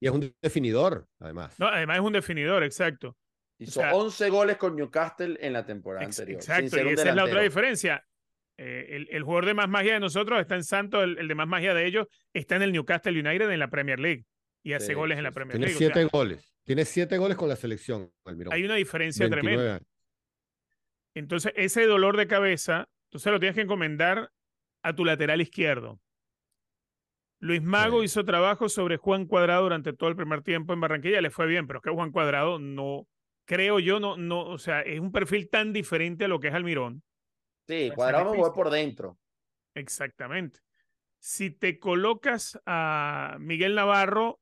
y 0.00 0.06
es 0.06 0.12
un 0.12 0.34
definidor, 0.42 1.06
además. 1.18 1.54
No, 1.60 1.66
además 1.68 1.98
es 1.98 2.02
un 2.02 2.12
definidor, 2.12 2.64
exacto. 2.64 3.16
Hizo 3.58 3.80
o 3.80 3.82
sea- 3.82 3.94
11 3.94 4.30
goles 4.30 4.56
con 4.56 4.74
Newcastle 4.74 5.36
en 5.40 5.52
la 5.52 5.64
temporada 5.66 6.04
Ex- 6.06 6.18
anterior. 6.18 6.42
sin 6.42 6.50
Exacto, 6.52 6.70
ser 6.76 6.86
y 6.86 6.88
un 6.88 6.94
esa 6.94 7.08
es 7.10 7.14
la 7.14 7.24
otra 7.24 7.42
diferencia. 7.42 8.04
Eh, 8.56 8.96
el, 8.96 9.08
el 9.10 9.22
jugador 9.22 9.46
de 9.46 9.54
más 9.54 9.68
magia 9.68 9.94
de 9.94 10.00
nosotros 10.00 10.40
está 10.40 10.54
en 10.54 10.64
Santos, 10.64 11.02
el, 11.04 11.18
el 11.18 11.28
de 11.28 11.34
más 11.34 11.46
magia 11.48 11.72
de 11.74 11.86
ellos 11.86 12.06
está 12.32 12.56
en 12.56 12.62
el 12.62 12.72
Newcastle 12.72 13.12
United 13.18 13.50
en 13.50 13.58
la 13.58 13.68
Premier 13.68 13.98
League 14.00 14.24
y 14.62 14.72
hace 14.74 14.88
Sí, 14.88 14.92
goles 14.94 15.16
en 15.18 15.24
la. 15.24 15.32
Premier 15.32 15.52
Tiene 15.58 15.66
League. 15.66 15.76
o 15.76 15.78
sea, 15.78 15.94
siete 15.94 16.08
goles. 16.10 16.54
Tiene 16.64 16.84
siete 16.84 17.16
goles 17.18 17.36
con 17.38 17.48
la 17.48 17.56
selección, 17.56 18.10
Almirón. 18.24 18.52
hay 18.52 18.64
una 18.64 18.74
diferencia 18.76 19.24
29 19.24 19.56
tremenda. 19.56 19.74
años. 19.76 19.86
Entonces, 21.14 21.52
ese 21.56 21.86
dolor 21.86 22.16
de 22.16 22.26
cabeza, 22.26 22.88
tú 23.08 23.18
se 23.18 23.30
lo 23.30 23.40
tienes 23.40 23.54
que 23.56 23.62
encomendar 23.62 24.30
a 24.82 24.94
tu 24.94 25.04
lateral 25.04 25.40
izquierdo. 25.40 26.00
Luis 27.40 27.62
Mago 27.62 28.00
Sí. 28.00 28.04
hizo 28.06 28.24
trabajo 28.24 28.68
sobre 28.68 28.96
Juan 28.98 29.26
Cuadrado 29.26 29.62
durante 29.62 29.92
todo 29.92 30.10
el 30.10 30.16
primer 30.16 30.42
tiempo 30.42 30.72
en 30.72 30.80
Barranquilla, 30.80 31.20
le 31.20 31.30
fue 31.30 31.46
bien, 31.46 31.66
pero 31.66 31.78
es 31.78 31.82
que 31.82 31.90
Juan 31.90 32.12
Cuadrado 32.12 32.58
no, 32.58 33.06
creo 33.46 33.78
yo, 33.80 33.98
no, 33.98 34.16
no, 34.16 34.42
o 34.42 34.58
sea, 34.58 34.82
es 34.82 35.00
un 35.00 35.10
perfil 35.10 35.48
tan 35.48 35.72
diferente 35.72 36.26
a 36.26 36.28
lo 36.28 36.38
que 36.38 36.48
es 36.48 36.54
Almirón. 36.54 37.02
Sí, 37.66 37.86
ser 37.88 37.94
Cuadrado 37.94 38.34
jugó 38.34 38.52
por 38.52 38.68
dentro. 38.70 39.16
Exactamente. 39.74 40.60
Si 41.18 41.50
te 41.50 41.78
colocas 41.78 42.58
a 42.66 43.36
Miguel 43.40 43.74
Navarro 43.74 44.40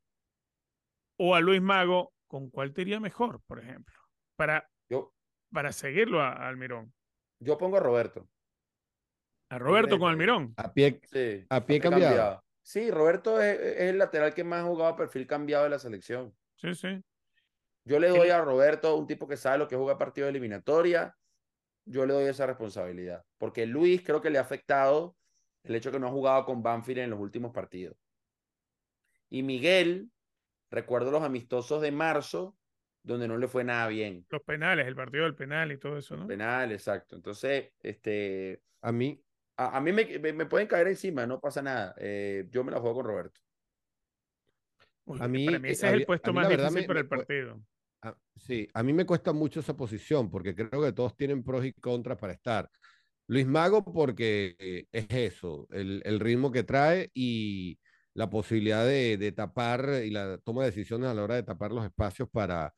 o 1.17 1.35
a 1.35 1.39
Luis 1.41 1.61
Mago, 1.61 2.13
¿con 2.27 2.49
cuál 2.49 2.73
te 2.73 2.81
iría 2.81 2.99
mejor, 2.99 3.41
por 3.47 3.59
ejemplo? 3.59 3.95
Para, 4.35 4.69
Yo, 4.89 5.13
para 5.51 5.71
seguirlo 5.71 6.21
a, 6.21 6.29
a 6.33 6.47
Almirón. 6.49 6.93
yo 7.41 7.57
pongo 7.57 7.77
a 7.77 7.81
Roberto. 7.81 8.27
A 9.51 9.57
Roberto 9.57 9.65
Roberto. 9.97 9.99
con 9.99 10.11
Almirón. 10.11 10.53
A 10.57 10.71
pie, 10.73 11.01
Sí, 11.11 11.45
a 11.49 11.65
pie 11.65 11.79
cambiado. 11.79 12.43
Sí, 12.69 12.91
Roberto 12.91 13.41
es, 13.41 13.59
es 13.59 13.89
el 13.89 13.97
lateral 13.97 14.35
que 14.35 14.43
más 14.43 14.63
ha 14.63 14.67
jugado 14.67 14.91
a 14.91 14.95
perfil 14.95 15.25
cambiado 15.25 15.63
de 15.63 15.71
la 15.71 15.79
selección. 15.79 16.35
Sí, 16.53 16.75
sí. 16.75 17.03
Yo 17.83 17.99
le 17.99 18.09
doy 18.09 18.29
a 18.29 18.43
Roberto, 18.43 18.95
un 18.95 19.07
tipo 19.07 19.27
que 19.27 19.37
sabe 19.37 19.57
lo 19.57 19.67
que 19.67 19.75
juega 19.75 19.97
partido 19.97 20.25
de 20.25 20.29
eliminatoria, 20.29 21.17
yo 21.85 22.05
le 22.05 22.13
doy 22.13 22.25
esa 22.25 22.45
responsabilidad. 22.45 23.25
Porque 23.39 23.65
Luis 23.65 24.03
creo 24.05 24.21
que 24.21 24.29
le 24.29 24.37
ha 24.37 24.41
afectado 24.41 25.17
el 25.63 25.73
hecho 25.73 25.91
que 25.91 25.97
no 25.97 26.09
ha 26.09 26.11
jugado 26.11 26.45
con 26.45 26.61
Banfield 26.61 26.99
en 26.99 27.09
los 27.09 27.19
últimos 27.19 27.51
partidos. 27.51 27.97
Y 29.31 29.41
Miguel, 29.41 30.11
recuerdo 30.69 31.09
los 31.09 31.23
amistosos 31.23 31.81
de 31.81 31.91
marzo, 31.91 32.55
donde 33.01 33.27
no 33.27 33.39
le 33.39 33.47
fue 33.47 33.63
nada 33.63 33.87
bien. 33.87 34.27
Los 34.29 34.43
penales, 34.43 34.85
el 34.85 34.95
partido 34.95 35.23
del 35.23 35.33
penal 35.33 35.71
y 35.71 35.79
todo 35.79 35.97
eso, 35.97 36.15
¿no? 36.15 36.27
Penal, 36.27 36.71
exacto. 36.71 37.15
Entonces, 37.15 37.71
este, 37.79 38.61
A 38.81 38.91
mí, 38.91 39.19
a, 39.59 39.77
a 39.77 39.81
mí 39.81 39.91
me, 39.91 40.05
me- 40.19 40.33
me 40.33 40.45
pueden 40.45 40.67
caer 40.67 40.87
encima, 40.87 41.27
no 41.27 41.39
pasa 41.39 41.61
nada. 41.61 41.93
Eh, 41.97 42.47
yo 42.49 42.63
me 42.63 42.71
la 42.71 42.79
juego 42.79 42.95
con 42.95 43.05
Roberto. 43.05 43.39
Uy, 45.05 45.19
a 45.21 45.27
mí, 45.27 45.45
para 45.45 45.59
mí 45.59 45.69
ese 45.69 45.85
a 45.87 45.89
es 45.89 45.95
el 45.95 46.05
puesto 46.05 46.33
más 46.33 46.49
difícil 46.49 46.73
me- 46.81 46.87
para 46.87 46.99
el 47.01 47.07
partido. 47.07 47.61
a- 48.01 48.15
sí, 48.35 48.67
a 48.73 48.83
mí 48.83 48.93
me 48.93 49.05
cuesta 49.05 49.33
mucho 49.33 49.59
esa 49.59 49.75
posición 49.75 50.29
porque 50.29 50.55
creo 50.55 50.81
que 50.81 50.93
todos 50.93 51.15
tienen 51.15 51.43
pros 51.43 51.65
y 51.65 51.73
contras 51.73 52.17
para 52.17 52.33
estar. 52.33 52.69
Luis 53.27 53.45
Mago 53.45 53.83
porque 53.83 54.55
eh, 54.57 54.85
es 54.91 55.05
eso, 55.09 55.67
el, 55.71 56.01
el 56.05 56.19
ritmo 56.19 56.51
que 56.51 56.63
trae 56.63 57.11
y, 57.13 57.77
la 58.13 58.29
posibilidad 58.29 58.85
de, 58.85 59.17
de 59.17 59.31
tapar 59.31 60.01
y 60.03 60.09
la 60.09 60.37
toma 60.39 60.63
de 60.63 60.71
decisiones 60.71 61.09
a 61.09 61.13
la 61.13 61.23
hora 61.23 61.35
de 61.35 61.43
tapar 61.43 61.71
los 61.71 61.85
espacios 61.85 62.27
para, 62.29 62.73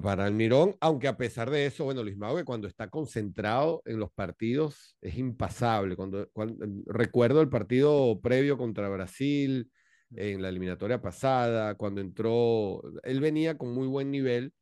para 0.00 0.26
Almirón, 0.26 0.76
aunque 0.80 1.08
a 1.08 1.16
pesar 1.16 1.50
de 1.50 1.66
eso, 1.66 1.84
bueno, 1.84 2.02
Luis 2.02 2.16
Mago, 2.16 2.36
que 2.36 2.44
cuando 2.44 2.68
está 2.68 2.88
concentrado 2.88 3.82
en 3.84 3.98
los 3.98 4.10
partidos 4.12 4.96
es 5.00 5.16
impasable. 5.16 5.96
Cuando, 5.96 6.28
cuando 6.32 6.66
recuerdo 6.86 7.40
el 7.40 7.48
partido 7.48 8.20
previo 8.20 8.56
contra 8.58 8.88
Brasil, 8.88 9.70
en 10.14 10.42
la 10.42 10.48
eliminatoria 10.48 11.00
pasada, 11.00 11.74
cuando 11.74 12.00
entró, 12.00 12.82
él 13.02 13.20
venía 13.20 13.58
con 13.58 13.72
muy 13.72 13.86
buen 13.86 14.10
nivel 14.10 14.52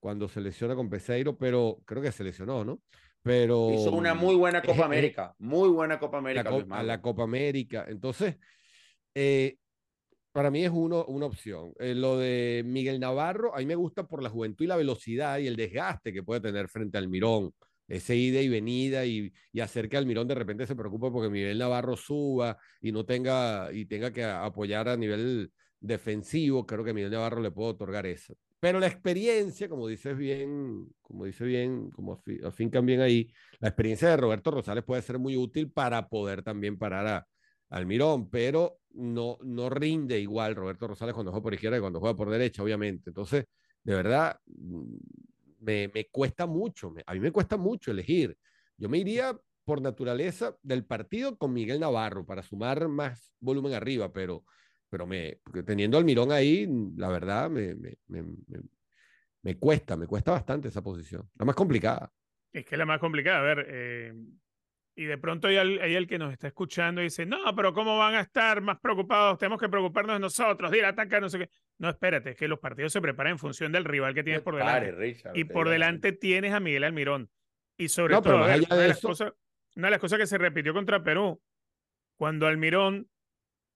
cuando 0.00 0.28
se 0.28 0.40
lesiona 0.40 0.74
con 0.74 0.90
Peseiro, 0.90 1.36
pero 1.36 1.78
creo 1.84 2.02
que 2.02 2.12
se 2.12 2.24
lesionó, 2.24 2.64
¿no? 2.64 2.80
Pero 3.22 3.70
hizo 3.72 3.92
una 3.92 4.14
muy 4.14 4.34
buena 4.34 4.62
Copa 4.62 4.84
América, 4.84 5.34
muy 5.38 5.68
buena 5.68 5.98
Copa 6.00 6.18
América. 6.18 6.50
La, 6.50 6.78
a 6.78 6.82
la 6.82 7.00
Copa 7.00 7.22
América. 7.22 7.84
Entonces, 7.88 8.36
eh, 9.14 9.58
para 10.32 10.50
mí 10.50 10.64
es 10.64 10.70
uno, 10.72 11.04
una 11.06 11.26
opción. 11.26 11.72
Eh, 11.78 11.94
lo 11.94 12.18
de 12.18 12.62
Miguel 12.66 12.98
Navarro, 13.00 13.54
a 13.54 13.58
mí 13.58 13.66
me 13.66 13.74
gusta 13.74 14.06
por 14.06 14.22
la 14.22 14.30
juventud 14.30 14.64
y 14.64 14.68
la 14.68 14.76
velocidad 14.76 15.38
y 15.38 15.46
el 15.46 15.56
desgaste 15.56 16.12
que 16.12 16.22
puede 16.22 16.40
tener 16.40 16.68
frente 16.68 16.98
al 16.98 17.08
Mirón. 17.08 17.52
Ese 17.88 18.16
ida 18.16 18.40
y 18.40 18.48
venida 18.48 19.04
y, 19.04 19.32
y 19.52 19.60
hacer 19.60 19.88
que 19.88 19.96
Almirón 19.98 20.26
de 20.26 20.34
repente 20.34 20.66
se 20.66 20.74
preocupe 20.74 21.10
porque 21.10 21.28
Miguel 21.28 21.58
Navarro 21.58 21.96
suba 21.96 22.56
y 22.80 22.90
no 22.92 23.04
tenga 23.04 23.70
y 23.72 23.84
tenga 23.84 24.12
que 24.12 24.24
apoyar 24.24 24.88
a 24.88 24.96
nivel 24.96 25.52
defensivo, 25.80 26.64
creo 26.66 26.84
que 26.84 26.94
Miguel 26.94 27.10
Navarro 27.10 27.42
le 27.42 27.50
puede 27.50 27.70
otorgar 27.70 28.06
eso. 28.06 28.34
Pero 28.60 28.78
la 28.78 28.86
experiencia, 28.86 29.68
como 29.68 29.88
dices 29.88 30.16
bien, 30.16 30.86
como 31.02 31.24
dice 31.24 31.44
bien, 31.44 31.90
como 31.90 32.22
afincan 32.44 32.86
bien 32.86 33.00
ahí, 33.00 33.28
la 33.58 33.68
experiencia 33.68 34.08
de 34.08 34.16
Roberto 34.16 34.52
Rosales 34.52 34.84
puede 34.84 35.02
ser 35.02 35.18
muy 35.18 35.36
útil 35.36 35.70
para 35.70 36.08
poder 36.08 36.42
también 36.42 36.78
parar 36.78 37.06
a 37.08 37.26
Almirón, 37.72 38.28
pero 38.28 38.80
no, 38.94 39.38
no 39.42 39.70
rinde 39.70 40.20
igual 40.20 40.54
Roberto 40.54 40.86
Rosales 40.86 41.14
cuando 41.14 41.32
juega 41.32 41.42
por 41.42 41.54
izquierda 41.54 41.78
que 41.78 41.80
cuando 41.80 42.00
juega 42.00 42.16
por 42.16 42.30
derecha, 42.30 42.62
obviamente. 42.62 43.10
Entonces, 43.10 43.46
de 43.82 43.94
verdad, 43.94 44.38
mm, 44.46 44.96
me, 45.60 45.90
me 45.92 46.08
cuesta 46.10 46.46
mucho, 46.46 46.94
a 47.06 47.14
mí 47.14 47.20
me 47.20 47.32
cuesta 47.32 47.56
mucho 47.56 47.90
elegir. 47.90 48.36
Yo 48.76 48.88
me 48.88 48.98
iría 48.98 49.38
por 49.64 49.80
naturaleza 49.80 50.56
del 50.62 50.84
partido 50.84 51.36
con 51.38 51.52
Miguel 51.52 51.80
Navarro 51.80 52.26
para 52.26 52.42
sumar 52.42 52.88
más 52.88 53.34
volumen 53.40 53.74
arriba, 53.74 54.12
pero, 54.12 54.44
pero 54.90 55.06
me, 55.06 55.40
teniendo 55.64 55.96
al 55.96 56.04
Mirón 56.04 56.32
ahí, 56.32 56.68
la 56.96 57.08
verdad 57.08 57.48
me, 57.48 57.74
me, 57.74 57.96
me, 58.08 58.24
me, 59.42 59.56
cuesta, 59.56 59.96
me 59.96 60.06
cuesta 60.06 60.32
bastante 60.32 60.68
esa 60.68 60.82
posición. 60.82 61.28
La 61.38 61.44
más 61.44 61.54
complicada. 61.54 62.12
Es 62.52 62.66
que 62.66 62.74
es 62.74 62.78
la 62.78 62.86
más 62.86 63.00
complicada. 63.00 63.38
A 63.38 63.42
ver, 63.42 63.66
eh, 63.70 64.14
y 64.94 65.04
de 65.04 65.16
pronto 65.16 65.48
hay, 65.48 65.56
hay, 65.56 65.94
el 65.94 66.06
que 66.06 66.18
nos 66.18 66.32
está 66.32 66.48
escuchando 66.48 67.00
y 67.00 67.04
dice, 67.04 67.24
no, 67.24 67.54
pero 67.56 67.72
¿cómo 67.72 67.96
van 67.96 68.14
a 68.14 68.20
estar 68.20 68.60
más 68.60 68.78
preocupados? 68.78 69.38
Tenemos 69.38 69.58
que 69.58 69.68
preocuparnos 69.68 70.20
nosotros, 70.20 70.70
de 70.70 70.78
ir 70.78 70.84
a 70.84 70.88
atacar, 70.88 71.22
no 71.22 71.30
sé 71.30 71.38
qué. 71.38 71.50
No, 71.78 71.88
espérate, 71.88 72.30
es 72.30 72.36
que 72.36 72.46
los 72.46 72.58
partidos 72.58 72.92
se 72.92 73.00
preparan 73.00 73.32
en 73.32 73.38
función 73.38 73.72
del 73.72 73.84
rival 73.84 74.14
que 74.14 74.22
tienes 74.22 74.42
por 74.42 74.56
delante. 74.56 75.16
y 75.34 75.44
por 75.44 75.68
delante 75.68 76.12
tienes 76.12 76.52
a 76.52 76.60
Miguel 76.60 76.84
Almirón. 76.84 77.30
Y 77.78 77.88
sobre 77.88 78.20
todo, 78.20 78.36
una, 78.36 78.58
de 78.58 78.88
las 78.88 79.00
cosas, 79.00 79.32
una, 79.74 79.86
de 79.86 79.90
las 79.92 80.00
cosas, 80.00 80.18
que 80.18 80.26
se 80.26 80.36
repitió 80.36 80.74
contra 80.74 81.02
Perú, 81.02 81.40
cuando 82.18 82.46
Almirón 82.46 83.08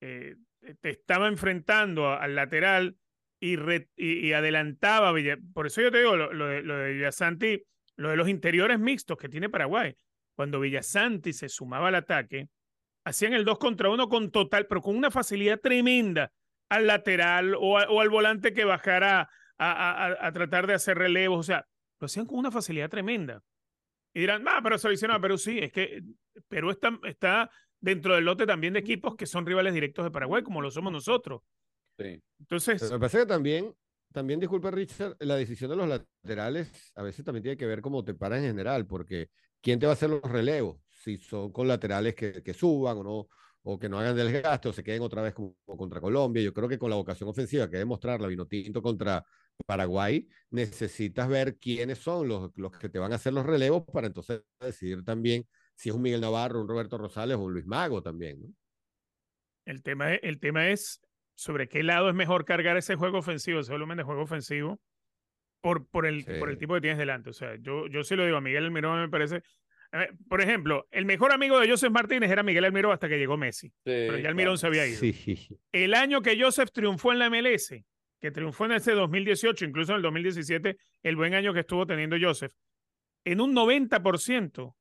eh, 0.02 0.36
te 0.80 0.90
estaba 0.90 1.28
enfrentando 1.28 2.10
al 2.10 2.34
lateral 2.34 2.96
y, 3.40 3.56
y, 3.96 4.32
adelantaba, 4.32 5.14
por 5.54 5.66
eso 5.66 5.80
yo 5.80 5.90
te 5.90 5.98
digo, 5.98 6.14
lo, 6.14 6.32
lo, 6.32 6.46
de, 6.46 6.62
lo 6.62 6.76
de 6.76 6.92
Villasanti, 6.92 7.62
lo 7.96 8.10
de 8.10 8.16
los 8.16 8.28
interiores 8.28 8.78
mixtos 8.78 9.16
que 9.16 9.30
tiene 9.30 9.48
Paraguay 9.48 9.96
cuando 10.36 10.60
Villasanti 10.60 11.32
se 11.32 11.48
sumaba 11.48 11.88
al 11.88 11.96
ataque, 11.96 12.48
hacían 13.04 13.32
el 13.32 13.44
2 13.44 13.58
contra 13.58 13.88
1 13.88 14.08
con 14.08 14.30
total, 14.30 14.66
pero 14.66 14.82
con 14.82 14.96
una 14.96 15.10
facilidad 15.10 15.60
tremenda 15.60 16.30
al 16.68 16.86
lateral 16.86 17.54
o, 17.58 17.78
al 17.78 18.10
volante 18.10 18.52
que 18.52 18.64
bajara 18.64 19.30
a, 19.58 20.30
tratar 20.34 20.66
de 20.66 20.74
hacer 20.74 20.98
relevos. 20.98 21.40
O 21.40 21.42
sea, 21.42 21.66
lo 22.00 22.06
hacían 22.06 22.26
con 22.26 22.38
una 22.38 22.50
facilidad 22.50 22.90
tremenda. 22.90 23.42
Y 24.14 24.20
dirán, 24.20 24.44
ah, 24.46 24.60
pero 24.62 24.78
se 24.78 24.88
lo 24.88 24.94
hicieron 24.94 25.16
a 25.16 25.20
Perú. 25.20 25.38
Sí, 25.38 25.58
es 25.58 25.72
que 25.72 26.02
Perú 26.48 26.70
está, 26.70 26.98
está 27.04 27.50
dentro 27.80 28.14
del 28.14 28.24
lote 28.24 28.46
también 28.46 28.74
de 28.74 28.80
equipos 28.80 29.16
que 29.16 29.26
son 29.26 29.46
rivales 29.46 29.72
directos 29.72 30.04
de 30.04 30.10
Paraguay, 30.10 30.42
como 30.42 30.60
lo 30.60 30.70
somos 30.70 30.92
nosotros. 30.92 31.42
Sí. 31.98 32.20
Entonces. 32.40 32.90
me 32.90 32.98
parece 32.98 33.18
que 33.18 33.26
también, 33.26 33.74
también, 34.12 34.40
disculpe, 34.40 34.70
Richard, 34.70 35.16
la 35.20 35.36
decisión 35.36 35.70
de 35.70 35.76
los 35.76 35.88
laterales 35.88 36.92
a 36.94 37.02
veces 37.02 37.24
también 37.24 37.42
tiene 37.42 37.56
que 37.56 37.66
ver 37.66 37.80
cómo 37.80 38.04
te 38.04 38.14
paras 38.14 38.40
en 38.40 38.46
general, 38.46 38.86
porque 38.86 39.30
¿quién 39.60 39.78
te 39.78 39.86
va 39.86 39.92
a 39.92 39.94
hacer 39.94 40.10
los 40.10 40.22
relevos? 40.22 40.80
Si 40.90 41.18
son 41.18 41.52
con 41.52 41.68
laterales 41.68 42.14
que, 42.14 42.54
suban 42.54 42.98
o 42.98 43.02
no, 43.02 43.28
o 43.62 43.78
que 43.78 43.88
no 43.88 43.98
hagan 43.98 44.16
desgaste 44.16 44.68
o 44.68 44.72
se 44.72 44.82
queden 44.82 45.02
otra 45.02 45.22
vez 45.22 45.34
contra 45.64 46.00
Colombia. 46.00 46.42
Yo 46.42 46.52
creo 46.52 46.68
que 46.68 46.78
con 46.78 46.90
la 46.90 46.96
vocación 46.96 47.28
ofensiva 47.28 47.68
que 47.68 47.78
demostrar 47.78 48.20
la 48.20 48.28
Vinotinto 48.28 48.82
contra 48.82 49.24
Paraguay, 49.64 50.28
necesitas 50.50 51.28
ver 51.28 51.56
quiénes 51.58 51.98
son 51.98 52.28
los, 52.28 52.50
los 52.56 52.72
que 52.72 52.88
te 52.88 52.98
van 52.98 53.12
a 53.12 53.16
hacer 53.16 53.32
los 53.32 53.46
relevos 53.46 53.84
para 53.92 54.06
entonces 54.06 54.42
decidir 54.60 55.04
también 55.04 55.46
si 55.74 55.90
es 55.90 55.94
un 55.94 56.02
Miguel 56.02 56.20
Navarro, 56.20 56.60
un 56.60 56.68
Roberto 56.68 56.98
Rosales 56.98 57.36
o 57.36 57.44
un 57.44 57.52
Luis 57.52 57.66
Mago 57.66 58.02
también. 58.02 58.56
El, 59.64 59.82
tema 59.82 60.14
es, 60.14 60.20
el 60.22 60.38
tema 60.40 60.68
es 60.70 61.00
sobre 61.34 61.68
qué 61.68 61.82
lado 61.82 62.08
es 62.08 62.14
mejor 62.14 62.44
cargar 62.44 62.76
ese 62.76 62.96
juego 62.96 63.18
ofensivo, 63.18 63.60
ese 63.60 63.72
volumen 63.72 63.98
de 63.98 64.04
juego 64.04 64.22
ofensivo, 64.22 64.80
por, 65.66 65.84
por, 65.88 66.06
el, 66.06 66.24
por 66.38 66.48
el 66.48 66.58
tipo 66.58 66.74
que 66.74 66.80
tienes 66.80 66.96
delante. 66.96 67.30
O 67.30 67.32
sea, 67.32 67.56
yo, 67.56 67.88
yo 67.88 68.04
sí 68.04 68.14
lo 68.14 68.24
digo, 68.24 68.36
a 68.36 68.40
Miguel 68.40 68.66
Almiró 68.66 68.94
me 68.94 69.08
parece. 69.08 69.42
por 70.28 70.40
ejemplo, 70.40 70.86
el 70.92 71.06
mejor 71.06 71.32
amigo 71.32 71.58
de 71.58 71.68
Joseph 71.68 71.90
Martínez 71.90 72.30
era 72.30 72.44
Miguel 72.44 72.66
Almiró 72.66 72.92
hasta 72.92 73.08
que 73.08 73.18
llegó 73.18 73.36
Messi. 73.36 73.72
pero 73.82 74.16
ya 74.16 74.28
Almirón 74.28 74.58
se 74.58 74.68
había 74.68 74.86
ido. 74.86 75.00
El 75.72 75.94
año 75.94 76.22
que 76.22 76.40
Joseph 76.40 76.70
triunfó 76.72 77.10
en 77.10 77.18
la 77.18 77.30
MLS, 77.30 77.74
que 78.20 78.30
triunfó 78.30 78.66
en 78.66 78.72
ese 78.72 78.92
2018, 78.92 79.64
incluso 79.64 79.90
en 79.90 79.96
el 79.96 80.02
2017, 80.02 80.76
el 81.02 81.16
buen 81.16 81.34
año 81.34 81.52
que 81.52 81.60
estuvo 81.60 81.84
teniendo 81.84 82.16
Joseph, 82.20 82.52
en 83.24 83.40
un 83.40 83.52
90% 83.52 84.72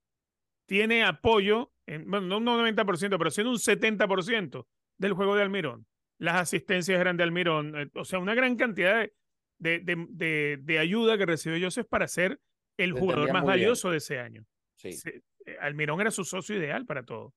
tiene 0.67 1.03
apoyo, 1.03 1.71
en, 1.87 2.11
bueno, 2.11 2.27
no 2.27 2.37
un 2.37 2.45
90%, 2.45 3.17
pero 3.17 3.31
siendo 3.31 3.49
un 3.49 3.57
70% 3.57 4.67
del 4.99 5.13
juego 5.13 5.35
de 5.35 5.41
Almirón. 5.41 5.87
Las 6.19 6.35
asistencias 6.35 7.01
eran 7.01 7.17
de 7.17 7.23
Almirón, 7.23 7.75
eh, 7.75 7.89
o 7.95 8.05
sea, 8.05 8.19
una 8.19 8.35
gran 8.35 8.55
cantidad 8.55 8.99
de, 8.99 9.13
de, 9.57 9.79
de, 9.79 10.57
de, 10.61 10.79
ayuda 10.79 11.17
que 11.17 11.25
recibió 11.25 11.65
Joseph 11.65 11.87
para 11.89 12.07
ser 12.07 12.39
el 12.77 12.93
jugador 12.93 13.31
más 13.31 13.43
valioso 13.43 13.89
de 13.89 13.97
ese 13.97 14.19
año. 14.19 14.45
Sí. 14.75 14.89
Eh, 15.05 15.57
Almirón 15.61 16.01
era 16.01 16.11
su 16.11 16.23
socio 16.25 16.55
ideal 16.55 16.85
para 16.85 17.03
todo. 17.03 17.33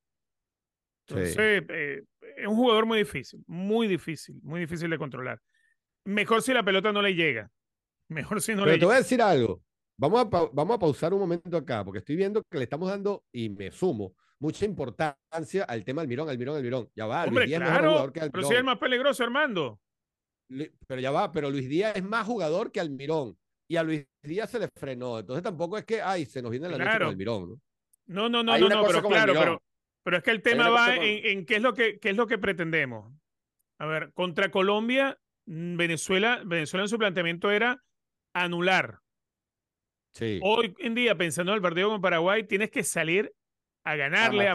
Entonces, 1.06 1.64
eh, 1.68 2.04
es 2.36 2.46
un 2.46 2.56
jugador 2.56 2.86
muy 2.86 2.98
difícil, 2.98 3.42
muy 3.46 3.86
difícil, 3.86 4.38
muy 4.42 4.60
difícil 4.60 4.90
de 4.90 4.98
controlar. 4.98 5.40
Mejor 6.04 6.42
si 6.42 6.52
la 6.52 6.62
pelota 6.62 6.92
no 6.92 7.00
le 7.00 7.14
llega. 7.14 7.50
Mejor 8.08 8.40
si 8.40 8.52
no 8.52 8.62
Pero 8.62 8.72
le 8.72 8.78
te 8.78 8.84
voy 8.84 8.94
a 8.94 8.98
decir 8.98 9.22
algo. 9.22 9.62
Vamos 9.96 10.20
a, 10.20 10.48
vamos 10.52 10.76
a 10.76 10.78
pausar 10.78 11.12
un 11.12 11.20
momento 11.20 11.56
acá, 11.56 11.84
porque 11.84 11.98
estoy 11.98 12.16
viendo 12.16 12.42
que 12.44 12.58
le 12.58 12.64
estamos 12.64 12.88
dando, 12.88 13.24
y 13.32 13.48
me 13.48 13.72
sumo, 13.72 14.14
mucha 14.38 14.64
importancia 14.64 15.64
al 15.64 15.84
tema 15.84 16.02
Almirón, 16.02 16.28
Almirón, 16.28 16.56
Almirón. 16.56 16.88
Ya 16.94 17.06
va, 17.06 17.24
Hombre, 17.24 17.46
claro, 17.46 18.12
pero 18.12 18.46
si 18.46 18.52
es 18.52 18.58
el 18.60 18.64
más 18.64 18.78
peligroso, 18.78 19.24
Armando 19.24 19.80
pero 20.86 21.00
ya 21.00 21.10
va, 21.10 21.32
pero 21.32 21.50
Luis 21.50 21.68
Díaz 21.68 21.96
es 21.96 22.02
más 22.02 22.26
jugador 22.26 22.72
que 22.72 22.80
Almirón. 22.80 23.36
Y 23.70 23.76
a 23.76 23.82
Luis 23.82 24.06
Díaz 24.22 24.50
se 24.50 24.58
le 24.58 24.68
frenó. 24.68 25.18
Entonces 25.18 25.42
tampoco 25.42 25.76
es 25.76 25.84
que, 25.84 26.00
ay, 26.00 26.24
se 26.24 26.40
nos 26.40 26.50
viene 26.50 26.68
la 26.68 26.78
noche 26.78 26.98
con 26.98 27.08
Almirón, 27.08 27.48
¿no? 27.50 27.60
No, 28.06 28.28
no, 28.28 28.42
no, 28.42 28.58
no, 28.58 28.86
pero 28.86 29.02
claro, 29.02 29.34
pero, 29.34 29.62
pero, 30.02 30.16
es 30.16 30.22
que 30.22 30.30
el 30.30 30.40
tema 30.40 30.70
va 30.70 30.96
en, 30.96 31.44
qué 31.44 31.56
es 31.56 31.62
lo 31.62 31.74
que 31.74 31.98
qué 31.98 32.10
es 32.10 32.16
lo 32.16 32.26
que 32.26 32.38
pretendemos. 32.38 33.12
A 33.78 33.86
ver, 33.86 34.12
contra 34.14 34.50
Colombia, 34.50 35.18
mm, 35.46 35.76
Venezuela, 35.76 36.42
Venezuela 36.44 36.84
en 36.84 36.88
su 36.88 36.98
planteamiento 36.98 37.50
era 37.50 37.84
anular. 38.34 39.00
Sí. 40.14 40.40
Hoy 40.42 40.74
en 40.78 40.94
día, 40.94 41.16
pensando 41.16 41.52
en 41.52 41.56
el 41.56 41.62
partido 41.62 41.90
con 41.90 42.00
Paraguay, 42.00 42.44
tienes 42.44 42.70
que 42.70 42.82
salir 42.82 43.30
a 43.84 43.96
ganarle 43.96 44.48
a, 44.48 44.54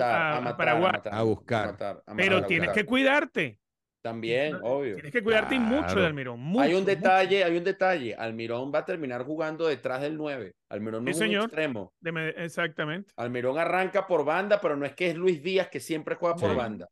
Paraguay. 0.57 0.93
A, 1.11 1.23
buscar. 1.23 2.03
pero 2.15 2.45
tienes 2.45 2.71
que 2.71 2.85
cuidarte. 2.85 3.59
También, 4.03 4.57
obvio. 4.61 4.95
Tienes 4.95 5.13
que 5.13 5.23
cuidarte 5.23 5.57
mucho 5.57 5.95
de 5.95 6.05
Almirón. 6.05 6.53
hay 6.59 6.73
un 6.73 6.83
detalle, 6.83 7.41
hay 7.41 7.55
un 7.55 7.63
detalle. 7.63 8.13
Almirón 8.13 8.69
va 8.69 8.79
a 8.79 8.85
terminar 8.85 9.23
jugando 9.23 9.65
detrás 9.65 10.01
del 10.01 10.17
9. 10.17 10.53
Almirón 10.69 11.05
no 11.05 11.11
es 11.11 11.21
un 11.21 11.33
extremo. 11.33 11.93
exactamente. 12.35 13.13
Almirón 13.15 13.57
arranca 13.57 14.05
por 14.05 14.25
banda, 14.25 14.59
pero 14.59 14.75
no 14.75 14.85
es 14.85 14.93
que 14.93 15.11
es 15.11 15.15
Luis 15.15 15.41
Díaz 15.41 15.69
que 15.69 15.79
siempre 15.79 16.15
juega 16.15 16.35
por 16.35 16.53
banda. 16.53 16.89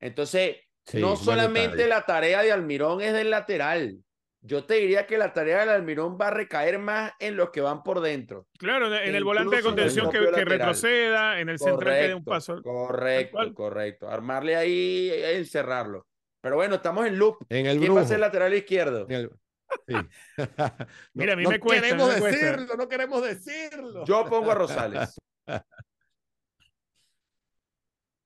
Entonces, 0.00 0.56
no 0.94 1.14
solamente 1.14 1.86
la 1.86 2.06
tarea 2.06 2.42
de 2.42 2.52
Almirón 2.52 3.02
es 3.02 3.12
del 3.12 3.28
lateral. 3.28 3.98
Yo 4.42 4.64
te 4.64 4.76
diría 4.76 5.06
que 5.06 5.18
la 5.18 5.34
tarea 5.34 5.60
del 5.60 5.68
Almirón 5.68 6.16
va 6.18 6.28
a 6.28 6.30
recaer 6.30 6.78
más 6.78 7.12
en 7.18 7.36
los 7.36 7.50
que 7.50 7.60
van 7.60 7.82
por 7.82 8.00
dentro. 8.00 8.46
Claro, 8.58 8.86
en, 8.96 9.14
el 9.14 9.24
volante 9.24 9.56
de 9.56 9.62
contención 9.62 10.10
que, 10.10 10.18
retroceda, 10.18 11.38
en 11.38 11.50
el 11.50 11.58
central 11.58 12.00
que 12.00 12.08
dé 12.08 12.14
un 12.14 12.24
paso. 12.24 12.62
Correcto, 12.62 13.52
correcto. 13.52 14.08
Armarle 14.08 14.56
ahí, 14.56 15.12
encerrarlo. 15.34 16.06
Pero 16.40 16.56
bueno, 16.56 16.76
estamos 16.76 17.06
en 17.06 17.18
loop. 17.18 17.44
En 17.48 17.66
el 17.66 17.78
¿Quién 17.78 17.94
va 17.94 18.00
a 18.00 18.06
ser 18.06 18.20
lateral 18.20 18.54
izquierdo? 18.54 19.06
Mira, 21.14 21.34
a 21.34 21.36
mí 21.36 21.46
me 21.46 21.60
cuesta. 21.60 21.86
Queremos 21.86 22.20
me 22.20 22.30
decirlo, 22.30 22.76
no 22.76 22.88
queremos 22.88 23.22
decirlo. 23.22 24.04
Yo 24.04 24.24
pongo 24.24 24.50
a 24.50 24.54
Rosales. 24.54 25.16
a 25.46 25.62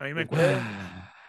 mí 0.05 0.15
me 0.15 0.27
cuesta. 0.27 1.11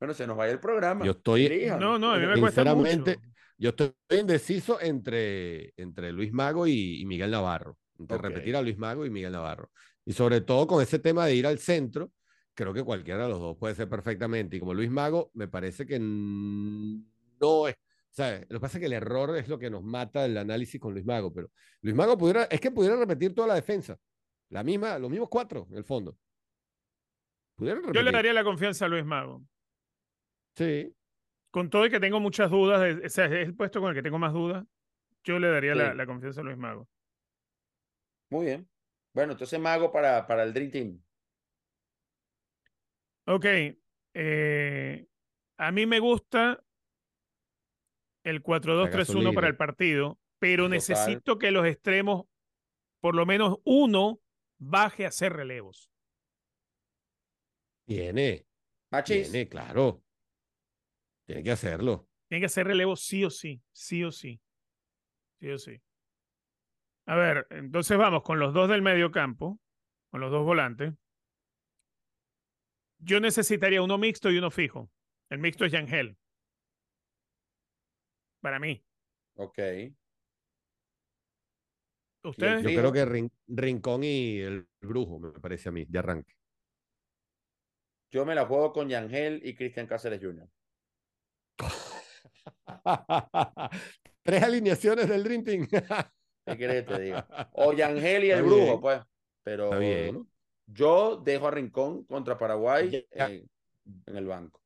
Bueno, 0.00 0.14
se 0.14 0.26
nos 0.26 0.34
vaya 0.34 0.54
el 0.54 0.60
programa. 0.60 1.04
Yo 1.04 1.10
estoy. 1.10 1.66
No, 1.78 1.98
no, 1.98 2.12
a 2.12 2.18
mí 2.18 2.24
me 2.24 2.40
cuesta 2.40 2.62
sinceramente, 2.62 3.18
mucho. 3.18 3.30
yo 3.58 3.68
estoy 3.68 3.92
indeciso 4.18 4.80
entre, 4.80 5.74
entre 5.76 6.10
Luis 6.10 6.32
Mago 6.32 6.66
y, 6.66 7.02
y 7.02 7.04
Miguel 7.04 7.30
Navarro. 7.30 7.76
Entre 7.98 8.16
repetir 8.16 8.56
a 8.56 8.62
Luis 8.62 8.78
Mago 8.78 9.04
y 9.04 9.10
Miguel 9.10 9.32
Navarro. 9.32 9.70
Y 10.06 10.14
sobre 10.14 10.40
todo 10.40 10.66
con 10.66 10.82
ese 10.82 11.00
tema 11.00 11.26
de 11.26 11.34
ir 11.34 11.46
al 11.46 11.58
centro, 11.58 12.10
creo 12.60 12.74
que 12.74 12.84
cualquiera 12.84 13.24
de 13.24 13.30
los 13.30 13.40
dos 13.40 13.56
puede 13.56 13.74
ser 13.74 13.88
perfectamente. 13.88 14.56
Y 14.56 14.60
como 14.60 14.74
Luis 14.74 14.90
Mago, 14.90 15.30
me 15.34 15.48
parece 15.48 15.86
que 15.86 15.98
no 15.98 17.68
es. 17.68 17.76
Lo 18.48 18.56
que 18.56 18.60
pasa 18.60 18.76
es 18.76 18.80
que 18.80 18.86
el 18.86 18.92
error 18.92 19.36
es 19.36 19.48
lo 19.48 19.58
que 19.58 19.70
nos 19.70 19.82
mata 19.82 20.24
el 20.26 20.36
análisis 20.36 20.80
con 20.80 20.92
Luis 20.92 21.06
Mago, 21.06 21.32
pero 21.32 21.50
Luis 21.80 21.94
Mago 21.96 22.18
pudiera, 22.18 22.44
es 22.44 22.60
que 22.60 22.70
pudiera 22.70 22.96
repetir 22.96 23.34
toda 23.34 23.48
la 23.48 23.54
defensa. 23.54 23.96
La 24.50 24.62
misma, 24.64 24.98
los 24.98 25.10
mismos 25.10 25.28
cuatro, 25.28 25.66
en 25.70 25.76
el 25.78 25.84
fondo. 25.84 26.18
Yo 27.58 28.02
le 28.02 28.10
daría 28.10 28.32
la 28.32 28.42
confianza 28.44 28.86
a 28.86 28.88
Luis 28.88 29.04
Mago. 29.04 29.42
Sí. 30.56 30.92
Con 31.50 31.70
todo 31.70 31.86
y 31.86 31.90
que 31.90 32.00
tengo 32.00 32.20
muchas 32.20 32.50
dudas, 32.50 32.80
de- 32.80 33.06
o 33.06 33.08
sea, 33.08 33.26
es 33.26 33.32
el 33.48 33.54
puesto 33.54 33.80
con 33.80 33.90
el 33.90 33.94
que 33.94 34.02
tengo 34.02 34.18
más 34.18 34.32
dudas, 34.32 34.64
yo 35.24 35.38
le 35.38 35.48
daría 35.48 35.74
la, 35.74 35.94
la 35.94 36.06
confianza 36.06 36.40
a 36.40 36.44
Luis 36.44 36.56
Mago. 36.56 36.88
Muy 38.30 38.46
bien. 38.46 38.68
Bueno, 39.12 39.32
entonces 39.32 39.58
Mago 39.60 39.90
para, 39.92 40.26
para 40.26 40.42
el 40.44 40.52
Dream 40.52 40.70
Team. 40.70 41.00
Ok, 43.26 43.46
eh, 44.14 45.06
a 45.58 45.72
mí 45.72 45.86
me 45.86 46.00
gusta 46.00 46.62
el 48.24 48.42
4-2-3-1 48.42 49.34
para 49.34 49.48
el 49.48 49.56
partido, 49.56 50.18
pero 50.38 50.64
Total. 50.64 50.70
necesito 50.76 51.38
que 51.38 51.50
los 51.50 51.66
extremos, 51.66 52.26
por 53.00 53.14
lo 53.14 53.26
menos 53.26 53.58
uno, 53.64 54.20
baje 54.58 55.04
a 55.04 55.08
hacer 55.08 55.32
relevos. 55.32 55.90
Tiene, 57.86 58.46
Machis. 58.90 59.30
tiene, 59.30 59.48
claro. 59.48 60.02
Tiene 61.26 61.42
que 61.42 61.50
hacerlo. 61.50 62.08
Tiene 62.28 62.40
que 62.40 62.46
hacer 62.46 62.66
relevos 62.66 63.00
sí 63.02 63.24
o 63.24 63.30
sí, 63.30 63.60
sí 63.72 64.04
o 64.04 64.12
sí. 64.12 64.40
Sí 65.40 65.50
o 65.50 65.58
sí. 65.58 65.80
A 67.06 67.16
ver, 67.16 67.46
entonces 67.50 67.96
vamos 67.98 68.22
con 68.22 68.38
los 68.38 68.52
dos 68.52 68.68
del 68.68 68.82
medio 68.82 69.10
campo, 69.10 69.58
con 70.10 70.20
los 70.20 70.30
dos 70.30 70.44
volantes. 70.44 70.94
Yo 73.02 73.20
necesitaría 73.20 73.82
uno 73.82 73.98
mixto 73.98 74.30
y 74.30 74.38
uno 74.38 74.50
fijo. 74.50 74.90
El 75.30 75.38
mixto 75.38 75.64
es 75.64 75.72
Yangel. 75.72 76.16
Para 78.40 78.58
mí. 78.58 78.82
Ok. 79.36 79.58
¿Ustedes? 82.24 82.62
Yo 82.62 82.68
creo 82.68 82.92
que 82.92 83.04
Rin- 83.06 83.32
Rincón 83.46 84.04
y 84.04 84.40
el 84.40 84.68
Brujo, 84.80 85.18
me 85.18 85.30
parece 85.32 85.70
a 85.70 85.72
mí, 85.72 85.84
de 85.86 85.98
arranque. 85.98 86.34
Yo 88.12 88.26
me 88.26 88.34
la 88.34 88.44
juego 88.46 88.72
con 88.72 88.88
Yangel 88.88 89.40
y 89.44 89.54
Cristian 89.54 89.86
Cáceres 89.86 90.20
Jr. 90.20 90.48
Tres 94.22 94.42
alineaciones 94.42 95.08
del 95.08 95.24
Dream 95.24 95.44
Team. 95.44 95.66
¿Qué 95.68 96.56
querés 96.58 96.84
que 96.86 96.94
te 96.94 97.00
diga? 97.00 97.26
O 97.54 97.72
Yangel 97.72 98.24
y 98.24 98.30
el 98.30 98.38
Está 98.38 98.42
Brujo, 98.42 98.64
bien. 98.66 98.80
pues. 98.80 99.00
Pero 99.42 99.64
Está 99.66 99.78
bien. 99.78 100.28
Yo 100.72 101.16
dejo 101.24 101.48
a 101.48 101.50
Rincón 101.50 102.04
contra 102.04 102.36
Paraguay 102.38 103.06
Ya. 103.14 103.28
en, 103.30 103.48
en 104.06 104.16
el 104.16 104.26
banco. 104.26 104.60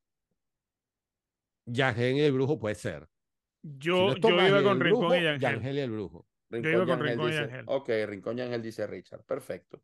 Yangel 1.66 2.16
y 2.16 2.20
el 2.20 2.32
Brujo 2.32 2.58
puede 2.58 2.74
ser. 2.74 3.08
Yo, 3.62 4.12
Si 4.14 4.20
no 4.20 4.28
yo 4.30 4.46
iba 4.48 4.60
y 4.60 4.64
con 4.64 4.76
el 4.76 4.80
Rincón 4.80 5.00
Brujo, 5.00 5.16
y 5.16 5.22
Yangel. 5.22 5.40
Yangel 5.40 5.76
y 5.76 5.80
el 5.80 5.90
Brujo. 5.90 6.26
Rincón, 6.50 6.72
iba 6.72 6.80
con 6.80 6.88
Yangel 6.88 7.08
Rincón 7.08 7.30
y 7.30 7.34
Yangel. 7.34 7.64
Ok, 7.68 7.88
Rincón 8.06 8.36
Yangel 8.36 8.62
dice 8.62 8.86
Richard. 8.86 9.24
Perfecto. 9.24 9.82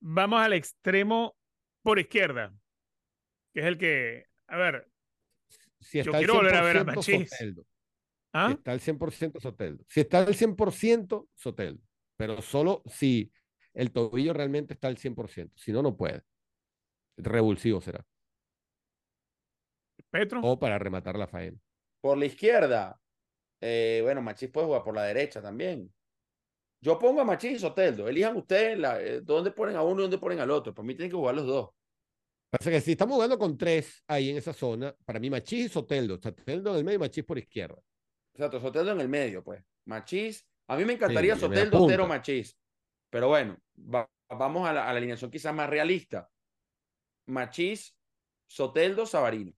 Vamos 0.00 0.40
al 0.40 0.52
extremo 0.52 1.36
por 1.82 1.98
izquierda, 1.98 2.54
que 3.52 3.60
es 3.60 3.66
el 3.66 3.78
que, 3.78 4.26
a 4.46 4.56
ver, 4.56 4.88
Si 5.80 5.98
Yo 5.98 6.02
está 6.02 6.18
al 6.18 6.24
quiero 6.24 6.34
volver 6.34 6.54
a 6.54 6.62
ver 6.62 6.76
a 6.78 6.84
100% 6.84 6.94
Machís. 6.96 7.30
Soteldo. 7.30 7.66
¿ah? 8.32 8.46
Si 8.48 8.54
está 8.54 8.72
al 8.72 8.80
100% 8.80 9.40
Soteldo. 9.40 9.84
Si 9.88 10.00
está 10.00 10.18
al 10.18 10.34
100% 10.34 11.28
Soteldo. 11.34 11.82
Pero 12.16 12.40
solo 12.42 12.82
si 12.86 13.32
el 13.78 13.92
tobillo 13.92 14.32
realmente 14.32 14.74
está 14.74 14.88
al 14.88 14.96
100%. 14.96 15.52
Si 15.54 15.70
no, 15.70 15.82
no 15.82 15.96
puede. 15.96 16.24
Revulsivo 17.16 17.80
será. 17.80 18.04
Petro. 20.10 20.40
O 20.42 20.58
para 20.58 20.78
rematar 20.80 21.16
la 21.16 21.28
faena. 21.28 21.60
Por 22.00 22.18
la 22.18 22.26
izquierda, 22.26 23.00
eh, 23.60 24.00
bueno, 24.02 24.20
Machís 24.20 24.50
puede 24.50 24.66
jugar 24.66 24.82
por 24.82 24.94
la 24.96 25.04
derecha 25.04 25.40
también. 25.40 25.92
Yo 26.80 26.98
pongo 26.98 27.20
a 27.20 27.24
Machís 27.24 27.52
y 27.52 27.58
Soteldo. 27.60 28.08
Elijan 28.08 28.36
ustedes 28.36 28.76
la, 28.76 29.00
eh, 29.00 29.20
dónde 29.20 29.52
ponen 29.52 29.76
a 29.76 29.82
uno 29.82 30.00
y 30.00 30.02
dónde 30.02 30.18
ponen 30.18 30.40
al 30.40 30.50
otro. 30.50 30.74
Para 30.74 30.86
mí 30.86 30.94
tienen 30.94 31.10
que 31.10 31.16
jugar 31.16 31.36
los 31.36 31.46
dos. 31.46 31.70
Pasa 32.50 32.70
que 32.70 32.80
si 32.80 32.92
estamos 32.92 33.14
jugando 33.14 33.38
con 33.38 33.56
tres 33.56 34.02
ahí 34.08 34.30
en 34.30 34.38
esa 34.38 34.52
zona, 34.52 34.92
para 35.04 35.20
mí 35.20 35.30
Machís 35.30 35.66
y 35.66 35.68
Soteldo. 35.68 36.18
Soteldo 36.20 36.72
en 36.72 36.78
el 36.78 36.84
medio 36.84 36.96
y 36.96 37.00
Machís 37.00 37.24
por 37.24 37.38
izquierda. 37.38 37.80
Exacto, 38.34 38.60
Soteldo 38.60 38.90
en 38.90 39.00
el 39.02 39.08
medio, 39.08 39.44
pues. 39.44 39.62
Machís. 39.84 40.44
A 40.66 40.76
mí 40.76 40.84
me 40.84 40.94
encantaría 40.94 41.36
Sí, 41.36 41.42
Soteldo. 41.42 41.84
Otero, 41.84 42.08
Machís. 42.08 42.58
Pero 43.10 43.28
bueno, 43.28 43.56
va- 43.76 44.10
vamos 44.30 44.68
a 44.68 44.72
la, 44.72 44.88
a 44.88 44.92
la 44.92 44.98
alineación 44.98 45.30
quizás 45.30 45.54
más 45.54 45.68
realista. 45.70 46.28
Machís, 47.26 47.96
Soteldo, 48.46 49.06
Sabarino. 49.06 49.52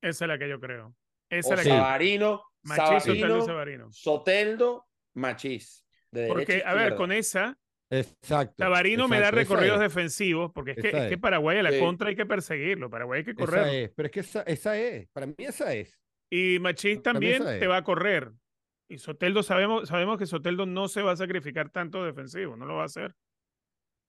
Esa 0.00 0.24
es 0.24 0.28
la 0.28 0.38
que 0.38 0.48
yo 0.48 0.60
creo. 0.60 0.94
Esa 1.30 1.50
O 1.50 1.52
es 1.54 1.58
la 1.58 1.62
que 1.62 1.68
Sabarino, 1.78 2.42
Machís, 2.62 3.04
Soteldo, 3.04 3.26
Sabarino, 3.26 3.46
Sabarino. 3.46 3.92
Soteldo, 3.92 4.86
Machís. 5.14 5.86
De 6.10 6.26
Porque, 6.26 6.62
a 6.64 6.70
a 6.70 6.74
ver, 6.74 6.94
con 6.96 7.10
esa, 7.12 7.56
Exacto. 7.90 8.54
Tabarino 8.56 9.06
me 9.08 9.16
da 9.20 9.28
esa 9.28 9.36
recorridos 9.36 9.76
es, 9.76 9.80
defensivos, 9.82 10.50
porque 10.54 10.72
es 10.72 10.76
que, 10.78 10.88
Esa 10.88 11.04
es 11.04 11.08
que. 11.10 11.18
Paraguay 11.18 11.58
a 11.58 11.62
la 11.62 11.72
Sí. 11.72 11.78
contra 11.78 12.08
hay 12.08 12.16
que 12.16 12.26
perseguirlo, 12.26 12.90
Paraguay 12.90 13.18
hay 13.18 13.24
que 13.24 13.30
Esa 13.32 13.40
correr. 13.40 13.74
es, 13.84 13.90
pero 13.94 14.06
es 14.06 14.12
que 14.12 14.20
esa, 14.20 14.42
esa 14.42 14.76
es. 14.78 15.08
Para 15.10 15.26
mí 15.26 15.34
esa 15.38 15.72
es. 15.74 15.98
Y 16.30 16.58
Machís 16.58 17.02
también 17.02 17.42
esa 17.42 17.58
te 17.58 17.66
va 17.66 17.78
a 17.78 17.84
correr. 17.84 18.32
Y 18.92 18.98
Soteldo 18.98 19.42
sabemos, 19.42 19.88
sabemos 19.88 20.18
que 20.18 20.26
Soteldo 20.26 20.66
no 20.66 20.86
se 20.86 21.00
va 21.00 21.12
a 21.12 21.16
sacrificar 21.16 21.70
tanto 21.70 22.04
defensivo, 22.04 22.56
no 22.56 22.66
lo 22.66 22.74
va 22.76 22.82
a 22.82 22.86
hacer. 22.86 23.14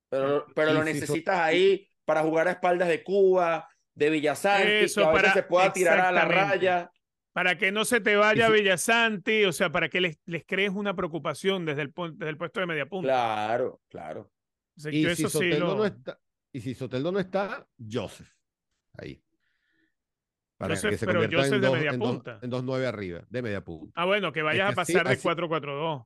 Pero, 0.09 0.45
pero 0.53 0.71
Y 0.71 0.73
lo 0.73 0.79
si 0.83 0.87
so- 0.89 0.93
necesitas 0.93 1.39
ahí 1.39 1.87
para 2.05 2.21
jugar 2.21 2.47
a 2.49 2.51
espaldas 2.51 2.89
de 2.89 3.01
Cuba, 3.01 3.67
de 3.95 4.09
Villasanti, 4.09 4.67
Eso, 4.67 5.01
que 5.01 5.07
a 5.07 5.11
veces 5.11 5.21
para- 5.21 5.33
se 5.33 5.43
pueda 5.43 5.71
tirar 5.73 5.99
a 6.01 6.11
la 6.11 6.25
raya. 6.25 6.91
Para 7.31 7.57
que 7.57 7.71
no 7.71 7.85
se 7.85 8.01
te 8.01 8.15
vaya 8.17 8.47
si- 8.47 8.53
Villasanti, 8.53 9.45
o 9.45 9.53
sea, 9.53 9.71
para 9.71 9.87
que 9.89 10.01
les, 10.01 10.19
les 10.25 10.43
crees 10.45 10.71
una 10.71 10.93
preocupación 10.95 11.65
desde 11.65 11.83
el, 11.83 11.93
desde 12.15 12.29
el 12.29 12.37
puesto 12.37 12.59
de 12.59 12.65
media 12.67 12.85
punta. 12.85 13.07
Claro, 13.07 13.81
claro. 13.89 14.31
O 14.77 14.79
sea, 14.81 14.91
Y 14.91 15.03
si 15.03 15.05
eso 15.05 15.15
sí 15.15 15.29
Soteldo 15.29 15.67
lo- 15.67 15.75
no 15.77 15.85
está, 15.85 16.19
y 16.51 16.59
si 16.61 16.75
Soteldo 16.75 17.11
no 17.11 17.19
está, 17.19 17.65
Joseph. 17.89 18.29
Ahí. 18.97 19.23
Para 20.63 20.75
Joseph, 20.75 20.91
que 20.91 20.97
se 20.97 21.05
pero 21.05 21.19
Joseph 21.23 21.53
en 21.53 21.61
de 21.61 21.67
dos, 21.67 21.77
media 21.77 21.91
en, 21.91 21.99
dos, 21.99 22.09
punta. 22.11 22.39
en 22.41 22.49
dos 22.49 22.63
nueve 22.63 22.87
arriba, 22.87 23.21
de 23.29 23.41
media 23.41 23.61
punta. 23.63 23.91
Ah, 23.95 24.05
bueno, 24.05 24.31
que 24.33 24.41
vayas 24.41 24.73
que 24.73 24.79
a 24.79 24.81
así- 24.81 24.93
pasar 24.93 25.07
de 25.07 25.13
así- 25.13 25.27
4-4-2. 25.27 26.05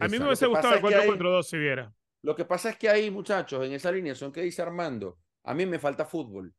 A 0.00 0.08
mí 0.08 0.18
me 0.18 0.26
hubiese 0.26 0.46
gustado 0.46 0.74
el 0.74 0.80
pasa 0.80 0.88
es 0.88 0.94
que 0.94 1.00
hay- 1.02 1.08
4-4-2 1.18 1.42
si 1.48 1.58
viera. 1.58 1.92
Lo 2.22 2.34
que 2.34 2.44
pasa 2.44 2.70
es 2.70 2.76
que 2.76 2.88
ahí, 2.88 3.10
muchachos, 3.10 3.64
en 3.64 3.72
esa 3.72 3.88
alineación 3.90 4.32
que 4.32 4.42
dice 4.42 4.62
Armando, 4.62 5.18
a 5.44 5.54
mí 5.54 5.66
me 5.66 5.78
falta 5.78 6.04
fútbol. 6.04 6.52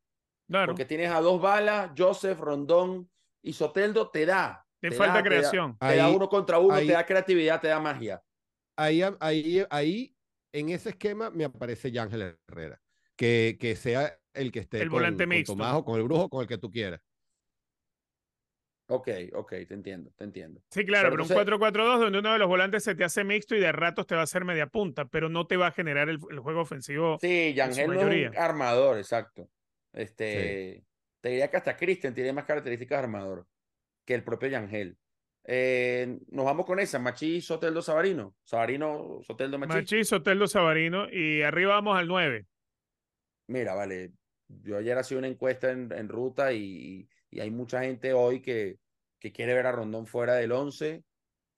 Claro, 0.48 0.72
Porque 0.72 0.84
tienes 0.84 1.10
a 1.10 1.20
dos 1.20 1.40
balas, 1.40 1.92
Joseph, 1.96 2.38
Rondón 2.40 3.08
y 3.42 3.52
Soteldo 3.52 4.10
te 4.10 4.26
da. 4.26 4.66
te 4.80 4.88
te 4.90 4.96
falta 4.96 5.14
da, 5.14 5.22
te 5.22 5.28
da- 5.28 5.36
creación. 5.36 5.78
Te 5.78 5.96
da, 5.96 6.06
Ahí- 6.06 6.14
uno 6.16 6.28
contra 6.28 6.58
uno, 6.58 6.74
ahí- 6.74 6.86
te 6.86 6.94
da 6.94 7.04
creatividad, 7.04 7.60
te 7.60 7.68
da 7.68 7.78
magia. 7.78 8.22
Ahí, 8.76 9.02
ahí, 9.20 9.64
ahí, 9.68 10.16
en 10.52 10.70
ese 10.70 10.88
esquema 10.90 11.28
me 11.30 11.44
aparece 11.44 11.90
Yángel 11.92 12.36
Herrera. 12.48 12.80
Que, 13.14 13.58
que 13.60 13.76
sea 13.76 14.18
el 14.32 14.50
que 14.50 14.60
esté 14.60 14.78
El 14.80 14.88
con, 14.88 14.98
volante 15.00 15.24
con 15.24 15.28
mixto. 15.28 15.52
Tomás 15.52 15.74
o 15.74 15.84
con 15.84 15.98
el 15.98 16.04
brujo, 16.04 16.30
con 16.30 16.40
el 16.40 16.48
que 16.48 16.56
tú 16.56 16.70
quieras. 16.70 17.00
Ok, 18.92 19.08
ok, 19.34 19.50
te 19.68 19.74
entiendo, 19.74 20.10
te 20.16 20.24
entiendo. 20.24 20.60
Sí, 20.68 20.84
claro, 20.84 21.10
pero, 21.10 21.22
un 21.22 21.28
4-4-2 21.28 22.00
donde 22.00 22.18
uno 22.18 22.32
de 22.32 22.40
los 22.40 22.48
volantes 22.48 22.82
se 22.82 22.96
te 22.96 23.04
hace 23.04 23.22
mixto 23.22 23.54
y 23.54 23.60
de 23.60 23.70
ratos 23.70 24.04
te 24.04 24.16
va 24.16 24.22
a 24.22 24.24
hacer 24.24 24.44
media 24.44 24.66
punta, 24.66 25.04
pero 25.04 25.28
no 25.28 25.46
te 25.46 25.56
va 25.56 25.68
a 25.68 25.70
generar 25.70 26.08
el, 26.08 26.18
el 26.28 26.40
juego 26.40 26.60
ofensivo. 26.60 27.16
Sí, 27.20 27.54
Yangel 27.54 27.86
no 27.86 28.10
es 28.10 28.30
un 28.30 28.36
armador, 28.36 28.98
exacto. 28.98 29.48
Este, 29.92 30.82
Te 31.20 31.28
diría 31.28 31.48
que 31.48 31.56
hasta 31.56 31.76
Christian 31.76 32.14
tiene 32.14 32.32
más 32.32 32.44
características 32.46 32.98
de 32.98 33.04
armador 33.04 33.46
que 34.04 34.14
el 34.14 34.24
propio 34.24 34.48
Yangel. 34.48 34.98
Eh, 35.44 36.18
nos 36.32 36.44
vamos 36.44 36.66
con 36.66 36.80
esa, 36.80 36.98
Machi, 36.98 37.40
Soteldo, 37.40 37.82
Sabarino. 37.82 38.34
Sabarino, 38.42 39.20
Soteldo, 39.22 39.56
Machi. 39.56 39.72
Machi, 39.72 40.02
Soteldo, 40.02 40.48
Sabarino 40.48 41.08
y 41.08 41.42
arriba 41.42 41.74
vamos 41.74 41.96
al 41.96 42.08
9. 42.08 42.44
Mira, 43.46 43.74
vale, 43.74 44.10
yo 44.48 44.78
ayer 44.78 44.98
hacía 44.98 45.18
una 45.18 45.28
encuesta 45.28 45.70
en, 45.70 45.92
en 45.92 46.08
ruta 46.08 46.52
y, 46.52 47.08
y 47.30 47.40
hay 47.40 47.50
mucha 47.50 47.82
gente 47.82 48.12
hoy 48.12 48.42
que, 48.42 48.78
que 49.18 49.32
quiere 49.32 49.54
ver 49.54 49.66
a 49.66 49.72
Rondón 49.72 50.06
fuera 50.06 50.34
del 50.34 50.52
11. 50.52 51.04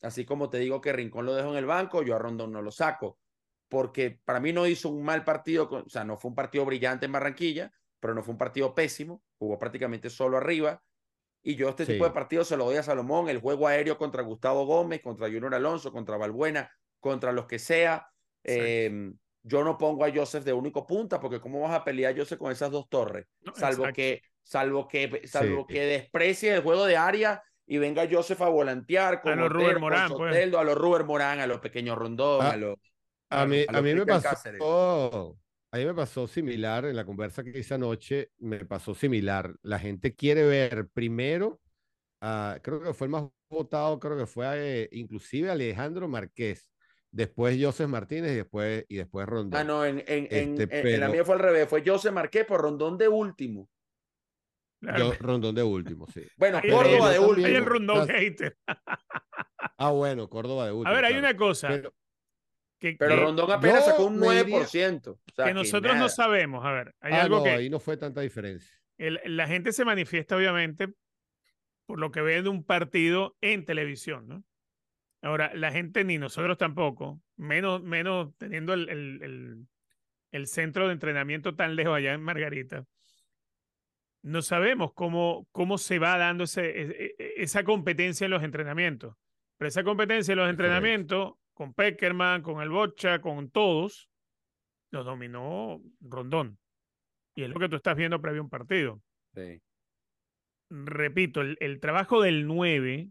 Así 0.03 0.25
como 0.25 0.51
te 0.51 0.59
digo 0.59 0.81
que 0.81 0.93
Rincón 0.93 1.27
lo 1.27 1.35
dejo 1.35 1.51
en 1.51 1.57
el 1.57 1.67
banco, 1.67 2.03
yo 2.03 2.17
a 2.17 2.19
Rondón 2.19 2.53
no 2.53 2.61
lo 2.61 2.71
saco. 2.71 3.19
Porque 3.69 4.21
para 4.25 4.41
mí 4.41 4.53
no 4.53 4.67
hizo 4.67 4.91
un 4.91 5.03
mal 5.03 5.25
partido, 5.25 5.69
o 5.71 5.89
sea, 5.89 6.05
no 6.05 6.19
fue 6.19 6.29
un 6.29 6.35
partido 6.35 6.65
brillante 6.65 7.07
en 7.07 7.13
Barranquilla, 7.13 7.73
pero 8.01 8.15
no 8.15 8.23
fue 8.23 8.33
un 8.33 8.39
partido 8.39 8.75
pésimo, 8.75 9.23
jugó 9.39 9.59
prácticamente 9.59 10.11
solo 10.11 10.37
arriba. 10.37 10.83
Y 11.43 11.57
yo 11.57 11.71
este 11.71 11.87
tipo 11.87 12.05
de 12.05 12.11
partidos 12.11 12.49
se 12.49 12.57
lo 12.57 12.67
doy 12.67 12.77
a 12.77 12.83
Salomón, 12.83 13.29
el 13.29 13.41
juego 13.41 13.67
aéreo 13.67 13.97
contra 13.97 14.23
Gustavo 14.23 14.67
Gómez, 14.67 15.01
contra 15.01 15.27
Junior 15.27 15.55
Alonso, 15.55 15.91
contra 15.91 16.17
Balbuena, 16.17 16.71
contra 17.01 17.33
los 17.33 17.47
que 17.47 17.59
sea. 17.59 18.07
Eh, 18.45 19.13
yo 19.43 19.65
no 19.65 19.77
pongo 19.77 20.05
a 20.05 20.13
Joseph 20.13 20.45
de 20.45 20.53
único 20.53 20.87
punta, 20.87 21.19
porque 21.21 21.41
¿cómo 21.41 21.61
vas 21.61 21.73
a 21.73 21.85
pelear 21.85 22.17
Joseph 22.17 22.39
con 22.39 22.53
esas 22.53 22.71
dos 22.71 22.89
torres? 22.89 23.27
No, 23.41 23.55
salvo 23.55 23.85
exacto. 23.85 23.95
que, 23.95 24.23
salvo 24.43 24.89
que, 24.89 25.23
salvo 25.27 25.67
Sí. 25.69 25.75
que 25.75 25.81
desprecie 25.85 26.55
el 26.55 26.63
juego 26.63 26.85
de 26.87 26.97
área 26.97 27.43
y 27.67 27.79
venga 27.79 28.07
Joseph 28.11 28.41
a 28.43 28.49
volantear 28.49 29.23
con 29.23 29.33
A 29.33 29.37
lo 29.37 29.47
Otero, 29.47 29.61
Ruber 29.61 29.79
Morán, 29.79 30.09
pues. 30.13 30.35
Soteldo, 30.35 30.59
a 30.59 30.65
los 30.65 30.77
Ruber 30.77 31.05
Morán, 31.05 31.41
a 31.41 31.47
los 31.47 31.61
pequeños 31.61 31.97
Rondón, 31.97 32.45
Ah, 32.45 32.51
a 32.51 32.57
los 32.57 32.77
A 33.31 33.47
mí, 33.47 33.61
a 33.67 33.71
a 33.71 33.73
los 33.75 33.83
mí 33.83 33.95
me 33.95 34.05
pasó, 34.07 35.39
a 35.71 35.79
mí 35.79 35.85
me 35.87 35.95
pasó 35.95 36.27
similar 36.27 36.85
en 36.85 36.97
la 36.97 37.05
conversa 37.07 37.43
que 37.43 37.59
hice 37.59 37.75
anoche, 37.75 38.31
me 38.39 38.65
pasó 38.65 38.95
similar. 38.95 39.55
La 39.63 39.79
gente 39.79 40.15
quiere 40.15 40.45
ver 40.45 40.89
primero, 40.93 41.61
creo 42.21 42.83
que 42.83 42.93
fue 42.93 43.07
el 43.07 43.11
más 43.11 43.25
votado, 43.49 43.99
creo 43.99 44.19
que 44.19 44.27
fue 44.27 44.47
eh, 44.83 44.89
inclusive 44.93 45.51
Alejandro 45.51 46.09
Márquez, 46.09 46.69
después 47.11 47.57
Joseph 47.61 47.89
Martínez 47.89 48.33
y 48.33 48.37
después, 48.37 48.85
y 48.89 48.97
después 48.97 49.27
Rondón. 49.27 49.61
Ah, 49.61 49.65
no, 49.65 49.85
en, 49.85 49.99
en, 50.07 50.25
Este, 50.31 50.81
en- 50.81 50.87
en 50.87 51.01
la 51.01 51.09
mía 51.09 51.25
fue 51.25 51.35
al 51.37 51.41
revés, 51.41 51.69
fue 51.69 51.83
Joseph 51.85 52.13
Marqués 52.13 52.45
por 52.45 52.61
Rondón 52.61 52.99
de 52.99 53.09
último. 53.09 53.69
Yo, 54.99 55.13
Rondón 55.21 55.55
de 55.55 55.63
último, 55.63 56.07
sí. 56.09 56.23
Bueno, 56.37 56.59
Ahí- 56.63 56.71
Córdoba 56.71 57.11
de 57.11 57.19
último. 57.19 57.47
el 57.47 57.65
rondón 57.65 58.01
Estás- 58.03 58.17
hater. 58.21 58.57
Ah, 59.79 59.91
bueno, 59.91 60.29
Córdoba 60.29 60.67
de 60.67 60.73
último. 60.73 60.91
A 60.91 60.95
ver, 60.95 61.05
hay 61.05 61.13
claro. 61.15 61.27
una 61.29 61.37
cosa 61.37 61.69
Pero- 61.69 61.95
que, 62.79 62.97
Pero 62.99 63.15
que- 63.15 63.21
Rondón 63.21 63.51
apenas 63.51 63.85
sacó 63.85 64.07
un 64.07 64.19
me 64.19 64.29
diría- 64.43 64.59
9%. 64.59 65.11
o 65.11 65.19
sea, 65.35 65.45
que 65.47 65.55
nosotros 65.55 65.97
no 65.97 66.09
sabemos. 66.09 66.65
A 66.65 66.73
ver, 66.73 66.95
hay 67.01 67.13
Ah, 67.15 67.23
algo 67.23 67.39
no, 67.39 67.45
que 67.45 67.51
ahí 67.51 67.71
no 67.71 67.79
fue 67.81 67.97
tanta 67.97 68.21
diferencia. 68.21 68.77
el- 68.99 69.21
la 69.25 69.47
gente 69.47 69.73
se 69.73 69.85
manifiesta, 69.85 70.37
obviamente, 70.37 70.89
por 71.87 71.99
lo 71.99 72.11
que 72.11 72.21
ve 72.23 72.43
de 72.43 72.49
un 72.49 72.65
partido 72.65 73.37
en 73.41 73.65
televisión, 73.65 74.27
¿no? 74.29 74.45
Ahora, 75.23 75.53
la 75.55 75.71
gente 75.73 76.03
ni 76.05 76.19
nosotros 76.19 76.59
tampoco, 76.59 77.21
menos, 77.37 77.83
menos 77.83 78.37
teniendo 78.39 78.75
el, 78.75 78.89
el- 78.89 79.23
el- 79.23 79.67
el 80.33 80.47
centro 80.49 80.87
de 80.89 80.95
entrenamiento 80.95 81.55
tan 81.55 81.77
lejos 81.77 81.97
allá 81.97 82.13
en 82.15 82.23
Margarita, 82.23 82.85
no 84.23 84.43
sabemos 84.43 84.93
cómo, 84.95 85.47
cómo 85.53 85.79
se 85.79 85.99
va 85.99 86.17
dando 86.17 86.45
ese, 86.45 86.65
e- 86.83 87.15
e- 87.19 87.35
esa 87.39 87.65
competencia 87.65 88.25
en 88.25 88.31
los 88.31 88.43
entrenamientos. 88.43 89.17
Pero 89.59 89.69
esa 89.69 89.85
competencia 89.85 90.33
en 90.33 90.39
los 90.39 90.51
entrenamientos, 90.51 91.35
con 91.55 91.75
Peckerman, 91.75 92.43
con 92.43 92.63
el 92.63 92.71
Bocha, 92.71 93.21
con 93.21 93.51
todos, 93.51 94.09
los 94.91 95.05
dominó 95.05 95.81
Rondón. 96.01 96.59
Y 97.35 97.43
es 97.45 97.49
lo 97.51 97.59
que 97.59 97.69
tú 97.69 97.77
estás 97.77 97.97
viendo 97.97 98.21
previo 98.21 98.41
a 98.41 98.45
un 98.45 98.51
partido 98.51 99.01
Sí. 99.35 99.61
repito, 100.71 101.41
el, 101.41 101.57
el 101.61 101.81
trabajo 101.81 102.21
del 102.23 102.47
9 102.47 103.09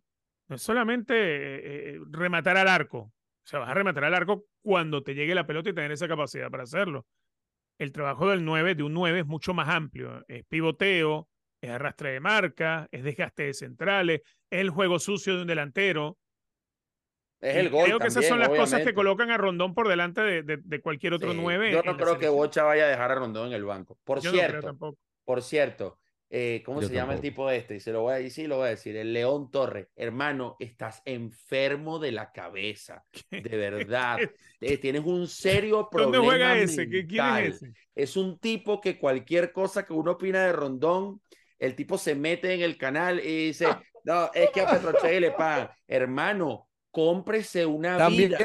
no 0.49 0.55
es 0.55 0.61
solamente 0.61 1.13
eh, 1.15 1.95
eh, 1.95 1.99
rematar 2.09 2.57
al 2.57 2.67
arco. 2.67 2.99
O 2.99 3.47
sea, 3.47 3.59
vas 3.59 3.69
a 3.69 3.73
rematar 3.73 4.03
al 4.03 4.13
arco 4.13 4.45
cuando 4.61 5.01
te 5.03 5.15
llegue 5.15 5.33
la 5.33 5.47
pelota 5.47 5.69
y 5.69 5.73
tener 5.73 5.91
esa 5.91 6.07
capacidad 6.07 6.49
para 6.51 6.63
hacerlo. 6.63 7.05
El 7.81 7.91
trabajo 7.91 8.29
del 8.29 8.45
9, 8.45 8.75
de 8.75 8.83
un 8.83 8.93
9, 8.93 9.21
es 9.21 9.25
mucho 9.25 9.55
más 9.55 9.67
amplio. 9.67 10.23
Es 10.27 10.45
pivoteo, 10.45 11.27
es 11.59 11.71
arrastre 11.71 12.11
de 12.11 12.19
marca, 12.19 12.87
es 12.91 13.03
desgaste 13.03 13.41
de 13.41 13.55
centrales, 13.55 14.21
es 14.51 14.59
el 14.61 14.69
juego 14.69 14.99
sucio 14.99 15.35
de 15.35 15.41
un 15.41 15.47
delantero. 15.47 16.19
Es 17.39 17.55
el 17.55 17.71
gol 17.71 17.85
Creo 17.85 17.97
que 17.97 18.05
esas 18.09 18.27
son 18.27 18.37
las 18.37 18.49
cosas 18.49 18.83
que 18.83 18.93
colocan 18.93 19.31
a 19.31 19.37
Rondón 19.37 19.73
por 19.73 19.87
delante 19.87 20.21
de, 20.21 20.43
de- 20.43 20.59
de 20.63 20.79
cualquier 20.79 21.15
otro 21.15 21.31
Sí, 21.31 21.39
9. 21.41 21.71
Yo 21.71 21.81
no 21.81 21.97
creo 21.97 22.19
que. 22.19 22.29
Bocha 22.29 22.63
vaya 22.65 22.85
a 22.85 22.89
dejar 22.89 23.13
a 23.13 23.15
Rondón 23.15 23.47
en 23.47 23.53
el 23.53 23.65
banco. 23.65 23.97
Por 24.03 24.21
Yo 24.21 24.29
cierto, 24.29 24.61
tampoco. 24.61 24.99
por 25.25 25.41
cierto, 25.41 26.00
eh, 26.33 26.63
¿cómo 26.65 26.79
Yo 26.81 26.87
se 26.87 26.93
llama 26.93 27.13
el 27.13 27.19
tipo 27.19 27.49
este? 27.49 27.75
Y 27.75 27.79
se 27.81 27.91
lo 27.91 28.03
voy 28.03 28.13
a 28.13 28.17
decir, 28.17 28.47
lo 28.47 28.57
voy 28.57 28.67
a 28.67 28.69
decir. 28.69 28.95
El 28.95 29.11
León 29.11 29.51
Torres. 29.51 29.87
Hermano, 29.97 30.55
estás 30.59 31.01
enfermo 31.03 31.99
de 31.99 32.13
la 32.13 32.31
cabeza. 32.31 33.03
De 33.29 33.57
verdad. 33.57 34.17
Eh, 34.61 34.77
tienes 34.77 35.03
un 35.03 35.27
serio 35.27 35.89
¿Dónde 35.91 36.17
problema 36.19 36.23
juega 36.23 36.57
ese? 36.57 36.89
¿Qué- 36.89 37.05
¿Quién 37.05 37.25
es 37.35 37.55
ese? 37.55 37.73
Es 37.93 38.15
un 38.15 38.39
tipo 38.39 38.79
que 38.79 38.97
cualquier 38.97 39.51
cosa 39.51 39.85
que 39.85 39.91
uno 39.91 40.11
opina 40.11 40.45
de 40.45 40.53
Rondón, 40.53 41.21
el 41.59 41.75
tipo 41.75 41.97
se 41.97 42.15
mete 42.15 42.53
en 42.53 42.61
el 42.61 42.77
canal 42.77 43.19
y 43.19 43.47
dice, 43.47 43.67
no, 44.05 44.31
es 44.33 44.49
que 44.51 44.61
a 44.61 44.71
Petroche 44.71 45.19
le 45.19 45.31
pagan. 45.31 45.69
Hermano, 45.85 46.69
cómprese 46.91 47.65
una 47.65 47.97
También, 47.97 48.29
vida. 48.29 48.37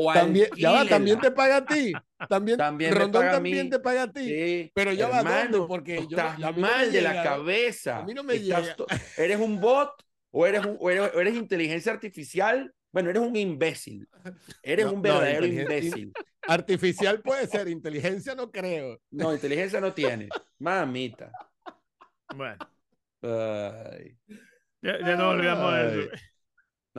O 0.00 0.12
también, 0.12 0.48
ya 0.56 0.70
va, 0.70 0.84
también 0.86 1.18
te 1.18 1.30
paga 1.32 1.56
a 1.56 1.66
ti. 1.66 1.92
También, 2.28 2.56
También 2.56 2.94
Rondón 2.94 3.22
paga 3.22 3.30
a 3.30 3.34
también 3.34 3.64
mí. 3.66 3.70
te 3.70 3.78
paga 3.80 4.02
a 4.04 4.12
ti. 4.12 4.24
Sí, 4.26 4.72
Pero 4.74 4.92
ya 4.92 5.08
va, 5.08 5.22
¿dónde? 5.22 5.32
hermano, 5.38 5.66
Porque 5.66 5.96
yo 5.96 6.16
estás 6.16 6.38
no 6.38 6.52
mal 6.52 6.92
de 6.92 7.00
la 7.02 7.22
cabeza. 7.22 7.98
A 7.98 8.02
mí 8.04 8.14
no 8.14 8.22
me 8.22 8.34
Estás 8.34 8.76
¿Eres 9.16 9.38
un 9.40 9.60
bot 9.60 9.90
o 10.30 10.46
eres, 10.46 10.64
un- 10.64 10.76
o 10.78 10.90
eres, 10.90 11.10
o 11.14 11.20
eres 11.20 11.34
inteligencia 11.34 11.90
artificial? 11.92 12.72
Bueno, 12.92 13.10
eres 13.10 13.22
un 13.22 13.34
imbécil. 13.34 14.08
Eres 14.62 14.86
No, 14.86 14.92
un 14.92 15.02
verdadero 15.02 15.46
imbécil. 15.46 16.12
Artificial 16.46 17.20
puede 17.20 17.46
ser, 17.46 17.68
inteligencia 17.68 18.34
no 18.34 18.50
creo. 18.50 19.00
No, 19.10 19.34
inteligencia 19.34 19.80
no 19.80 19.92
tiene. 19.92 20.28
Mamita. 20.58 21.30
Bueno, 22.34 22.56
Ay. 23.22 24.16
ya, 24.82 24.98
ya 25.00 25.16
no 25.16 25.30
olvidamos 25.30 25.72
de 25.74 26.00
eso. 26.04 26.10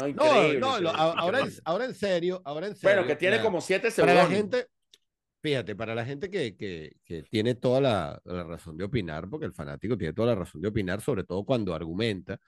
No, 0.08 0.24
No, 0.24 0.36
increíble. 0.44 0.60
no, 0.60 0.90
a- 0.90 1.14
ahora, 1.14 1.40
en, 1.42 1.50
ahora 1.66 1.86
en 1.86 1.94
serio, 1.96 2.42
ahora 2.46 2.68
en 2.68 2.76
serio. 2.76 2.96
Bueno, 2.96 3.08
que 3.08 3.16
tiene 3.16 3.42
como 3.42 3.62
siete 3.62 3.92
Para 3.92 4.14
la 4.14 4.28
segundos. 4.28 4.60
gente, 4.60 4.68
fíjate, 5.42 5.76
para 5.76 5.96
la 5.96 6.06
gente 6.06 6.30
que, 6.30 6.56
que, 6.56 6.98
que 7.04 7.24
tiene 7.24 7.56
toda 7.56 7.82
la, 7.82 8.22
la 8.26 8.44
razón 8.44 8.78
de 8.78 8.86
opinar, 8.86 9.30
porque 9.30 9.46
el 9.46 9.54
fanático 9.54 9.98
tiene 9.98 10.14
toda 10.14 10.30
la 10.30 10.36
razón 10.36 10.62
de 10.62 10.68
opinar, 10.70 11.02
sobre 11.02 11.24
todo 11.24 11.44
cuando 11.46 11.74
argumenta, 11.74 12.40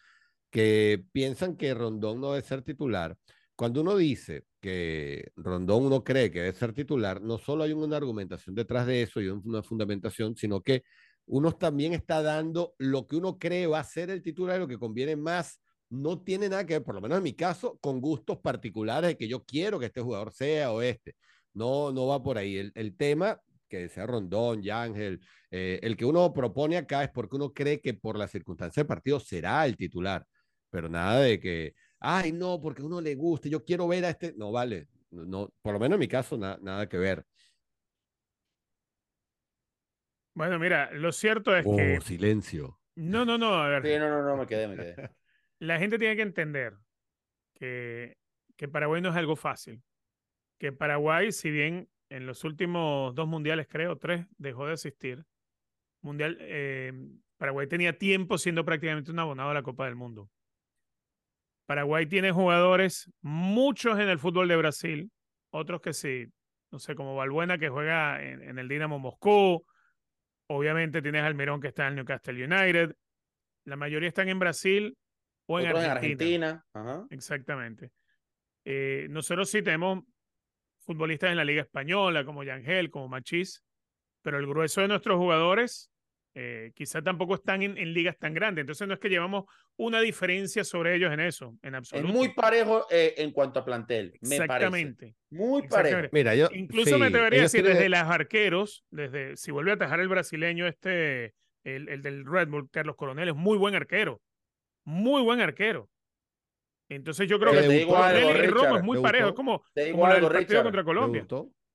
que 0.49 1.04
piensan 1.12 1.56
que 1.56 1.74
Rondón 1.74 2.20
no 2.22 2.34
debe 2.34 2.45
ser 2.45 2.62
titular. 2.62 3.18
Cuando 3.56 3.82
uno 3.82 3.95
dice 3.95 4.45
que 4.60 5.32
Rondón 5.36 5.86
uno 5.86 6.04
cree 6.04 6.32
que 6.32 6.39
debe 6.41 6.54
ser 6.54 6.74
titular, 6.74 7.22
no 7.22 7.38
solo 7.38 7.64
hay 7.64 7.74
una 7.74 7.97
argumentación 7.97 8.56
detrás 8.56 8.88
de 8.88 9.04
eso 9.04 9.22
y 9.22 9.28
una 9.30 9.62
fundamentación, 9.64 10.36
sino 10.36 10.62
que 10.62 10.84
uno 11.28 11.52
también 11.54 11.93
está 11.93 12.22
dando 12.22 12.74
lo 12.80 13.08
que 13.08 13.16
uno 13.16 13.38
cree 13.38 13.68
va 13.68 13.80
a 13.80 13.84
ser 13.84 14.10
el 14.10 14.22
titular 14.22 14.58
y 14.58 14.60
lo 14.60 14.68
que 14.68 14.80
conviene 14.80 15.16
más. 15.16 15.62
No 15.91 16.21
tiene 16.23 16.47
nada 16.47 16.65
que 16.65 16.75
ver, 16.75 16.83
por 16.83 16.95
lo 16.95 17.01
menos 17.01 17.17
en 17.17 17.23
mi 17.23 17.33
caso, 17.33 17.77
con 17.81 17.99
gustos 17.99 18.39
particulares 18.39 19.09
de 19.09 19.17
que 19.17 19.27
yo 19.27 19.43
quiero 19.43 19.77
que 19.77 19.87
este 19.87 19.99
jugador 19.99 20.31
sea 20.31 20.71
o 20.71 20.81
este. 20.81 21.15
No, 21.53 21.91
no 21.91 22.07
va 22.07 22.23
por 22.23 22.37
ahí. 22.37 22.55
El, 22.57 22.71
el 22.75 22.95
tema, 22.95 23.41
que 23.67 23.89
sea 23.89 24.05
Rondón, 24.07 24.63
Yángel, 24.63 25.19
eh, 25.51 25.79
el 25.83 25.97
que 25.97 26.05
uno 26.05 26.31
propone 26.33 26.77
acá 26.77 27.03
es 27.03 27.09
porque 27.09 27.35
uno 27.35 27.51
cree 27.53 27.81
que 27.81 27.93
por 27.93 28.17
la 28.17 28.29
circunstancia 28.29 28.81
del 28.81 28.87
partido 28.87 29.19
será 29.19 29.65
el 29.65 29.75
titular. 29.75 30.25
Pero 30.69 30.87
nada 30.87 31.19
de 31.19 31.41
que, 31.41 31.73
ay, 31.99 32.31
no, 32.31 32.61
porque 32.61 32.81
a 32.81 32.85
uno 32.85 33.01
le 33.01 33.15
gusta, 33.15 33.49
yo 33.49 33.65
quiero 33.65 33.85
ver 33.89 34.05
a 34.05 34.11
este. 34.11 34.33
No, 34.37 34.49
vale. 34.53 34.87
No, 35.09 35.25
no, 35.25 35.53
por 35.61 35.73
lo 35.73 35.79
menos 35.79 35.95
en 35.97 35.99
mi 35.99 36.07
caso, 36.07 36.37
na- 36.37 36.57
nada 36.61 36.87
que 36.87 36.97
ver. 36.97 37.25
Bueno, 40.33 40.57
mira, 40.57 40.89
lo 40.93 41.11
cierto 41.11 41.53
es 41.53 41.65
Oh, 41.67 41.75
que. 41.75 41.99
silencio. 42.01 42.79
No, 42.95 43.25
no, 43.25 43.37
no, 43.37 43.55
a 43.55 43.67
ver. 43.67 43.83
Sí, 43.83 43.99
no, 43.99 44.07
no, 44.09 44.23
no, 44.23 44.37
me 44.37 44.47
quedé, 44.47 44.67
me 44.69 44.77
quedé. 44.77 44.95
La 45.62 45.78
gente 45.78 45.99
tiene 45.99 46.16
que 46.16 46.24
entender 46.24 46.74
que, 47.53 48.18
que 48.57 48.68
Paraguay 48.68 48.99
no 48.99 49.09
es 49.09 49.16
algo 49.16 49.36
fácil. 49.36 49.84
Que 50.57 50.72
Paraguay, 50.72 51.32
si 51.32 51.51
bien 51.51 51.88
en 52.09 52.26
los 52.26 52.43
últimos 52.43 53.14
dos 53.14 53.28
mundiales, 53.28 53.68
creo, 53.70 53.95
tres, 53.95 54.26
dejó 54.39 54.66
de 54.66 54.74
asistir, 54.74 55.24
mundial, 56.01 56.36
eh, 56.41 56.91
Paraguay 57.38 57.68
tenía 57.68 57.95
tiempo 57.95 58.39
siendo 58.39 58.66
prácticamente 58.66 59.12
un 59.12 59.20
abonado 59.20 59.51
a 59.51 59.53
la 59.53 59.62
Copa 59.62 59.86
del 59.86 59.95
Mundo. 59.95 60.32
Paraguay 61.68 62.07
tiene 62.07 62.32
jugadores, 62.32 63.12
muchos 63.22 63.99
en 63.99 64.09
el 64.09 64.18
fútbol 64.18 64.47
de 64.47 64.55
Brasil, 64.55 65.12
otros 65.51 65.80
que 65.80 65.93
sí, 65.93 66.26
no 66.72 66.80
sé, 66.80 66.95
como 66.95 67.16
Balbuena 67.16 67.59
que 67.59 67.70
juega 67.70 68.20
en, 68.24 68.41
en 68.41 68.57
el 68.57 68.68
Dinamo 68.68 68.97
Moscú, 68.97 69.64
obviamente 70.47 71.03
tienes 71.03 71.22
Almirón 71.22 71.62
que 71.62 71.68
está 71.68 71.84
en 71.84 71.89
el 71.89 71.95
Newcastle 71.97 72.43
United, 72.43 72.95
la 73.66 73.76
mayoría 73.76 74.09
están 74.09 74.28
en 74.28 74.39
Brasil 74.39 74.97
o 75.52 75.60
en 75.60 75.68
Otros 75.68 75.84
en 75.84 75.91
Argentina. 75.91 76.47
Argentina. 76.49 76.66
Ajá. 76.74 77.08
Exactamente. 77.10 77.91
Eh, 78.66 79.08
nosotros 79.10 79.49
sí 79.49 79.62
tenemos 79.62 80.04
futbolistas 80.86 81.32
en 81.32 81.38
la 81.38 81.45
Liga 81.45 81.62
Española, 81.62 82.26
como 82.26 82.43
Yangel, 82.43 82.89
como 82.89 83.08
Machís, 83.08 83.64
pero 84.22 84.38
el 84.39 84.47
grueso 84.47 84.82
de 84.82 84.88
nuestros 84.88 85.18
jugadores 85.18 85.91
eh, 86.34 86.72
quizá 86.76 87.02
tampoco 87.02 87.36
están 87.36 87.62
en, 87.62 87.78
en 87.78 87.93
ligas 87.93 88.18
tan 88.18 88.34
grandes. 88.34 88.64
Entonces 88.64 88.88
no 88.88 88.93
es 88.93 88.99
que 88.99 89.10
llevamos 89.10 89.45
una 89.78 89.99
diferencia 89.99 90.64
sobre 90.64 90.95
ellos 90.95 91.12
en 91.12 91.20
eso, 91.20 91.58
en 91.62 91.74
Es 91.76 91.80
absoluto. 91.80 92.14
muy 92.14 92.30
parejo 92.30 92.86
eh, 92.89 93.16
en 93.18 93.32
cuanto 93.32 93.60
a 93.60 93.66
plantel, 93.66 94.14
me 94.22 94.38
parece. 94.38 94.43
Exactamente. 94.43 95.16
Muy 95.30 95.64
Exactamente. 95.64 95.95
parejo. 95.95 96.14
Mira, 96.14 96.36
yo. 96.36 96.47
Incluso 96.54 96.97
me 96.97 97.08
atrevería 97.08 97.39
a 97.39 97.43
decir, 97.43 97.64
desde 97.66 97.89
las 97.89 98.10
arqueros, 98.10 98.86
desde 98.91 99.36
si 99.38 99.52
vuelve 99.52 99.72
a 99.72 99.74
atajar 99.76 99.99
el 99.99 100.08
brasileño 100.08 100.68
este, 100.68 101.34
el, 101.64 101.89
el 101.89 102.02
del 102.02 102.26
Red 102.26 102.47
Bull, 102.47 102.70
Carlos 102.72 102.95
Coronel, 102.95 103.30
es 103.30 103.36
muy 103.36 103.58
buen 103.58 103.76
arquero. 103.76 104.22
Muy 104.84 105.21
buen 105.21 105.39
arquero. 105.41 105.89
Entonces 106.89 107.29
yo 107.29 107.39
creo 107.39 107.53
Pero 107.53 107.69
que 107.69 107.86
Coronel 107.86 108.43
y 108.43 108.47
Romo 108.47 108.77
es 108.77 108.84
muy 108.84 108.97
¿te 108.97 109.01
parejo, 109.03 109.29
es 109.29 109.34
como, 109.34 109.63
algo, 109.75 110.01
partido 110.01 110.29
Richard. 110.29 110.63
contra 110.63 110.82
¿te 110.82 110.86
Colombia, 110.86 111.25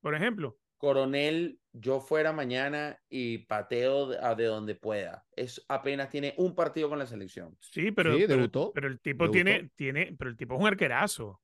por 0.01 0.13
ejemplo. 0.15 0.57
Coronel, 0.77 1.59
yo 1.73 1.99
fuera 1.99 2.31
mañana 2.33 3.01
y 3.09 3.39
pateo 3.39 4.09
de, 4.09 4.19
a 4.21 4.35
de 4.35 4.45
donde 4.45 4.75
pueda. 4.75 5.25
Es 5.35 5.65
apenas 5.69 6.09
tiene 6.09 6.35
un 6.37 6.53
partido 6.53 6.87
con 6.89 6.99
la 6.99 7.07
selección. 7.07 7.57
Sí, 7.61 7.91
pero, 7.91 8.15
Sí, 8.15 8.25
pero, 8.27 8.87
el 8.87 8.99
tipo 8.99 9.23
debutó. 9.23 9.31
tiene, 9.31 9.71
tiene, 9.75 10.15
pero 10.17 10.29
el 10.29 10.37
tipo 10.37 10.53
es 10.53 10.61
un 10.61 10.67
arquerazo. 10.67 11.41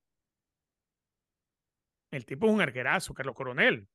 El 2.11 2.25
tipo 2.27 2.45
es 2.45 2.53
un 2.53 2.61
arquerazo, 2.61 3.13
Carlos 3.15 3.33
Coronel. 3.35 3.87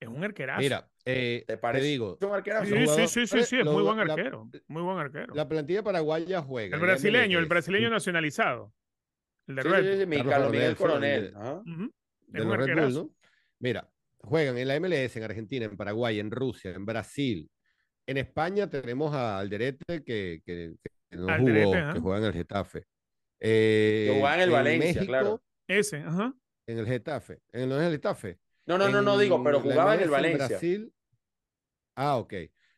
Es 0.00 0.08
un 0.08 0.22
arquerazo. 0.22 0.60
Mira, 0.60 0.88
eh, 1.04 1.44
¿Te 1.46 1.54
te, 1.54 1.58
parece 1.58 1.86
digo. 1.86 2.18
un 2.20 2.30
arquerazo? 2.32 2.66
Sí, 2.66 2.86
sí, 2.86 3.08
sí, 3.08 3.26
sí, 3.26 3.42
sí, 3.44 3.58
es 3.58 3.64
muy 3.64 3.82
buen 3.82 3.96
la- 4.06 4.14
arquero. 4.14 4.48
Muy 4.68 4.82
buen 4.82 4.98
arquero. 4.98 5.34
La 5.34 5.48
plantilla 5.48 5.82
paraguaya 5.82 6.40
juega. 6.42 6.76
El 6.76 6.82
brasileño, 6.82 7.38
el 7.38 7.46
brasileño 7.46 7.90
nacionalizado. 7.90 8.72
El 9.48 9.56
de 9.56 9.62
Sí, 9.62 9.68
Red 9.68 9.82
sí, 9.82 9.88
Bull. 9.88 9.98
sí, 10.00 10.06
mi 10.06 10.16
Carlos 10.16 10.32
Carlos 10.32 10.52
Miguel 10.52 10.76
Coronel. 10.76 11.34
Ujú. 11.34 11.92
de 12.26 12.38
Es 12.38 12.44
un 12.44 12.48
los 12.50 12.66
Red 12.66 12.74
Bull. 12.84 12.94
¿no? 12.94 13.10
Mira, 13.60 13.90
juegan 14.20 14.58
en 14.58 14.68
la 14.68 14.76
MLS, 14.78 15.16
en 15.16 15.24
Argentina, 15.24 15.64
en 15.64 15.76
Paraguay, 15.76 16.20
en 16.20 16.30
Rusia, 16.30 16.70
en 16.72 16.84
Brasil. 16.86 17.50
En 18.06 18.16
España 18.18 18.68
tenemos 18.70 19.12
a 19.14 19.38
Alderete 19.38 20.04
que, 20.04 20.42
que, 20.44 20.76
que 20.82 21.16
no 21.16 21.28
Alderete, 21.28 21.64
jugó, 21.64 21.76
ajá. 21.76 21.92
que 21.94 22.00
juega 22.00 22.18
en 22.18 22.24
el 22.24 22.32
Getafe. 22.32 22.84
Eh, 23.40 24.10
Que 24.12 24.20
juega 24.20 24.34
en 24.36 24.40
el 24.42 24.50
Valencia, 24.50 24.86
México, 24.94 25.06
claro. 25.06 25.42
Ese, 25.66 25.96
ajá. 25.98 26.32
En 26.66 26.78
el 26.78 26.86
Getafe. 26.86 27.38
En, 27.52 27.72
el 27.72 27.90
Getafe. 27.90 28.38
No, 28.68 28.76
no, 28.78 28.88
no, 28.90 29.02
no 29.02 29.18
digo, 29.18 29.42
pero 29.42 29.56
En 29.58 29.62
jugaba 29.64 29.94
en 29.94 30.02
el 30.02 30.10
Valencia. 30.10 30.46
Brasil. 30.46 30.92
Ah, 31.96 32.16
ok. 32.18 32.34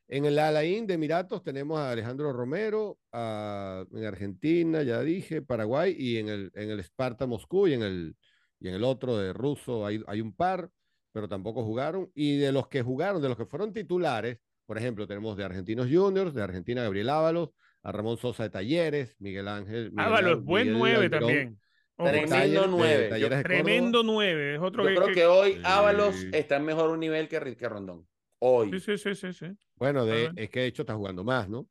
En 0.08 0.24
el 0.24 0.38
Alain 0.38 0.86
de 0.86 0.94
Emiratos 0.94 1.42
tenemos 1.42 1.78
a 1.78 1.90
Alejandro 1.90 2.32
Romero, 2.32 2.98
a- 3.12 3.84
en 3.92 4.04
Argentina, 4.04 4.82
ya 4.82 5.00
dije, 5.02 5.42
Paraguay, 5.42 5.94
y 5.98 6.16
en 6.18 6.28
el, 6.28 6.50
en 6.54 6.70
el 6.70 6.80
Sparta 6.80 7.26
Moscú 7.26 7.68
y 7.68 7.74
en 7.74 7.82
el, 7.82 8.16
y 8.60 8.68
en 8.68 8.74
el 8.74 8.84
otro 8.84 9.16
de 9.18 9.32
ruso 9.32 9.84
hay, 9.86 10.02
hay 10.06 10.20
un 10.20 10.32
par, 10.34 10.70
pero 11.12 11.28
tampoco 11.28 11.64
jugaron. 11.64 12.10
Y 12.14 12.38
de 12.38 12.52
los 12.52 12.68
que 12.68 12.82
jugaron, 12.82 13.20
de 13.20 13.28
los 13.28 13.36
que 13.36 13.46
fueron 13.46 13.72
titulares, 13.72 14.38
por 14.66 14.78
ejemplo, 14.78 15.06
tenemos 15.06 15.36
de 15.36 15.44
Argentinos 15.44 15.88
Juniors, 15.90 16.34
de 16.34 16.42
Argentina 16.42 16.82
Gabriel 16.82 17.08
Ábalos, 17.10 17.50
a 17.82 17.92
Ramón 17.92 18.16
Sosa 18.18 18.44
de 18.44 18.50
Talleres, 18.50 19.16
Miguel 19.18 19.48
Ángel. 19.48 19.90
Miguel 19.90 20.06
Ábalos, 20.06 20.30
Ángel- 20.32 20.44
buen 20.44 20.64
Miguel 20.66 20.78
nueve 20.78 21.10
también. 21.10 21.60
Ojo, 22.00 22.08
Tremendo 22.08 22.36
Talleres 22.36 22.60
de- 22.62 22.68
nueve. 22.68 23.02
Yo- 23.04 23.08
Talleres 23.10 23.38
de 23.38 23.42
Córdoba. 23.44 23.62
Tremendo 23.64 24.02
nueve. 24.02 24.54
Es 24.54 24.60
otro 24.60 24.82
Yo 24.84 24.88
que, 24.88 24.94
creo 24.96 25.06
que- 25.08 25.14
que 25.14 25.26
hoy 25.26 25.52
Sí. 25.54 25.60
Ábalos 25.64 26.14
está 26.32 26.56
en 26.56 26.64
mejor 26.64 26.98
nivel 26.98 27.28
que, 27.28 27.68
Rondón. 27.68 28.06
Hoy. 28.38 28.70
Sí, 28.72 28.80
sí, 28.80 28.98
sí, 28.98 29.14
sí, 29.14 29.32
sí. 29.32 29.46
Bueno, 29.76 30.04
de, 30.06 30.26
Ah. 30.28 30.32
es 30.36 30.50
que 30.50 30.60
de 30.60 30.66
hecho 30.66 30.82
está 30.82 30.94
jugando 30.94 31.24
más, 31.24 31.48
¿no? 31.48 31.68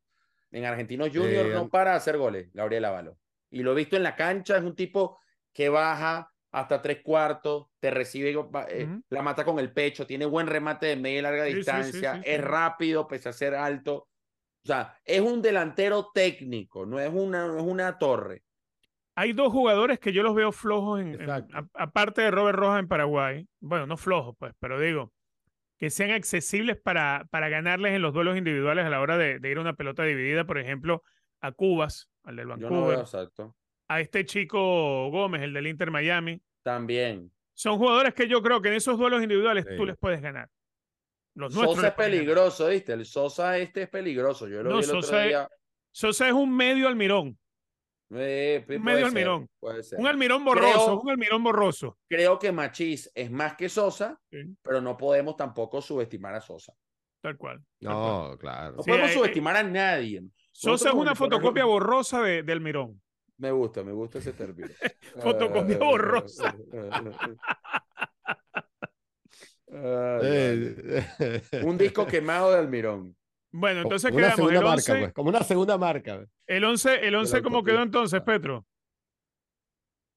En 0.52 0.64
Argentinos 0.64 1.08
Junior 1.08 1.46
Eh, 1.46 1.54
no 1.54 1.68
para 1.68 1.92
de 1.92 1.96
hacer 1.98 2.16
goles, 2.16 2.48
Gabriel 2.52 2.84
Ábalos. 2.84 3.16
Y 3.50 3.62
lo 3.62 3.72
he 3.72 3.76
visto 3.76 3.96
en 3.96 4.02
la 4.04 4.14
cancha, 4.16 4.56
es 4.56 4.62
un 4.62 4.74
tipo 4.76 5.18
que 5.52 5.68
baja 5.68 6.32
hasta 6.52 6.82
tres 6.82 7.00
cuartos, 7.02 7.66
te 7.78 7.90
recibe, 7.90 8.30
eh, 8.68 8.88
la 9.08 9.22
mata 9.22 9.44
con 9.44 9.58
el 9.60 9.72
pecho, 9.72 10.06
tiene 10.06 10.24
buen 10.26 10.46
remate 10.48 10.86
de 10.86 10.96
media 10.96 11.18
y 11.18 11.22
larga 11.22 11.44
Sí, 11.44 11.50
sí, 11.50 11.52
sí, 11.52 11.58
distancia, 11.58 12.14
sí, 12.14 12.20
es 12.24 12.36
sí. 12.36 12.42
rápido 12.42 13.06
pese 13.06 13.28
a 13.28 13.32
ser 13.32 13.54
alto. 13.54 14.08
O 14.62 14.66
sea, 14.66 14.94
es 15.04 15.20
un 15.20 15.40
delantero 15.40 16.10
técnico, 16.12 16.84
no 16.86 16.98
es 17.00 17.10
una, 17.12 17.46
no 17.46 17.56
es 17.58 17.64
una 17.64 17.98
torre. 17.98 18.42
Hay 19.20 19.34
dos 19.34 19.52
jugadores 19.52 19.98
que 19.98 20.14
yo 20.14 20.22
los 20.22 20.34
veo 20.34 20.50
flojos, 20.50 20.98
en, 21.00 21.18
aparte 21.74 22.22
de 22.22 22.30
Robert 22.30 22.58
Rojas 22.58 22.80
en 22.80 22.88
Paraguay. 22.88 23.46
Bueno, 23.60 23.86
no 23.86 23.98
flojos, 23.98 24.34
pues, 24.38 24.54
pero 24.58 24.80
digo, 24.80 25.12
que 25.78 25.90
sean 25.90 26.10
accesibles 26.12 26.80
para, 26.80 27.26
para 27.30 27.50
ganarles 27.50 27.92
en 27.92 28.00
los 28.00 28.14
duelos 28.14 28.38
individuales 28.38 28.86
a 28.86 28.88
la 28.88 28.98
hora 28.98 29.18
de, 29.18 29.38
de 29.38 29.50
ir 29.50 29.58
a 29.58 29.60
una 29.60 29.74
pelota 29.74 30.04
dividida, 30.04 30.44
por 30.46 30.56
ejemplo, 30.56 31.02
a 31.42 31.52
Cubas, 31.52 32.08
al 32.22 32.36
del 32.36 32.48
Yo 32.48 32.56
no 32.56 32.60
Vancouver, 32.62 32.96
veo 32.96 33.00
exacto. 33.00 33.54
a 33.88 34.00
este 34.00 34.24
chico 34.24 35.10
Gómez, 35.10 35.42
el 35.42 35.52
del 35.52 35.66
Inter 35.66 35.90
Miami. 35.90 36.40
También. 36.62 37.30
Son 37.52 37.76
jugadores 37.76 38.14
que 38.14 38.26
yo 38.26 38.40
creo 38.40 38.62
que 38.62 38.68
en 38.68 38.74
esos 38.76 38.96
duelos 38.98 39.22
individuales 39.22 39.66
tú 39.76 39.84
les 39.84 39.98
puedes 39.98 40.22
ganar. 40.22 40.48
Los 41.34 41.52
Sosa 41.52 41.88
es 41.88 41.94
peligroso, 41.94 42.68
¿viste? 42.68 42.94
El 42.94 43.04
Sosa 43.04 43.58
este 43.58 43.82
es 43.82 43.88
peligroso. 43.90 44.48
Yo 44.48 44.62
lo 44.62 44.70
No, 44.70 44.78
vi 44.78 44.84
el 44.84 44.88
otro 44.88 45.02
Sosa 45.02 45.22
es- 45.24 45.28
día. 45.28 45.48
Sosa 45.92 46.26
es 46.28 46.32
un 46.32 46.56
medio 46.56 46.88
almirón, 46.88 47.38
Eh, 48.12 48.64
medio 48.68 48.98
ser, 48.98 49.04
almirón. 49.06 49.48
puede 49.60 49.82
ser. 49.84 49.98
un 50.00 50.06
almirón 50.08 50.44
borroso, 50.44 50.84
Creo- 50.84 51.00
un 51.00 51.10
almirón 51.10 51.44
borroso. 51.44 51.96
creo 52.08 52.38
que 52.38 52.50
Machís 52.50 53.10
es 53.14 53.30
más 53.30 53.54
que 53.54 53.68
Sosa, 53.68 54.18
Sí. 54.30 54.38
pero 54.62 54.80
no 54.80 54.96
podemos 54.96 55.36
tampoco 55.36 55.80
subestimar 55.80 56.34
a 56.34 56.40
Sosa. 56.40 56.72
Tal 57.22 57.36
cual. 57.36 57.62
tal 57.80 57.92
cual. 57.92 58.30
No, 58.32 58.38
claro. 58.38 58.76
No 58.76 58.82
Sí, 58.82 58.90
podemos 58.90 59.10
eh, 59.10 59.14
subestimar 59.14 59.56
a 59.56 59.62
nadie. 59.62 60.22
Sosa 60.50 60.70
Nosotros 60.72 60.94
es 60.94 61.00
una 61.00 61.14
fotocopia 61.14 61.62
ponemos- 61.62 61.70
borrosa 61.70 62.22
de, 62.22 62.42
del 62.42 62.60
Mirón. 62.60 63.00
Me 63.38 63.52
gusta, 63.52 63.82
me 63.84 63.92
gusta 63.92 64.18
ese 64.18 64.32
término. 64.32 64.68
Fotocopia 65.76 65.78
borrosa. 65.78 66.54
Eh, 69.72 71.42
Un 71.62 71.78
disco 71.78 72.06
quemado 72.06 72.50
de 72.52 72.58
Almirón. 72.58 73.16
Bueno, 73.52 73.82
entonces 73.82 74.10
como 74.10 74.18
una 74.18 74.26
quedamos 74.28 74.36
segunda 74.36 74.58
el 74.60 74.64
marca, 74.66 74.92
11, 74.92 75.00
pues, 75.04 75.12
como 75.12 75.28
una 75.30 75.42
segunda 75.42 75.78
marca. 75.78 76.26
el 76.46 76.64
11, 76.64 77.06
el 77.06 77.14
11 77.14 77.42
¿cómo 77.42 77.64
quedó 77.64 77.82
entonces, 77.82 78.20
Petro? 78.22 78.64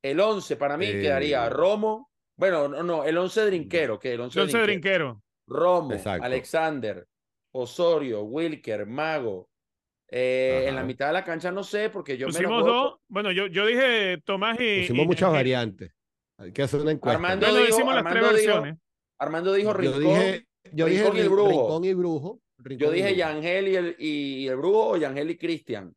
El 0.04 0.20
11 0.20 0.56
para 0.58 0.78
mí 0.78 0.86
Eh. 0.86 1.02
quedaría 1.02 1.50
Romo. 1.50 2.10
Bueno, 2.38 2.68
no, 2.68 2.84
no, 2.84 3.04
el 3.04 3.18
11 3.18 3.46
drinquero, 3.46 4.00
que 4.00 4.14
el 4.14 4.22
11, 4.22 4.40
El 4.40 4.44
11 4.46 4.58
drinquero. 4.64 5.06
Drinquero. 5.06 5.24
Romo, 5.48 5.94
Exacto. 5.94 6.26
Alexander, 6.26 7.06
Osorio, 7.54 8.24
Wilker, 8.24 8.86
Mago. 8.86 9.50
Eh, 10.16 10.66
en 10.68 10.76
la 10.76 10.84
mitad 10.84 11.08
de 11.08 11.14
la 11.14 11.24
cancha 11.24 11.52
no 11.52 11.64
sé, 11.64 11.90
porque 11.90 12.18
yo 12.18 12.28
me 12.28 12.34
Pusimos 12.34 12.62
juego 12.62 12.68
dos. 12.78 13.00
Bueno, 13.08 13.32
yo, 13.32 13.48
yo 13.48 13.66
dije 13.66 14.20
Tomás 14.26 14.60
y. 14.60 14.82
Pusimos 14.82 15.06
y 15.06 15.08
muchas 15.08 15.24
Ángel. 15.24 15.38
variantes. 15.40 15.92
Hay 16.40 16.52
que 16.52 16.62
hacer 16.64 16.82
una 16.82 16.92
encuesta. 16.92 17.16
Armando 17.18 17.48
Bueno, 17.48 17.66
dijo- 17.66 17.76
hicimos 17.78 17.96
las 17.96 18.04
tres 18.04 18.16
Armando 18.16 18.38
dijo- 18.38 18.52
versiones. 18.54 18.80
Armando 19.20 19.54
dijo 19.54 19.72
yo 19.72 19.78
Rincón. 19.78 20.02
dije, 20.04 20.48
yo 20.72 20.86
dije 20.86 21.02
Rincón 21.04 21.18
y 21.18 21.20
el 21.20 21.26
Rin- 21.28 21.32
Brujo. 21.34 21.50
Rincón 21.50 21.86
y 21.86 21.94
Brujo. 21.94 22.40
Rincón 22.58 22.88
Yo 22.88 22.91
dije. 22.91 23.16
Yangel 23.16 23.68
y 23.68 23.76
el, 23.76 23.95
y 23.99 24.47
el 24.47 24.56
Brujo 24.58 24.89
o 24.89 24.97
Yangel 24.97 25.30
y 25.32 25.38
Cristian. 25.38 25.93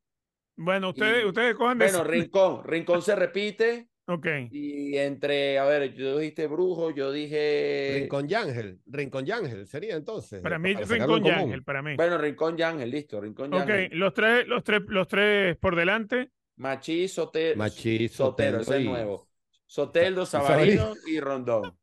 Bueno, 0.57 0.91
ustedes, 0.91 1.23
Y- 1.25 1.27
ustedes 1.27 1.55
cojan 1.55 1.79
de. 1.79 1.85
Bueno, 1.87 2.05
Rincón. 2.05 2.65
Rincón 2.65 3.03
se 3.03 3.15
repite. 3.15 3.89
ok. 4.07 4.27
Y 4.51 4.97
entre, 4.97 5.59
a 5.59 5.65
ver, 5.65 5.93
yo 5.95 6.19
dijiste 6.19 6.47
Brujo, 6.47 6.91
yo 6.91 7.13
dije. 7.13 7.99
Rincón 8.01 8.27
Yángel. 8.29 8.81
Rincón 8.87 9.27
Yángel 9.27 9.67
sería 9.67 9.97
entonces. 9.97 10.41
Para 10.43 10.59
mí, 10.59 10.75
para 10.75 10.87
Rincón 10.87 11.19
y 11.19 11.23
común. 11.23 11.33
Ángel, 11.39 11.63
para 11.65 11.83
mí. 11.83 11.97
Bueno, 11.97 12.17
Rincón 12.19 12.57
Yangel, 12.57 12.91
listo. 12.91 13.21
Rincón 13.21 13.53
Ok, 13.53 13.61
Yangel. 13.67 13.99
los 13.99 14.15
tres, 14.15 14.47
los 14.47 14.65
tres, 14.65 14.83
los 14.87 15.07
tres 15.09 15.57
por 15.59 15.77
delante. 15.77 16.31
Machí, 16.57 17.07
Sotero. 17.07 17.57
Machí, 17.59 18.09
Sotero, 18.09 18.61
ese 18.61 18.79
es 18.79 18.85
nuevo. 18.85 19.29
Soteldo. 19.67 20.25
Sabarino 20.25 20.95
y 21.07 21.21
Rondón. 21.21 21.77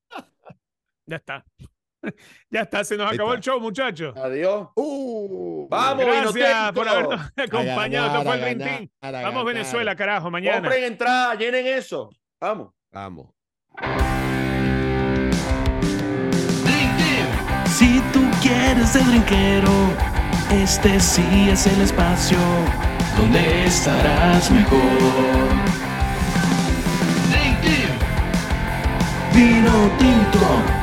Ya 1.06 1.18
está. 1.18 1.46
ya 2.50 2.62
está, 2.62 2.84
se 2.84 2.98
nos 2.98 3.12
acabó 3.12 3.34
el 3.34 3.40
show, 3.40 3.60
muchachos. 3.60 4.16
Adiós. 4.18 4.70
Uh, 4.76 5.68
Vamos, 5.70 6.06
Gracias 6.06 6.34
Vinotinto. 6.34 6.74
por 6.74 6.90
habernos 6.90 7.32
acompañado. 7.38 8.08
Esto 8.08 8.18
ganar, 8.20 8.24
fue 8.24 8.36
el 8.36 8.58
ganar, 8.58 8.90
Vamos, 9.02 9.24
ganar. 9.24 9.46
Venezuela, 9.46 9.96
carajo, 9.96 10.32
mañana. 10.32 10.62
Compren 10.62 10.84
entrada, 10.84 11.36
llenen 11.36 11.68
eso. 11.68 12.10
Vamos. 12.40 12.70
Vamos. 12.92 13.28
Si 17.68 18.00
tú 18.14 18.22
quieres 18.42 18.90
ser 18.90 19.04
drinquero, 19.06 19.72
este 20.52 21.00
sí 21.00 21.50
es 21.50 21.66
el 21.68 21.82
espacio 21.82 22.38
donde 23.18 23.66
estarás 23.66 24.52
mejor. 24.52 25.64
Vino 29.34 29.90
tinto. 29.98 30.83